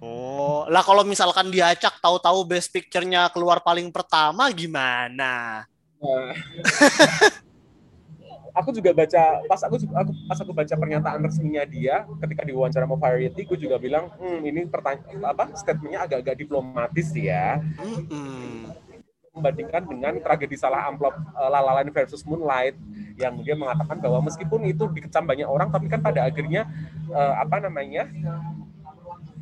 Oh, 0.04 0.68
lah 0.68 0.84
kalau 0.84 1.00
misalkan 1.00 1.48
diacak 1.48 1.96
tahu-tahu 2.02 2.44
best 2.44 2.68
picture-nya 2.68 3.32
keluar 3.32 3.64
paling 3.64 3.88
pertama 3.88 4.52
gimana? 4.52 5.64
Nah. 5.96 6.32
aku 8.54 8.70
juga 8.70 8.94
baca 8.94 9.42
pas 9.50 9.60
aku 9.66 9.76
aku 9.90 10.10
pas 10.30 10.38
aku 10.38 10.52
baca 10.54 10.74
pernyataan 10.78 11.20
resminya 11.26 11.66
dia 11.66 12.06
ketika 12.22 12.46
diwawancara 12.46 12.86
sama 12.86 12.96
Variety, 12.96 13.42
aku 13.44 13.58
juga 13.58 13.76
bilang, 13.82 14.08
hmm, 14.16 14.40
ini 14.46 14.60
pertanyaan 14.70 15.20
apa 15.26 15.50
statementnya 15.58 16.06
agak-agak 16.06 16.38
diplomatis 16.38 17.10
ya. 17.12 17.58
Hmm 17.76 18.70
membandingkan 19.34 19.82
dengan 19.90 20.14
tragedi 20.22 20.54
salah 20.54 20.86
amplop 20.86 21.10
uh, 21.34 21.50
versus 21.90 22.22
Moonlight 22.22 22.78
yang 23.18 23.34
dia 23.42 23.58
mengatakan 23.58 23.98
bahwa 23.98 24.30
meskipun 24.30 24.62
itu 24.62 24.86
dikecam 24.94 25.26
banyak 25.26 25.46
orang 25.50 25.74
tapi 25.74 25.90
kan 25.90 25.98
pada 25.98 26.30
akhirnya 26.30 26.70
uh, 27.10 27.42
apa 27.42 27.66
namanya 27.66 28.06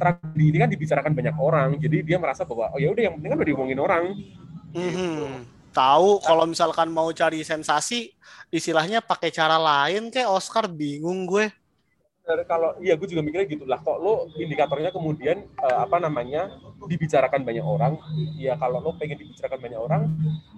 tragedi 0.00 0.44
ini 0.48 0.58
kan 0.64 0.70
dibicarakan 0.72 1.12
banyak 1.12 1.36
orang 1.36 1.76
jadi 1.76 2.00
dia 2.00 2.16
merasa 2.16 2.48
bahwa 2.48 2.72
oh 2.72 2.80
ya 2.80 2.88
udah 2.88 3.04
yang 3.04 3.14
penting 3.20 3.30
kan 3.36 3.38
udah 3.38 3.48
diomongin 3.52 3.80
orang 3.80 4.04
mm-hmm. 4.72 5.28
Tahu 5.72 6.20
kalau 6.20 6.44
misalkan 6.44 6.92
mau 6.92 7.08
cari 7.10 7.40
sensasi 7.42 8.12
istilahnya 8.52 9.00
pakai 9.00 9.32
cara 9.32 9.56
lain 9.56 10.12
kayak 10.12 10.28
Oscar? 10.28 10.68
Bingung 10.68 11.24
gue. 11.24 11.48
Kalau 12.22 12.78
iya 12.78 12.94
gue 12.94 13.08
juga 13.10 13.24
mikirnya 13.24 13.48
gitu 13.50 13.66
lah. 13.66 13.82
Kok 13.82 13.98
lo 13.98 14.30
indikatornya 14.38 14.94
kemudian 14.94 15.42
uh, 15.58 15.82
apa 15.82 15.98
namanya 15.98 16.54
dibicarakan 16.86 17.42
banyak 17.42 17.64
orang? 17.66 17.98
Ya 18.38 18.54
kalau 18.54 18.78
lo 18.78 18.94
pengen 18.94 19.18
dibicarakan 19.18 19.58
banyak 19.58 19.80
orang 19.80 20.02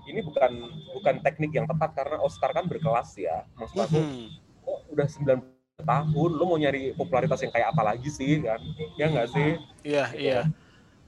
ini 0.04 0.20
bukan 0.20 0.52
bukan 0.92 1.14
teknik 1.24 1.56
yang 1.56 1.64
tepat 1.64 1.96
karena 1.96 2.20
Oscar 2.20 2.52
kan 2.52 2.68
berkelas 2.68 3.16
ya. 3.16 3.48
Maksud 3.56 3.78
aku 3.80 3.96
mm 3.96 4.10
-hmm. 4.12 4.92
udah 4.92 5.06
9 5.08 5.88
tahun 5.88 6.30
lo 6.36 6.44
mau 6.44 6.60
nyari 6.60 6.92
popularitas 6.94 7.40
yang 7.40 7.50
kayak 7.50 7.72
apa 7.72 7.82
lagi 7.82 8.12
sih 8.12 8.44
kan? 8.44 8.60
Ya 9.00 9.08
nggak 9.08 9.28
sih? 9.32 9.50
Iya 9.88 10.04
gitu. 10.12 10.20
iya 10.20 10.40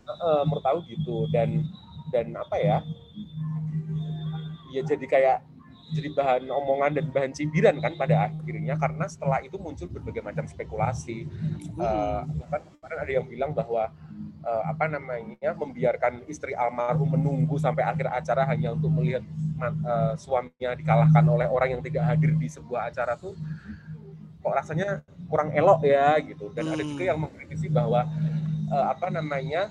uh, 0.08 0.42
menurut 0.48 0.64
aku 0.64 0.80
gitu. 0.88 1.28
Dan 1.28 1.68
dan 2.14 2.32
apa 2.38 2.56
ya 2.56 2.78
ya 4.76 4.82
jadi 4.84 5.06
kayak 5.08 5.38
jadi 5.94 6.08
bahan 6.18 6.42
omongan 6.50 6.98
dan 6.98 7.06
bahan 7.14 7.30
cibiran 7.30 7.78
kan 7.78 7.94
pada 7.94 8.26
akhirnya 8.26 8.74
karena 8.74 9.06
setelah 9.06 9.38
itu 9.38 9.54
muncul 9.54 9.86
berbagai 9.86 10.18
macam 10.18 10.42
spekulasi 10.50 11.30
hmm. 11.30 11.78
uh, 11.78 12.26
kan 12.50 12.60
kemarin 12.66 12.98
ada 13.06 13.12
yang 13.22 13.26
bilang 13.30 13.54
bahwa 13.54 13.94
uh, 14.42 14.62
apa 14.66 14.90
namanya 14.90 15.54
membiarkan 15.54 16.26
istri 16.26 16.58
almarhum 16.58 17.14
menunggu 17.14 17.54
sampai 17.54 17.86
akhir 17.86 18.10
acara 18.10 18.42
hanya 18.50 18.74
untuk 18.74 18.90
melihat 18.98 19.22
uh, 19.62 20.18
suaminya 20.18 20.74
dikalahkan 20.74 21.22
oleh 21.22 21.46
orang 21.46 21.78
yang 21.78 21.82
tidak 21.86 22.02
hadir 22.02 22.34
di 22.34 22.50
sebuah 22.50 22.90
acara 22.90 23.14
tuh 23.14 23.38
kok 24.42 24.54
rasanya 24.54 25.06
kurang 25.30 25.54
elok 25.54 25.86
ya 25.86 26.18
gitu 26.18 26.50
dan 26.50 26.66
hmm. 26.66 26.74
ada 26.74 26.82
juga 26.82 27.04
yang 27.14 27.18
mengkritisi 27.22 27.70
bahwa 27.70 28.10
uh, 28.74 28.86
apa 28.90 29.06
namanya 29.14 29.70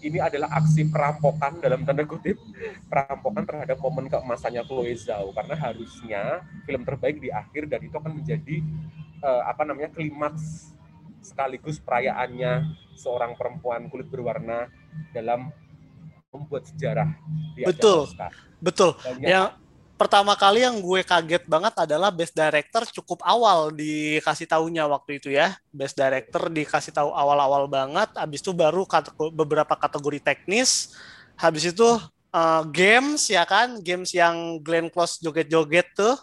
ini 0.00 0.18
adalah 0.18 0.48
aksi 0.60 0.88
perampokan 0.88 1.60
dalam 1.60 1.84
tanda 1.84 2.04
kutip. 2.04 2.40
Perampokan 2.88 3.44
terhadap 3.44 3.76
momen 3.80 4.08
keemasannya 4.08 4.64
Chloe 4.64 4.96
Zhao. 4.96 5.32
Karena 5.36 5.54
harusnya 5.56 6.22
film 6.64 6.82
terbaik 6.84 7.20
di 7.20 7.28
akhir 7.32 7.68
dan 7.68 7.80
itu 7.84 7.96
akan 7.96 8.12
menjadi 8.20 8.64
uh, 9.24 9.42
apa 9.48 9.62
namanya 9.68 9.92
klimaks 9.92 10.72
sekaligus 11.20 11.76
perayaannya 11.78 12.64
seorang 12.96 13.36
perempuan 13.36 13.86
kulit 13.92 14.08
berwarna 14.08 14.72
dalam 15.12 15.52
membuat 16.32 16.64
sejarah 16.68 17.10
di 17.52 17.66
betul. 17.66 18.08
Oscar. 18.08 18.32
betul. 18.62 18.96
Yang 19.20 19.56
pertama 20.00 20.32
kali 20.32 20.64
yang 20.64 20.80
gue 20.80 21.04
kaget 21.04 21.44
banget 21.44 21.76
adalah 21.76 22.08
best 22.08 22.32
director 22.32 22.88
cukup 22.88 23.20
awal 23.20 23.68
dikasih 23.68 24.48
tahunya 24.48 24.88
waktu 24.88 25.20
itu 25.20 25.28
ya. 25.28 25.52
Best 25.68 26.00
director 26.00 26.48
dikasih 26.48 26.96
tahu 26.96 27.12
awal-awal 27.12 27.68
banget, 27.68 28.08
habis 28.16 28.40
itu 28.40 28.56
baru 28.56 28.88
kategori, 28.88 29.28
beberapa 29.28 29.76
kategori 29.76 30.24
teknis, 30.24 30.96
habis 31.36 31.68
itu 31.68 31.84
uh, 32.32 32.64
games 32.72 33.28
ya 33.28 33.44
kan, 33.44 33.76
games 33.84 34.16
yang 34.16 34.56
Glenn 34.64 34.88
Close 34.88 35.20
joget-joget 35.20 35.92
tuh. 35.92 36.16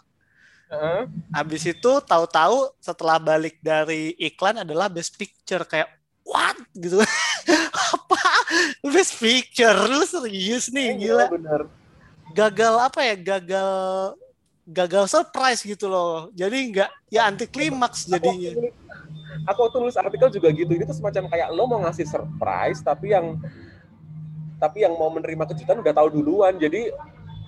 Uh-huh. 0.74 1.06
Habis 1.30 1.70
itu 1.70 1.92
tahu-tahu 2.02 2.74
setelah 2.82 3.22
balik 3.22 3.62
dari 3.62 4.18
iklan 4.18 4.66
adalah 4.66 4.90
best 4.90 5.14
picture 5.22 5.62
kayak 5.70 5.94
what 6.26 6.58
gitu. 6.74 6.98
Apa? 7.94 8.26
Best 8.90 9.22
picture 9.22 9.78
lu 9.86 10.02
serius 10.02 10.74
nih 10.74 10.98
iya, 10.98 11.00
gila. 11.00 11.26
Bener 11.30 11.77
gagal 12.38 12.74
apa 12.78 13.00
ya 13.02 13.16
gagal 13.18 13.72
gagal 14.68 15.06
surprise 15.10 15.66
gitu 15.66 15.90
loh. 15.90 16.30
Jadi 16.38 16.58
nggak 16.70 16.90
ya 17.10 17.26
anti 17.26 17.50
klimaks 17.50 18.06
jadinya. 18.06 18.54
aku 19.48 19.60
waktu 19.64 19.78
nulis 19.82 19.98
artikel 19.98 20.30
juga 20.30 20.54
gitu. 20.54 20.70
Ini 20.76 20.86
tuh 20.86 20.98
semacam 21.02 21.24
kayak 21.34 21.50
lo 21.56 21.64
mau 21.66 21.80
ngasih 21.88 22.06
surprise 22.06 22.84
tapi 22.86 23.16
yang 23.16 23.42
tapi 24.58 24.82
yang 24.86 24.94
mau 24.98 25.10
menerima 25.10 25.50
kejutan 25.50 25.82
udah 25.82 25.94
tahu 25.96 26.14
duluan. 26.14 26.54
Jadi 26.62 26.94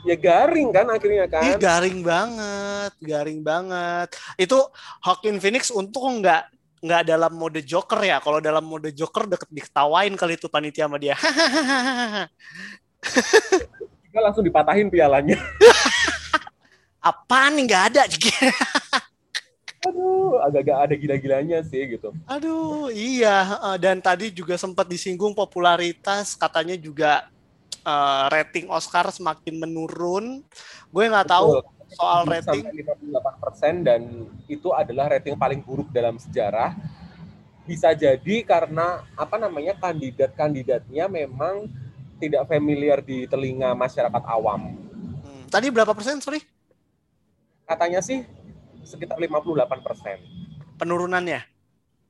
ya 0.08 0.16
garing 0.16 0.74
kan 0.74 0.88
akhirnya 0.90 1.28
kan. 1.30 1.44
Ih, 1.44 1.56
garing 1.60 2.02
banget 2.02 2.94
garing 3.04 3.40
banget. 3.46 4.10
Itu 4.40 4.58
Hawking 5.06 5.38
Phoenix 5.44 5.70
untung 5.70 6.24
nggak 6.24 6.50
nggak 6.80 7.04
dalam 7.04 7.36
mode 7.36 7.60
Joker 7.68 8.00
ya. 8.00 8.24
Kalau 8.24 8.40
dalam 8.40 8.64
mode 8.64 8.96
Joker 8.96 9.28
deket 9.28 9.52
diketawain 9.52 10.16
kali 10.16 10.40
itu 10.40 10.48
panitia 10.48 10.88
sama 10.88 10.98
dia 10.98 11.20
kita 14.10 14.20
langsung 14.26 14.41
dipatahin 14.41 14.89
pialanya. 14.89 15.38
Apa 17.10 17.53
nih 17.53 17.64
nggak 17.70 17.84
ada? 17.93 18.03
Aduh, 19.88 20.43
agak-agak 20.43 20.78
ada 20.84 20.93
gila-gilanya 20.99 21.64
sih 21.64 21.95
gitu. 21.95 22.12
Aduh, 22.28 22.91
iya. 22.91 23.47
Dan 23.80 24.03
tadi 24.03 24.28
juga 24.28 24.60
sempat 24.60 24.84
disinggung 24.91 25.32
popularitas, 25.32 26.36
katanya 26.36 26.76
juga 26.76 27.32
uh, 27.88 28.28
rating 28.28 28.68
Oscar 28.68 29.07
semakin 29.07 29.55
menurun. 29.55 30.43
Gue 30.91 31.07
nggak 31.07 31.32
tahu 31.32 31.64
soal 31.95 32.28
rating. 32.28 32.68
58% 32.68 33.88
dan 33.88 34.01
itu 34.51 34.68
adalah 34.76 35.16
rating 35.16 35.39
paling 35.39 35.64
buruk 35.64 35.88
dalam 35.95 36.20
sejarah. 36.20 36.76
Bisa 37.64 37.95
jadi 37.95 38.43
karena 38.43 39.05
apa 39.16 39.39
namanya 39.39 39.80
kandidat-kandidatnya 39.80 41.07
memang 41.07 41.72
tidak 42.20 42.45
familiar 42.45 42.99
di 42.99 43.26
telinga 43.26 43.72
masyarakat 43.74 44.24
awam. 44.28 44.76
Hmm. 45.24 45.43
Tadi 45.47 45.72
berapa 45.72 45.95
persen, 45.95 46.20
sorry? 46.20 46.43
Katanya 47.65 48.03
sih 48.03 48.28
sekitar 48.84 49.15
58 49.15 49.86
persen. 49.86 50.17
Penurunannya? 50.76 51.41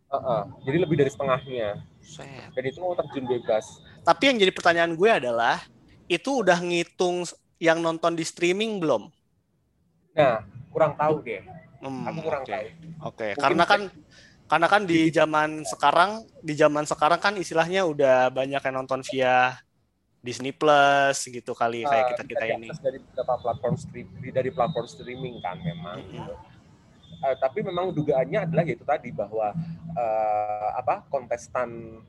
Uh 0.09 0.17
-uh. 0.17 0.41
Jadi 0.65 0.77
lebih 0.81 0.97
dari 0.97 1.13
setengahnya. 1.13 1.85
Set. 2.01 2.25
Dan 2.57 2.63
itu 2.65 2.81
mau 2.81 2.97
terjun 2.97 3.29
bebas. 3.29 3.79
Tapi 4.01 4.23
yang 4.33 4.37
jadi 4.41 4.49
pertanyaan 4.49 4.97
gue 4.97 5.09
adalah, 5.09 5.61
itu 6.09 6.41
udah 6.41 6.57
ngitung 6.57 7.29
yang 7.61 7.77
nonton 7.83 8.17
di 8.17 8.25
streaming 8.25 8.81
belum? 8.81 9.13
Nah, 10.17 10.41
kurang 10.73 10.97
tahu 10.97 11.21
deh. 11.21 11.45
Hmm, 11.79 12.07
Aku 12.09 12.19
kurang 12.25 12.43
okay. 12.43 12.51
tahu. 12.51 12.65
Oke, 12.65 13.15
okay. 13.15 13.31
karena 13.37 13.63
kan 13.63 13.81
karena 14.49 14.67
kan 14.67 14.81
di 14.83 15.13
zaman 15.13 15.61
sekarang 15.61 16.25
di 16.41 16.57
zaman 16.57 16.83
sekarang 16.83 17.21
kan 17.21 17.37
istilahnya 17.37 17.85
udah 17.85 18.33
banyak 18.33 18.59
yang 18.59 18.75
nonton 18.81 19.05
via 19.05 19.53
Disney 20.19 20.51
Plus 20.51 21.17
gitu 21.23 21.51
kali 21.55 21.83
uh, 21.83 21.89
kayak 21.89 22.05
kita 22.15 22.23
kita 22.27 22.45
ini 22.59 22.67
dari 22.83 22.99
beberapa 22.99 23.35
platform 23.39 23.75
streaming 23.79 24.31
dari 24.35 24.49
platform 24.51 24.87
streaming 24.87 25.35
kan 25.39 25.57
memang 25.63 25.97
mm 26.03 26.07
-hmm. 26.11 26.15
gitu. 26.19 26.33
uh, 27.23 27.35
tapi 27.39 27.59
memang 27.63 27.95
dugaannya 27.95 28.39
adalah 28.51 28.63
yaitu 28.67 28.83
tadi 28.83 29.15
bahwa 29.15 29.55
uh, 29.95 30.69
apa 30.75 31.07
kontestan 31.07 32.03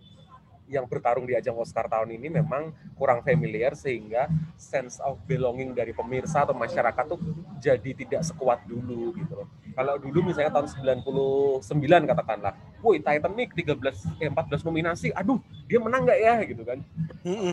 yang 0.70 0.86
bertarung 0.86 1.26
di 1.26 1.34
ajang 1.34 1.58
Oscar 1.58 1.90
tahun 1.90 2.14
ini 2.14 2.30
memang 2.30 2.70
kurang 2.94 3.26
familiar 3.26 3.74
sehingga 3.74 4.30
sense 4.54 5.02
of 5.02 5.18
belonging 5.26 5.74
dari 5.74 5.90
pemirsa 5.90 6.46
atau 6.46 6.54
masyarakat 6.54 7.04
tuh 7.10 7.18
jadi 7.58 7.90
tidak 7.90 8.22
sekuat 8.22 8.62
dulu 8.70 9.10
gitu 9.18 9.42
loh. 9.42 9.50
Kalau 9.74 9.98
dulu 9.98 10.30
misalnya 10.30 10.54
tahun 10.54 10.70
99 10.70 11.66
katakanlah, 12.06 12.54
woi 12.78 13.02
Titanic 13.02 13.50
13 13.58 14.22
eh, 14.22 14.30
14 14.30 14.62
nominasi, 14.62 15.10
aduh 15.10 15.42
dia 15.66 15.82
menang 15.82 16.06
nggak 16.06 16.20
ya 16.22 16.34
gitu 16.46 16.62
kan. 16.62 16.78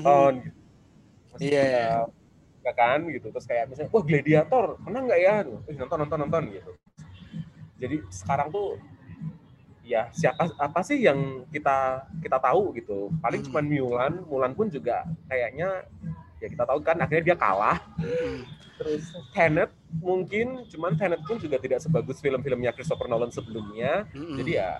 Tahun 0.05 0.35
Iya. 1.41 1.61
Yeah. 1.61 1.97
Ya 2.65 2.73
kan 2.75 3.07
gitu. 3.07 3.31
Terus 3.31 3.47
kayak 3.47 3.71
misalnya, 3.71 3.91
wah 3.93 4.03
Gladiator 4.03 4.65
menang 4.83 5.07
nggak 5.07 5.21
ya? 5.21 5.35
Eh, 5.69 5.75
nonton 5.77 5.97
nonton 6.03 6.17
nonton 6.27 6.43
gitu. 6.51 6.71
Jadi 7.77 7.97
sekarang 8.09 8.49
tuh 8.49 8.81
ya 9.87 10.11
siapa 10.11 10.51
apa 10.59 10.83
sih 10.83 10.99
yang 10.99 11.47
kita 11.47 12.03
kita 12.19 12.37
tahu 12.43 12.75
gitu 12.75 13.07
paling 13.23 13.39
hmm. 13.39 13.47
cuma 13.47 13.61
Mulan 13.63 14.13
Mulan 14.27 14.51
pun 14.51 14.67
juga 14.67 15.07
kayaknya 15.31 15.87
ya 16.43 16.47
kita 16.51 16.63
tahu 16.67 16.79
kan 16.83 16.99
akhirnya 16.99 17.33
dia 17.33 17.37
kalah 17.39 17.79
hmm. 17.95 18.43
terus 18.75 19.15
Tenet 19.31 19.71
mungkin 20.03 20.67
cuman 20.67 20.99
Tenet 20.99 21.23
pun 21.23 21.39
juga 21.39 21.55
tidak 21.57 21.79
sebagus 21.79 22.19
film-filmnya 22.19 22.75
Christopher 22.75 23.07
Nolan 23.07 23.31
sebelumnya 23.31 24.05
hmm. 24.11 24.35
jadi 24.43 24.51
ya, 24.51 24.71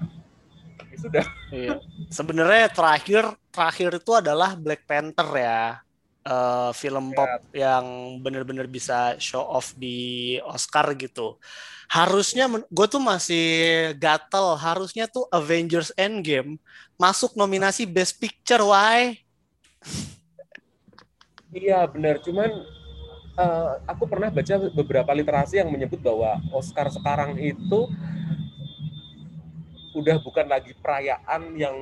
ya 0.92 0.98
sudah 1.00 1.26
iya. 1.56 1.80
sebenarnya 2.12 2.68
terakhir 2.68 3.24
terakhir 3.50 3.90
itu 4.04 4.12
adalah 4.12 4.60
Black 4.60 4.84
Panther 4.84 5.30
ya 5.34 5.80
uh, 6.28 6.72
film 6.76 7.16
pop 7.16 7.32
yeah. 7.56 7.80
yang 7.80 8.20
benar-benar 8.20 8.68
bisa 8.68 9.16
show 9.18 9.42
off 9.42 9.72
di 9.80 10.36
Oscar 10.44 10.92
gitu 11.00 11.40
harusnya 11.88 12.52
gue 12.52 12.88
tuh 12.88 13.02
masih 13.02 13.48
gatel. 13.96 14.60
Harusnya 14.60 15.08
tuh 15.08 15.26
Avengers 15.32 15.96
Endgame 15.96 16.60
masuk 17.00 17.38
nominasi 17.38 17.88
Best 17.88 18.18
Picture 18.20 18.62
why? 18.66 19.16
Iya 21.54 21.88
benar 21.88 22.20
cuman 22.20 22.52
uh, 23.40 23.80
aku 23.88 24.04
pernah 24.10 24.28
baca 24.28 24.68
beberapa 24.74 25.12
literasi 25.16 25.64
yang 25.64 25.72
menyebut 25.72 26.04
bahwa 26.04 26.42
Oscar 26.52 26.92
sekarang 26.92 27.40
itu 27.40 27.88
udah 29.96 30.20
bukan 30.22 30.46
lagi 30.46 30.76
perayaan 30.78 31.56
yang 31.58 31.74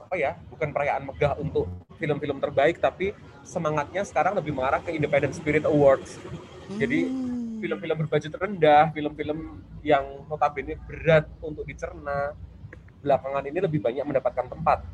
apa 0.00 0.14
ya 0.18 0.34
bukan 0.50 0.74
perayaan 0.74 1.06
megah 1.06 1.38
untuk 1.38 1.70
film-film 2.00 2.42
terbaik 2.42 2.82
tapi 2.82 3.14
semangatnya 3.46 4.02
sekarang 4.02 4.34
lebih 4.34 4.56
mengarah 4.56 4.82
ke 4.82 4.90
Independent 4.90 5.36
Spirit 5.36 5.68
Awards. 5.68 6.16
Jadi 6.80 7.06
hmm 7.06 7.29
film-film 7.60 7.96
berbudget 8.04 8.32
rendah, 8.34 8.90
film-film 8.96 9.60
yang 9.84 10.24
notabene 10.26 10.80
berat 10.88 11.28
untuk 11.44 11.68
dicerna, 11.68 12.32
belakangan 13.04 13.44
ini 13.46 13.58
lebih 13.60 13.80
banyak 13.80 14.04
mendapatkan 14.04 14.48
tempat 14.48 14.84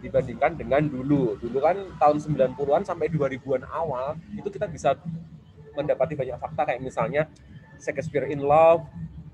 dibandingkan 0.00 0.56
dengan 0.56 0.82
dulu. 0.84 1.36
Dulu 1.40 1.58
kan 1.60 1.76
tahun 1.96 2.16
90-an 2.20 2.82
sampai 2.84 3.08
2000-an 3.08 3.64
awal 3.68 4.16
itu 4.36 4.48
kita 4.52 4.68
bisa 4.68 4.96
mendapati 5.72 6.14
banyak 6.16 6.36
fakta 6.36 6.62
kayak 6.68 6.80
misalnya 6.80 7.22
Shakespeare 7.80 8.28
in 8.28 8.44
Love, 8.44 8.84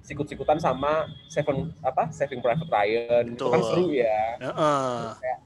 sikut-sikutan 0.03 0.59
sama 0.63 1.11
Seven 1.29 1.75
apa 1.85 2.09
Saving 2.15 2.41
Private 2.41 2.71
Ryan 2.71 3.25
Betul. 3.31 3.37
itu 3.37 3.45
kan 3.51 3.61
seru 3.67 3.87
ya. 3.93 4.21
Uh-uh. 4.41 5.15
Kayak, 5.19 5.39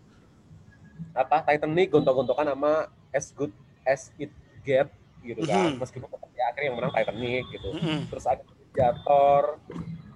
apa 1.14 1.36
Titanic 1.46 1.88
gontok-gontokan 1.94 2.46
sama 2.50 2.72
As 3.14 3.30
Good 3.30 3.54
as 3.86 4.10
It 4.18 4.30
Get 4.66 4.90
gitu 5.24 5.42
kan. 5.48 5.72
Mm-hmm. 5.72 5.80
Meskipun 5.80 6.08
ya 6.36 6.44
akhirnya 6.52 6.68
yang 6.68 6.76
menang 6.78 6.92
Titanic 6.92 7.44
gitu. 7.50 7.68
Mm-hmm. 7.74 7.98
Terus 8.12 8.24
ada 8.28 8.42
Gladiator, 8.74 9.42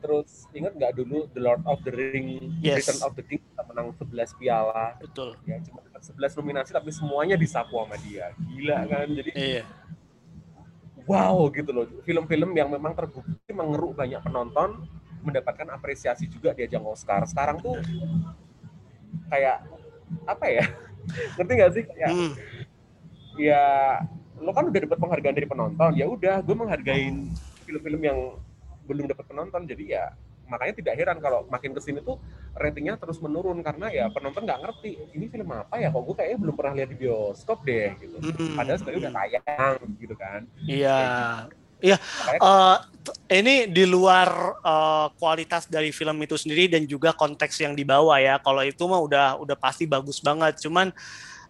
terus 0.03 0.31
ingat 0.51 0.75
nggak 0.75 0.93
dulu 0.99 1.31
The 1.31 1.41
Lord 1.43 1.63
of 1.63 1.79
the 1.87 1.95
Ring, 1.95 2.59
yes. 2.59 2.83
Return 2.83 3.01
of 3.07 3.15
the 3.15 3.23
King 3.23 3.39
kita 3.39 3.63
menang 3.71 3.95
11 3.95 4.35
piala. 4.35 4.99
Betul. 4.99 5.39
Ya 5.47 5.63
cuma 5.63 5.79
11 5.95 6.39
nominasi 6.43 6.71
tapi 6.75 6.91
semuanya 6.91 7.39
disapu 7.39 7.79
sama 7.79 7.95
dia. 8.03 8.35
Gila 8.35 8.79
kan. 8.91 9.07
Jadi 9.15 9.31
iya. 9.39 9.65
Wow 11.07 11.49
gitu 11.55 11.71
loh. 11.71 11.87
Film-film 12.03 12.51
yang 12.53 12.69
memang 12.69 12.99
terbukti 12.99 13.51
mengeruk 13.55 13.95
banyak 13.95 14.21
penonton 14.27 14.91
mendapatkan 15.23 15.71
apresiasi 15.71 16.27
juga 16.27 16.51
di 16.51 16.67
ajang 16.67 16.83
Oscar. 16.83 17.23
Sekarang 17.31 17.63
tuh 17.63 17.79
kayak 19.31 19.63
apa 20.27 20.47
ya? 20.51 20.65
Ngerti 21.39 21.53
gak 21.57 21.73
sih? 21.79 21.85
Kayak, 21.87 22.11
hmm. 22.11 22.33
Ya 23.39 23.63
lo 24.41 24.51
kan 24.55 24.65
udah 24.71 24.81
dapat 24.87 24.99
penghargaan 24.99 25.37
dari 25.37 25.49
penonton. 25.49 25.91
Ya 25.95 26.07
udah 26.07 26.41
gue 26.43 26.57
menghargain 26.57 27.31
film-film 27.67 28.01
yang 28.03 28.19
belum 28.89 29.05
dapat 29.11 29.25
penonton. 29.29 29.67
Jadi 29.69 29.95
ya 29.95 30.15
makanya 30.49 30.81
tidak 30.81 30.95
heran 30.97 31.19
kalau 31.21 31.45
makin 31.53 31.77
ke 31.77 31.81
sini 31.85 32.01
tuh 32.01 32.17
ratingnya 32.57 32.97
terus 32.97 33.21
menurun. 33.21 33.61
Karena 33.61 33.91
ya 33.93 34.09
penonton 34.09 34.47
nggak 34.47 34.61
ngerti 34.65 34.91
ini 35.15 35.27
film 35.29 35.49
apa 35.53 35.77
ya? 35.79 35.93
Kok 35.93 36.03
gue 36.03 36.15
kayaknya 36.19 36.39
belum 36.41 36.55
pernah 36.55 36.73
lihat 36.79 36.89
di 36.95 36.99
bioskop 36.99 37.59
deh 37.67 37.95
gitu. 38.01 38.17
Hmm. 38.19 38.57
padahal 38.57 38.79
sebenarnya 38.81 39.01
udah 39.03 39.15
tayang 39.15 39.77
gitu 39.99 40.15
kan. 40.15 40.41
Iya. 40.65 40.99
Iya, 41.79 41.95
uh, 42.43 42.75
ini 43.31 43.71
di 43.71 43.87
luar 43.87 44.59
uh, 44.67 45.15
kualitas 45.15 45.71
dari 45.71 45.95
film 45.95 46.19
itu 46.27 46.35
sendiri 46.35 46.67
dan 46.67 46.83
juga 46.91 47.15
konteks 47.15 47.55
yang 47.63 47.79
dibawa 47.79 48.19
ya. 48.19 48.43
Kalau 48.43 48.67
itu 48.67 48.83
mah 48.91 48.99
udah 48.99 49.39
udah 49.39 49.55
pasti 49.55 49.87
bagus 49.87 50.19
banget. 50.19 50.59
Cuman 50.59 50.91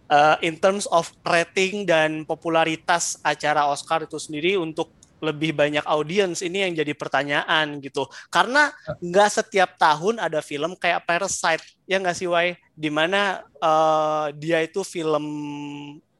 uh, 0.09 0.35
in 0.41 0.57
terms 0.57 0.89
of 0.89 1.09
rating 1.23 1.85
dan 1.85 2.25
popularitas 2.25 3.21
acara 3.21 3.69
Oscar 3.69 4.03
itu 4.03 4.17
sendiri 4.17 4.57
untuk 4.57 4.91
lebih 5.19 5.51
banyak 5.51 5.83
audiens 5.83 6.39
ini 6.39 6.63
yang 6.63 6.73
jadi 6.79 6.95
pertanyaan 6.95 7.83
gitu. 7.83 8.07
Karena 8.31 8.71
nggak 9.03 9.29
setiap 9.29 9.75
tahun 9.75 10.19
ada 10.19 10.39
film 10.39 10.79
kayak 10.79 11.03
Parasite 11.03 11.63
ya 11.85 11.99
nggak 11.99 12.15
sih 12.15 12.27
Wai? 12.27 12.55
Di 12.71 12.87
mana 12.87 13.43
uh, 13.59 14.31
dia 14.35 14.63
itu 14.63 14.81
film 14.87 15.25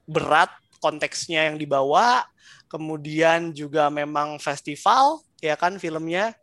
berat 0.04 0.52
konteksnya 0.84 1.52
yang 1.52 1.56
dibawa 1.60 2.28
kemudian 2.70 3.52
juga 3.52 3.90
memang 3.90 4.38
festival 4.38 5.24
ya 5.40 5.56
kan 5.56 5.80
filmnya. 5.82 6.36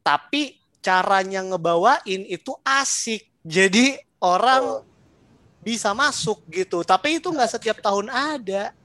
Tapi 0.00 0.60
caranya 0.84 1.42
ngebawain 1.42 2.22
itu 2.28 2.54
asik. 2.64 3.26
Jadi 3.44 3.96
orang 4.22 4.84
oh. 4.84 4.93
Bisa 5.64 5.96
masuk 5.96 6.44
gitu 6.52 6.84
tapi 6.84 7.18
itu 7.18 7.32
nggak 7.32 7.50
setiap 7.56 7.80
tahun 7.80 8.12
ada 8.12 8.76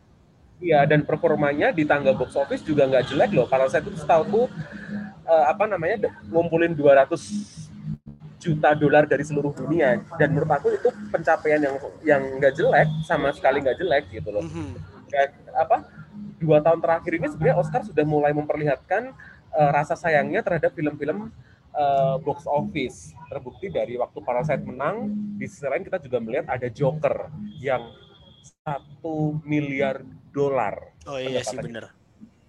Iya, 0.60 0.84
dan 0.84 1.08
performanya 1.08 1.72
di 1.72 1.88
tangga 1.88 2.12
box 2.12 2.36
office 2.36 2.60
juga 2.68 2.84
nggak 2.84 3.16
jelek 3.16 3.32
loh. 3.32 3.48
Kalau 3.48 3.72
saya 3.72 3.80
itu 3.80 3.96
setahu 3.96 4.52
uh, 5.24 5.46
apa 5.48 5.64
namanya 5.72 6.12
ngumpulin 6.28 6.76
200 6.76 7.16
juta 8.40 8.72
dolar 8.76 9.04
dari 9.04 9.24
seluruh 9.24 9.52
dunia 9.52 10.00
dan 10.16 10.32
menurut 10.32 10.52
aku 10.52 10.72
itu 10.72 10.92
pencapaian 11.12 11.60
yang 11.60 11.76
yang 12.04 12.22
nggak 12.40 12.56
jelek 12.56 12.88
sama 13.04 13.32
sekali 13.36 13.64
nggak 13.64 13.80
jelek 13.80 14.04
gitu 14.12 14.32
loh. 14.32 14.44
Mm-hmm. 14.44 14.70
Dan, 15.12 15.28
apa 15.56 15.78
dua 16.40 16.60
tahun 16.64 16.80
terakhir 16.80 17.12
ini 17.20 17.28
sebenarnya 17.32 17.56
Oscar 17.60 17.82
sudah 17.84 18.04
mulai 18.08 18.32
memperlihatkan 18.36 19.16
uh, 19.56 19.70
rasa 19.76 19.96
sayangnya 19.96 20.44
terhadap 20.44 20.76
film-film 20.76 21.32
uh, 21.80 22.16
box 22.20 22.44
office. 22.44 23.16
Terbukti 23.32 23.72
dari 23.72 23.96
waktu 23.96 24.20
Parasite 24.20 24.64
menang, 24.68 25.16
di 25.40 25.48
sisi 25.48 25.64
lain 25.64 25.88
kita 25.88 26.04
juga 26.04 26.20
melihat 26.20 26.52
ada 26.52 26.68
Joker 26.68 27.32
yang 27.64 27.88
satu 28.44 29.40
miliar 29.48 30.04
dolar. 30.36 30.94
Oh 31.08 31.18
iya 31.18 31.42
sih 31.42 31.58
benar. 31.58 31.96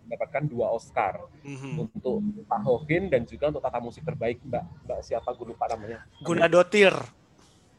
Mendapatkan 0.05 0.43
dua 0.51 0.75
Oscar 0.75 1.23
mm-hmm. 1.47 1.75
untuk 1.79 2.19
Pak 2.51 2.61
Hovin 2.67 3.07
dan 3.07 3.23
juga 3.23 3.55
untuk 3.55 3.63
tata 3.63 3.79
musik 3.79 4.03
terbaik 4.03 4.43
Mbak 4.43 4.65
Mbak 4.91 5.01
siapa 5.07 5.31
gue 5.39 5.55
lupa 5.55 5.71
namanya. 5.71 6.03
Guna 6.27 6.51
Dotir. 6.51 6.93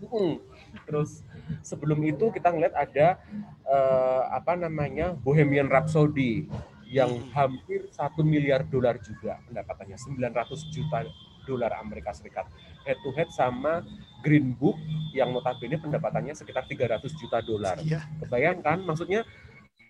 Hmm. 0.01 0.41
Terus 0.87 1.21
sebelum 1.61 2.01
itu 2.07 2.31
kita 2.33 2.49
ngeliat 2.49 2.73
ada 2.73 3.21
uh, 3.67 4.33
apa 4.33 4.57
namanya 4.57 5.13
Bohemian 5.13 5.69
Rhapsody 5.69 6.49
yang 6.87 7.11
hmm. 7.11 7.31
hampir 7.35 7.87
satu 7.93 8.25
miliar 8.25 8.65
dolar 8.65 8.97
juga 8.99 9.37
pendapatannya 9.45 9.95
900 9.95 10.75
juta 10.75 11.07
dolar 11.45 11.75
Amerika 11.79 12.13
Serikat 12.13 12.47
head 12.85 12.97
to 13.05 13.09
head 13.13 13.29
sama 13.33 13.85
Green 14.21 14.53
Book 14.57 14.77
yang 15.13 15.33
notabene 15.33 15.77
pendapatannya 15.81 16.33
sekitar 16.37 16.65
300 16.65 17.01
juta 17.17 17.41
dolar. 17.41 17.77
Iya. 17.81 18.05
Kebayang 18.21 18.59
kan? 18.61 18.79
Maksudnya 18.85 19.25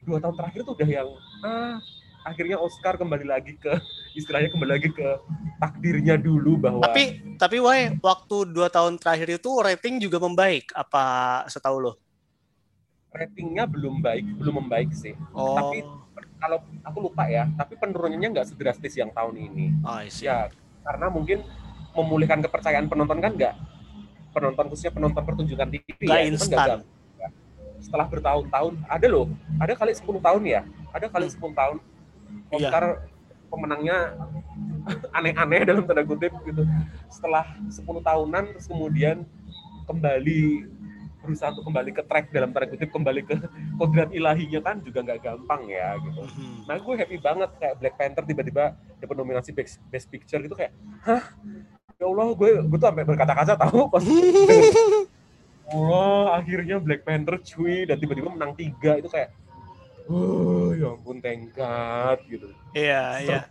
dua 0.01 0.17
tahun 0.17 0.35
terakhir 0.35 0.59
itu 0.65 0.71
udah 0.73 0.89
yang 0.89 1.09
ah 1.45 1.77
akhirnya 2.21 2.57
Oscar 2.57 2.97
kembali 2.97 3.25
lagi 3.25 3.57
ke 3.57 3.69
istilahnya 4.17 4.49
kembali 4.53 4.71
lagi 4.77 4.89
ke 4.93 5.09
takdirnya 5.57 6.17
dulu 6.17 6.57
bahwa 6.57 6.85
tapi 6.85 7.21
tapi 7.37 7.57
why 7.61 7.93
waktu 8.01 8.49
dua 8.49 8.69
tahun 8.69 8.97
terakhir 8.97 9.41
itu 9.41 9.49
rating 9.61 10.01
juga 10.01 10.21
membaik 10.21 10.69
apa 10.73 11.45
setahu 11.49 11.77
lo 11.81 11.93
ratingnya 13.11 13.67
belum 13.67 13.99
baik 13.99 14.25
belum 14.39 14.65
membaik 14.65 14.89
sih 14.93 15.17
oh. 15.33 15.57
tapi 15.57 15.83
kalau 16.41 16.57
aku 16.85 16.97
lupa 17.09 17.27
ya 17.29 17.49
tapi 17.57 17.77
penurunannya 17.77 18.37
nggak 18.37 18.47
sedrastis 18.53 18.97
yang 18.97 19.09
tahun 19.13 19.37
ini 19.37 19.65
oh, 19.83 20.01
ya 20.21 20.49
karena 20.81 21.07
mungkin 21.07 21.39
memulihkan 21.93 22.39
kepercayaan 22.41 22.87
penonton 22.87 23.19
kan 23.19 23.31
nggak 23.35 23.53
penonton 24.31 24.65
khususnya 24.71 24.95
penonton 24.95 25.23
pertunjukan 25.27 25.67
TV 25.67 25.99
gak 26.07 26.19
ya, 26.23 26.23
instan. 26.31 26.57
Kan 26.57 26.81
setelah 27.81 28.05
bertahun-tahun 28.07 28.73
ada 28.85 29.07
loh 29.09 29.27
ada 29.57 29.73
kali 29.73 29.91
10 29.91 30.05
tahun 30.21 30.41
ya 30.45 30.61
ada 30.93 31.05
kali 31.09 31.27
hmm. 31.27 31.35
10 31.41 31.59
tahun 31.59 31.77
iya. 32.53 32.69
Oscar 32.69 32.83
iya. 32.85 32.95
pemenangnya 33.49 33.97
aneh-aneh 35.17 35.61
dalam 35.65 35.83
tanda 35.83 36.05
kutip 36.05 36.31
gitu 36.45 36.63
setelah 37.09 37.43
10 37.67 37.81
tahunan 37.83 38.43
terus 38.55 38.69
kemudian 38.69 39.25
kembali 39.89 40.69
berusaha 41.21 41.53
untuk 41.53 41.65
kembali 41.69 41.91
ke 41.93 42.03
track 42.09 42.25
dalam 42.33 42.49
tanda 42.51 42.67
kutip 42.67 42.89
kembali 42.89 43.21
ke 43.23 43.35
kodrat 43.77 44.09
ilahinya 44.11 44.59
kan 44.65 44.81
juga 44.81 45.05
nggak 45.05 45.19
gampang 45.21 45.61
ya 45.69 45.95
gitu. 46.01 46.21
Hmm. 46.25 46.65
Nah 46.65 46.75
gue 46.81 46.93
happy 46.97 47.17
banget 47.21 47.49
kayak 47.61 47.75
Black 47.77 47.95
Panther 47.95 48.23
tiba-tiba 48.25 48.75
dapat 48.97 49.15
nominasi 49.15 49.53
Best, 49.53 49.77
Best 49.93 50.09
Picture 50.09 50.41
gitu 50.41 50.57
kayak, 50.57 50.73
hah 51.05 51.23
ya 52.01 52.09
Allah 52.09 52.33
gue 52.33 52.49
gue 52.65 52.77
tuh 52.81 52.87
sampai 52.89 53.05
berkata-kata 53.05 53.53
tahu 53.53 53.85
pas 53.93 54.01
Allah 55.71 56.41
akhirnya 56.41 56.81
Black 56.81 57.05
Panther 57.05 57.37
cuy 57.37 57.85
dan 57.85 58.01
tiba-tiba 58.01 58.33
menang 58.33 58.57
tiga 58.57 58.97
itu 58.97 59.05
kayak 59.05 59.29
oh 60.09 60.73
ya 60.73 60.97
ampun 60.97 61.21
tengkat 61.21 62.17
gitu 62.25 62.49
iya 62.73 63.21
so, 63.21 63.25
iya 63.29 63.41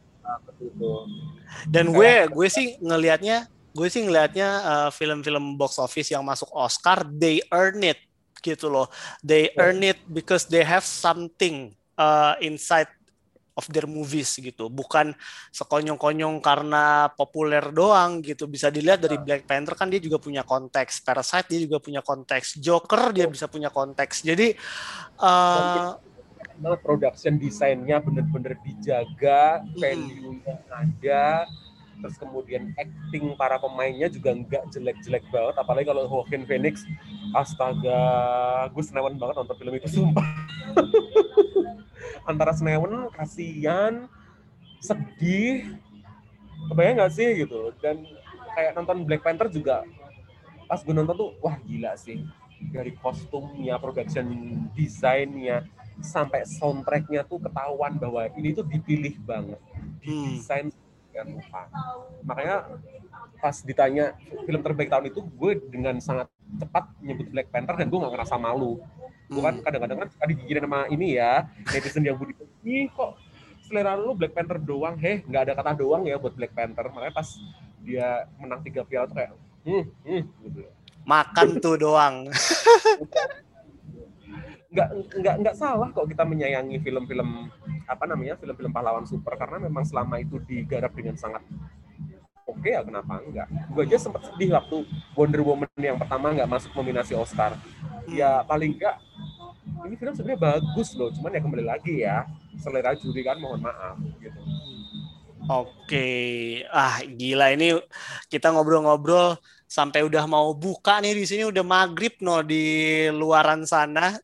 dan 1.71 1.95
gue 1.95 2.11
gue 2.27 2.49
sih 2.51 2.75
ngelihatnya 2.83 3.47
gue 3.71 3.87
sih 3.87 4.03
ngelihatnya 4.03 4.49
uh, 4.62 4.91
film-film 4.91 5.55
box 5.55 5.79
office 5.79 6.11
yang 6.11 6.27
masuk 6.27 6.51
Oscar 6.51 7.07
they 7.07 7.39
earn 7.55 7.83
it 7.87 7.99
gitu 8.41 8.73
loh. 8.73 8.89
They 9.21 9.53
earn 9.61 9.85
it 9.85 10.01
because 10.09 10.49
they 10.49 10.64
have 10.64 10.83
something 10.83 11.77
uh, 12.01 12.35
inside 12.41 12.89
of 13.55 13.68
their 13.68 13.85
movies 13.85 14.33
gitu. 14.41 14.73
Bukan 14.73 15.12
sekonyong-konyong 15.53 16.41
karena 16.41 17.12
populer 17.12 17.68
doang 17.68 18.25
gitu. 18.25 18.49
Bisa 18.49 18.73
dilihat 18.73 19.05
dari 19.05 19.21
Black 19.21 19.45
Panther 19.45 19.77
kan 19.77 19.93
dia 19.93 20.01
juga 20.01 20.16
punya 20.16 20.41
konteks 20.41 21.05
Parasite 21.05 21.53
dia 21.53 21.61
juga 21.68 21.77
punya 21.79 22.01
konteks 22.01 22.57
Joker 22.57 23.12
dia 23.12 23.29
bisa 23.29 23.45
punya 23.47 23.68
konteks. 23.68 24.25
Jadi 24.25 24.57
uh, 25.21 25.95
production 26.81 27.37
desainnya 27.37 28.01
bener-bener 28.01 28.57
dijaga 28.64 29.64
value-nya 29.77 30.61
ada 30.73 31.45
terus 32.01 32.16
kemudian 32.16 32.72
acting 32.76 33.36
para 33.36 33.61
pemainnya 33.61 34.09
juga 34.09 34.34
nggak 34.34 34.72
jelek-jelek 34.72 35.24
banget 35.28 35.57
apalagi 35.57 35.86
kalau 35.88 36.09
Joaquin 36.09 36.48
Phoenix 36.48 36.82
astaga 37.36 38.01
gue 38.72 38.82
senewan 38.82 39.14
banget 39.20 39.36
nonton 39.40 39.57
film 39.57 39.72
itu 39.76 39.88
sumpah. 39.88 40.26
Antara 42.30 42.53
senewan 42.57 43.12
kasihan 43.14 44.09
sedih 44.80 45.76
kebayang 46.72 47.05
nggak 47.05 47.12
sih 47.12 47.28
gitu. 47.46 47.70
Dan 47.78 48.05
kayak 48.57 48.74
nonton 48.74 49.07
Black 49.07 49.22
Panther 49.22 49.53
juga 49.53 49.84
pas 50.66 50.80
gue 50.82 50.94
nonton 50.94 51.14
tuh 51.14 51.30
wah 51.44 51.57
gila 51.62 51.94
sih. 51.94 52.24
Dari 52.61 52.92
kostumnya 53.01 53.80
production 53.80 54.28
desainnya 54.76 55.64
sampai 56.01 56.48
soundtracknya 56.48 57.24
tuh 57.28 57.40
ketahuan 57.40 57.96
bahwa 58.01 58.28
ini 58.36 58.57
tuh 58.57 58.64
dipilih 58.64 59.16
banget 59.24 59.61
desain 60.01 60.72
hmm. 60.72 60.89
Lupa 61.29 61.62
makanya 62.25 62.57
pas 63.41 63.57
ditanya 63.64 64.12
film 64.45 64.61
terbaik 64.61 64.93
tahun 64.93 65.09
itu 65.09 65.21
gue 65.25 65.53
dengan 65.73 65.97
sangat 65.99 66.29
cepat 66.61 66.85
nyebut 67.01 67.27
Black 67.33 67.49
Panther 67.49 67.75
dan 67.81 67.89
gue 67.89 67.99
nggak 67.99 68.12
ngerasa 68.12 68.37
malu. 68.37 68.79
Bukan 69.33 69.59
hmm. 69.59 69.64
kadang-kadang 69.64 69.99
kan 70.05 70.09
suka 70.12 70.25
digigirin 70.29 70.64
sama 70.68 70.81
ini 70.93 71.16
ya 71.16 71.49
netizen 71.73 72.05
yang 72.05 72.21
budi 72.21 72.37
ih 72.66 72.93
kok 72.93 73.16
selera 73.64 73.97
lu 73.97 74.12
Black 74.12 74.37
Panther 74.37 74.61
doang? 74.61 75.01
Heh 75.01 75.25
nggak 75.25 75.43
ada 75.49 75.53
kata 75.57 75.81
doang 75.81 76.05
ya 76.05 76.21
buat 76.21 76.37
Black 76.37 76.53
Panther. 76.53 76.85
Makanya 76.93 77.14
pas 77.16 77.29
dia 77.81 78.29
menang 78.37 78.61
tiga 78.61 78.85
piala 78.85 79.09
tuh 79.09 79.16
kayak 79.16 79.33
hmm, 79.64 79.85
hmm 80.05 80.23
gitu. 80.45 80.61
Makan 81.09 81.49
tuh 81.64 81.77
doang 81.81 82.29
nggak 84.71 84.89
nggak 85.18 85.35
nggak 85.43 85.57
salah 85.59 85.91
kok 85.91 86.07
kita 86.07 86.23
menyayangi 86.23 86.79
film-film 86.79 87.51
apa 87.91 88.05
namanya 88.07 88.39
film-film 88.39 88.71
pahlawan 88.71 89.03
super 89.03 89.35
karena 89.35 89.66
memang 89.66 89.83
selama 89.83 90.23
itu 90.23 90.39
digarap 90.47 90.95
dengan 90.95 91.18
sangat 91.18 91.43
oke 92.47 92.59
okay 92.62 92.75
ya 92.75 92.83
kenapa 92.83 93.23
enggak? 93.23 93.47
Gue 93.71 93.83
aja 93.87 93.99
sempat 93.99 94.27
sedih 94.27 94.55
waktu 94.55 94.83
Wonder 95.14 95.43
Woman 95.43 95.71
yang 95.79 95.99
pertama 95.99 96.35
nggak 96.35 96.51
masuk 96.51 96.71
nominasi 96.75 97.14
Oscar. 97.14 97.55
Ya 98.11 98.43
paling 98.43 98.75
enggak 98.75 98.99
ini 99.87 99.95
film 99.97 100.12
sebenarnya 100.12 100.41
bagus 100.59 100.93
loh 100.99 101.09
cuman 101.14 101.35
ya 101.35 101.41
kembali 101.41 101.64
lagi 101.64 101.95
ya 102.03 102.27
selera 102.59 102.93
juri 102.99 103.23
kan 103.23 103.39
mohon 103.39 103.62
maaf 103.62 103.97
gitu. 104.18 104.39
Oke, 105.51 106.62
ah 106.71 107.03
gila 107.03 107.51
ini 107.57 107.75
kita 108.31 108.55
ngobrol-ngobrol 108.55 109.35
sampai 109.66 110.07
udah 110.07 110.23
mau 110.31 110.55
buka 110.55 111.03
nih 111.03 111.16
di 111.16 111.25
sini 111.27 111.43
udah 111.49 111.64
maghrib 111.66 112.14
no 112.23 112.45
di 112.45 113.07
luaran 113.11 113.66
sana. 113.66 114.14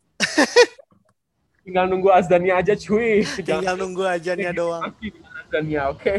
Tinggal 1.66 1.90
nunggu 1.90 2.14
azannya 2.14 2.54
aja 2.54 2.74
cuy. 2.78 3.26
Tinggal 3.42 3.74
nunggu 3.74 4.06
azannya 4.06 4.54
doang. 4.54 4.94
Azannya, 5.46 5.82
oke. 5.90 6.00
Okay. 6.02 6.18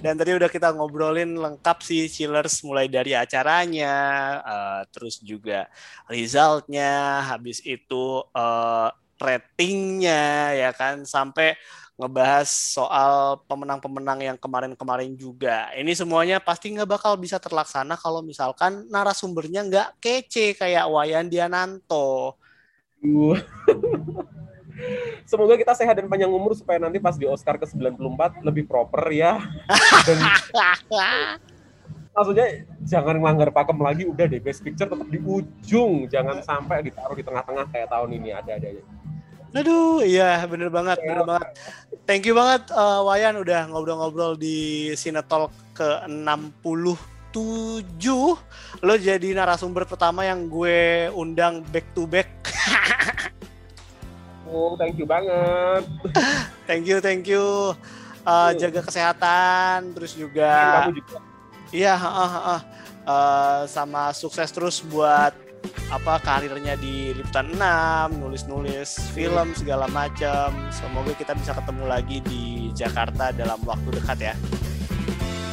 Dan 0.00 0.16
tadi 0.16 0.32
udah 0.32 0.48
kita 0.48 0.72
ngobrolin 0.72 1.36
lengkap 1.36 1.78
sih 1.84 2.08
Chillers 2.08 2.64
mulai 2.64 2.88
dari 2.88 3.12
acaranya, 3.12 3.94
uh, 4.40 4.82
terus 4.88 5.20
juga 5.20 5.68
resultnya, 6.08 7.20
habis 7.28 7.60
itu 7.60 8.24
uh, 8.32 8.88
ratingnya 9.20 10.56
ya 10.56 10.70
kan, 10.72 11.04
sampai 11.04 11.52
ngebahas 12.00 12.48
soal 12.48 13.44
pemenang-pemenang 13.44 14.24
yang 14.24 14.38
kemarin-kemarin 14.40 15.12
juga. 15.14 15.68
Ini 15.76 15.92
semuanya 15.92 16.40
pasti 16.40 16.72
nggak 16.72 16.88
bakal 16.88 17.20
bisa 17.20 17.36
terlaksana 17.36 18.00
kalau 18.00 18.24
misalkan 18.24 18.88
narasumbernya 18.88 19.68
nggak 19.68 19.88
kece 20.00 20.56
kayak 20.56 20.88
Wayan 20.88 21.28
Diananto. 21.28 22.40
Semoga 25.30 25.54
kita 25.54 25.76
sehat 25.76 25.94
dan 25.98 26.08
panjang 26.08 26.32
umur 26.32 26.56
supaya 26.56 26.80
nanti 26.80 26.98
pas 26.98 27.14
di 27.14 27.28
Oscar 27.28 27.60
ke 27.60 27.68
94 27.68 28.42
lebih 28.42 28.66
proper 28.66 29.12
ya. 29.12 29.38
Dan, 30.06 30.18
maksudnya 32.12 32.68
jangan 32.84 33.16
melanggar 33.16 33.48
pakem 33.48 33.80
lagi 33.80 34.04
udah 34.04 34.28
deh 34.28 34.36
best 34.36 34.60
picture 34.60 34.84
tetap 34.84 35.08
di 35.08 35.16
ujung 35.16 36.04
jangan 36.12 36.44
sampai 36.44 36.84
ditaruh 36.84 37.16
di 37.16 37.24
tengah-tengah 37.24 37.72
kayak 37.72 37.88
tahun 37.88 38.20
ini 38.20 38.36
ada 38.36 38.60
ada 38.60 38.68
Aduh, 39.52 40.00
iya 40.00 40.40
bener 40.48 40.72
banget, 40.72 40.96
bener 41.04 41.12
bener 41.12 41.28
banget. 41.28 41.48
Thank 42.08 42.24
you 42.24 42.32
banget 42.32 42.72
uh, 42.72 43.04
Wayan 43.04 43.36
udah 43.36 43.68
ngobrol-ngobrol 43.68 44.40
di 44.40 44.88
sinetol 44.96 45.52
ke 45.76 46.08
60 46.08 47.11
Tujuh, 47.32 48.36
lo 48.84 48.94
jadi 49.00 49.28
narasumber 49.32 49.88
pertama 49.88 50.28
yang 50.28 50.52
gue 50.52 51.08
undang 51.16 51.64
back 51.72 51.88
to 51.96 52.04
back. 52.04 52.28
oh, 54.52 54.76
thank 54.76 55.00
you 55.00 55.08
banget. 55.08 55.88
thank 56.68 56.84
you, 56.84 57.00
thank 57.00 57.24
you. 57.24 57.72
Uh, 58.22 58.52
jaga 58.54 58.84
kesehatan 58.84 59.96
terus 59.96 60.12
juga. 60.12 60.86
Iya, 61.72 61.96
uh, 61.96 62.04
uh, 62.04 62.36
uh, 62.36 62.60
uh, 63.08 63.60
sama 63.64 64.12
sukses 64.12 64.52
terus 64.52 64.84
buat 64.84 65.32
apa 65.88 66.20
karirnya 66.20 66.76
di 66.76 67.16
liputan 67.16 67.48
6, 67.56 68.20
nulis-nulis 68.20 69.00
film 69.16 69.56
segala 69.56 69.88
macam. 69.88 70.52
Semoga 70.68 71.16
kita 71.16 71.32
bisa 71.32 71.56
ketemu 71.56 71.84
lagi 71.88 72.18
di 72.28 72.68
Jakarta 72.76 73.32
dalam 73.32 73.60
waktu 73.64 73.88
dekat 74.00 74.18
ya. 74.20 74.34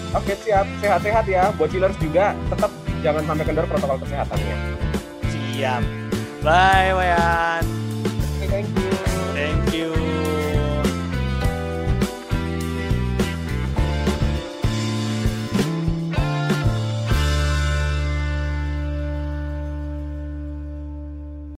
Oke 0.10 0.34
siap, 0.42 0.66
sehat-sehat 0.82 1.26
ya. 1.30 1.54
Buat 1.54 1.70
chillers 1.70 1.98
juga 2.02 2.34
tetap 2.50 2.72
jangan 3.06 3.24
sampai 3.30 3.44
kendor 3.46 3.66
protokol 3.70 3.98
kesehatannya. 4.02 4.56
Siap. 5.30 5.84
Bye 6.42 6.92
Wayan. 6.96 7.64
Thank 8.50 8.72
you. 8.74 8.92
Thank 9.36 9.66
you. 9.76 10.09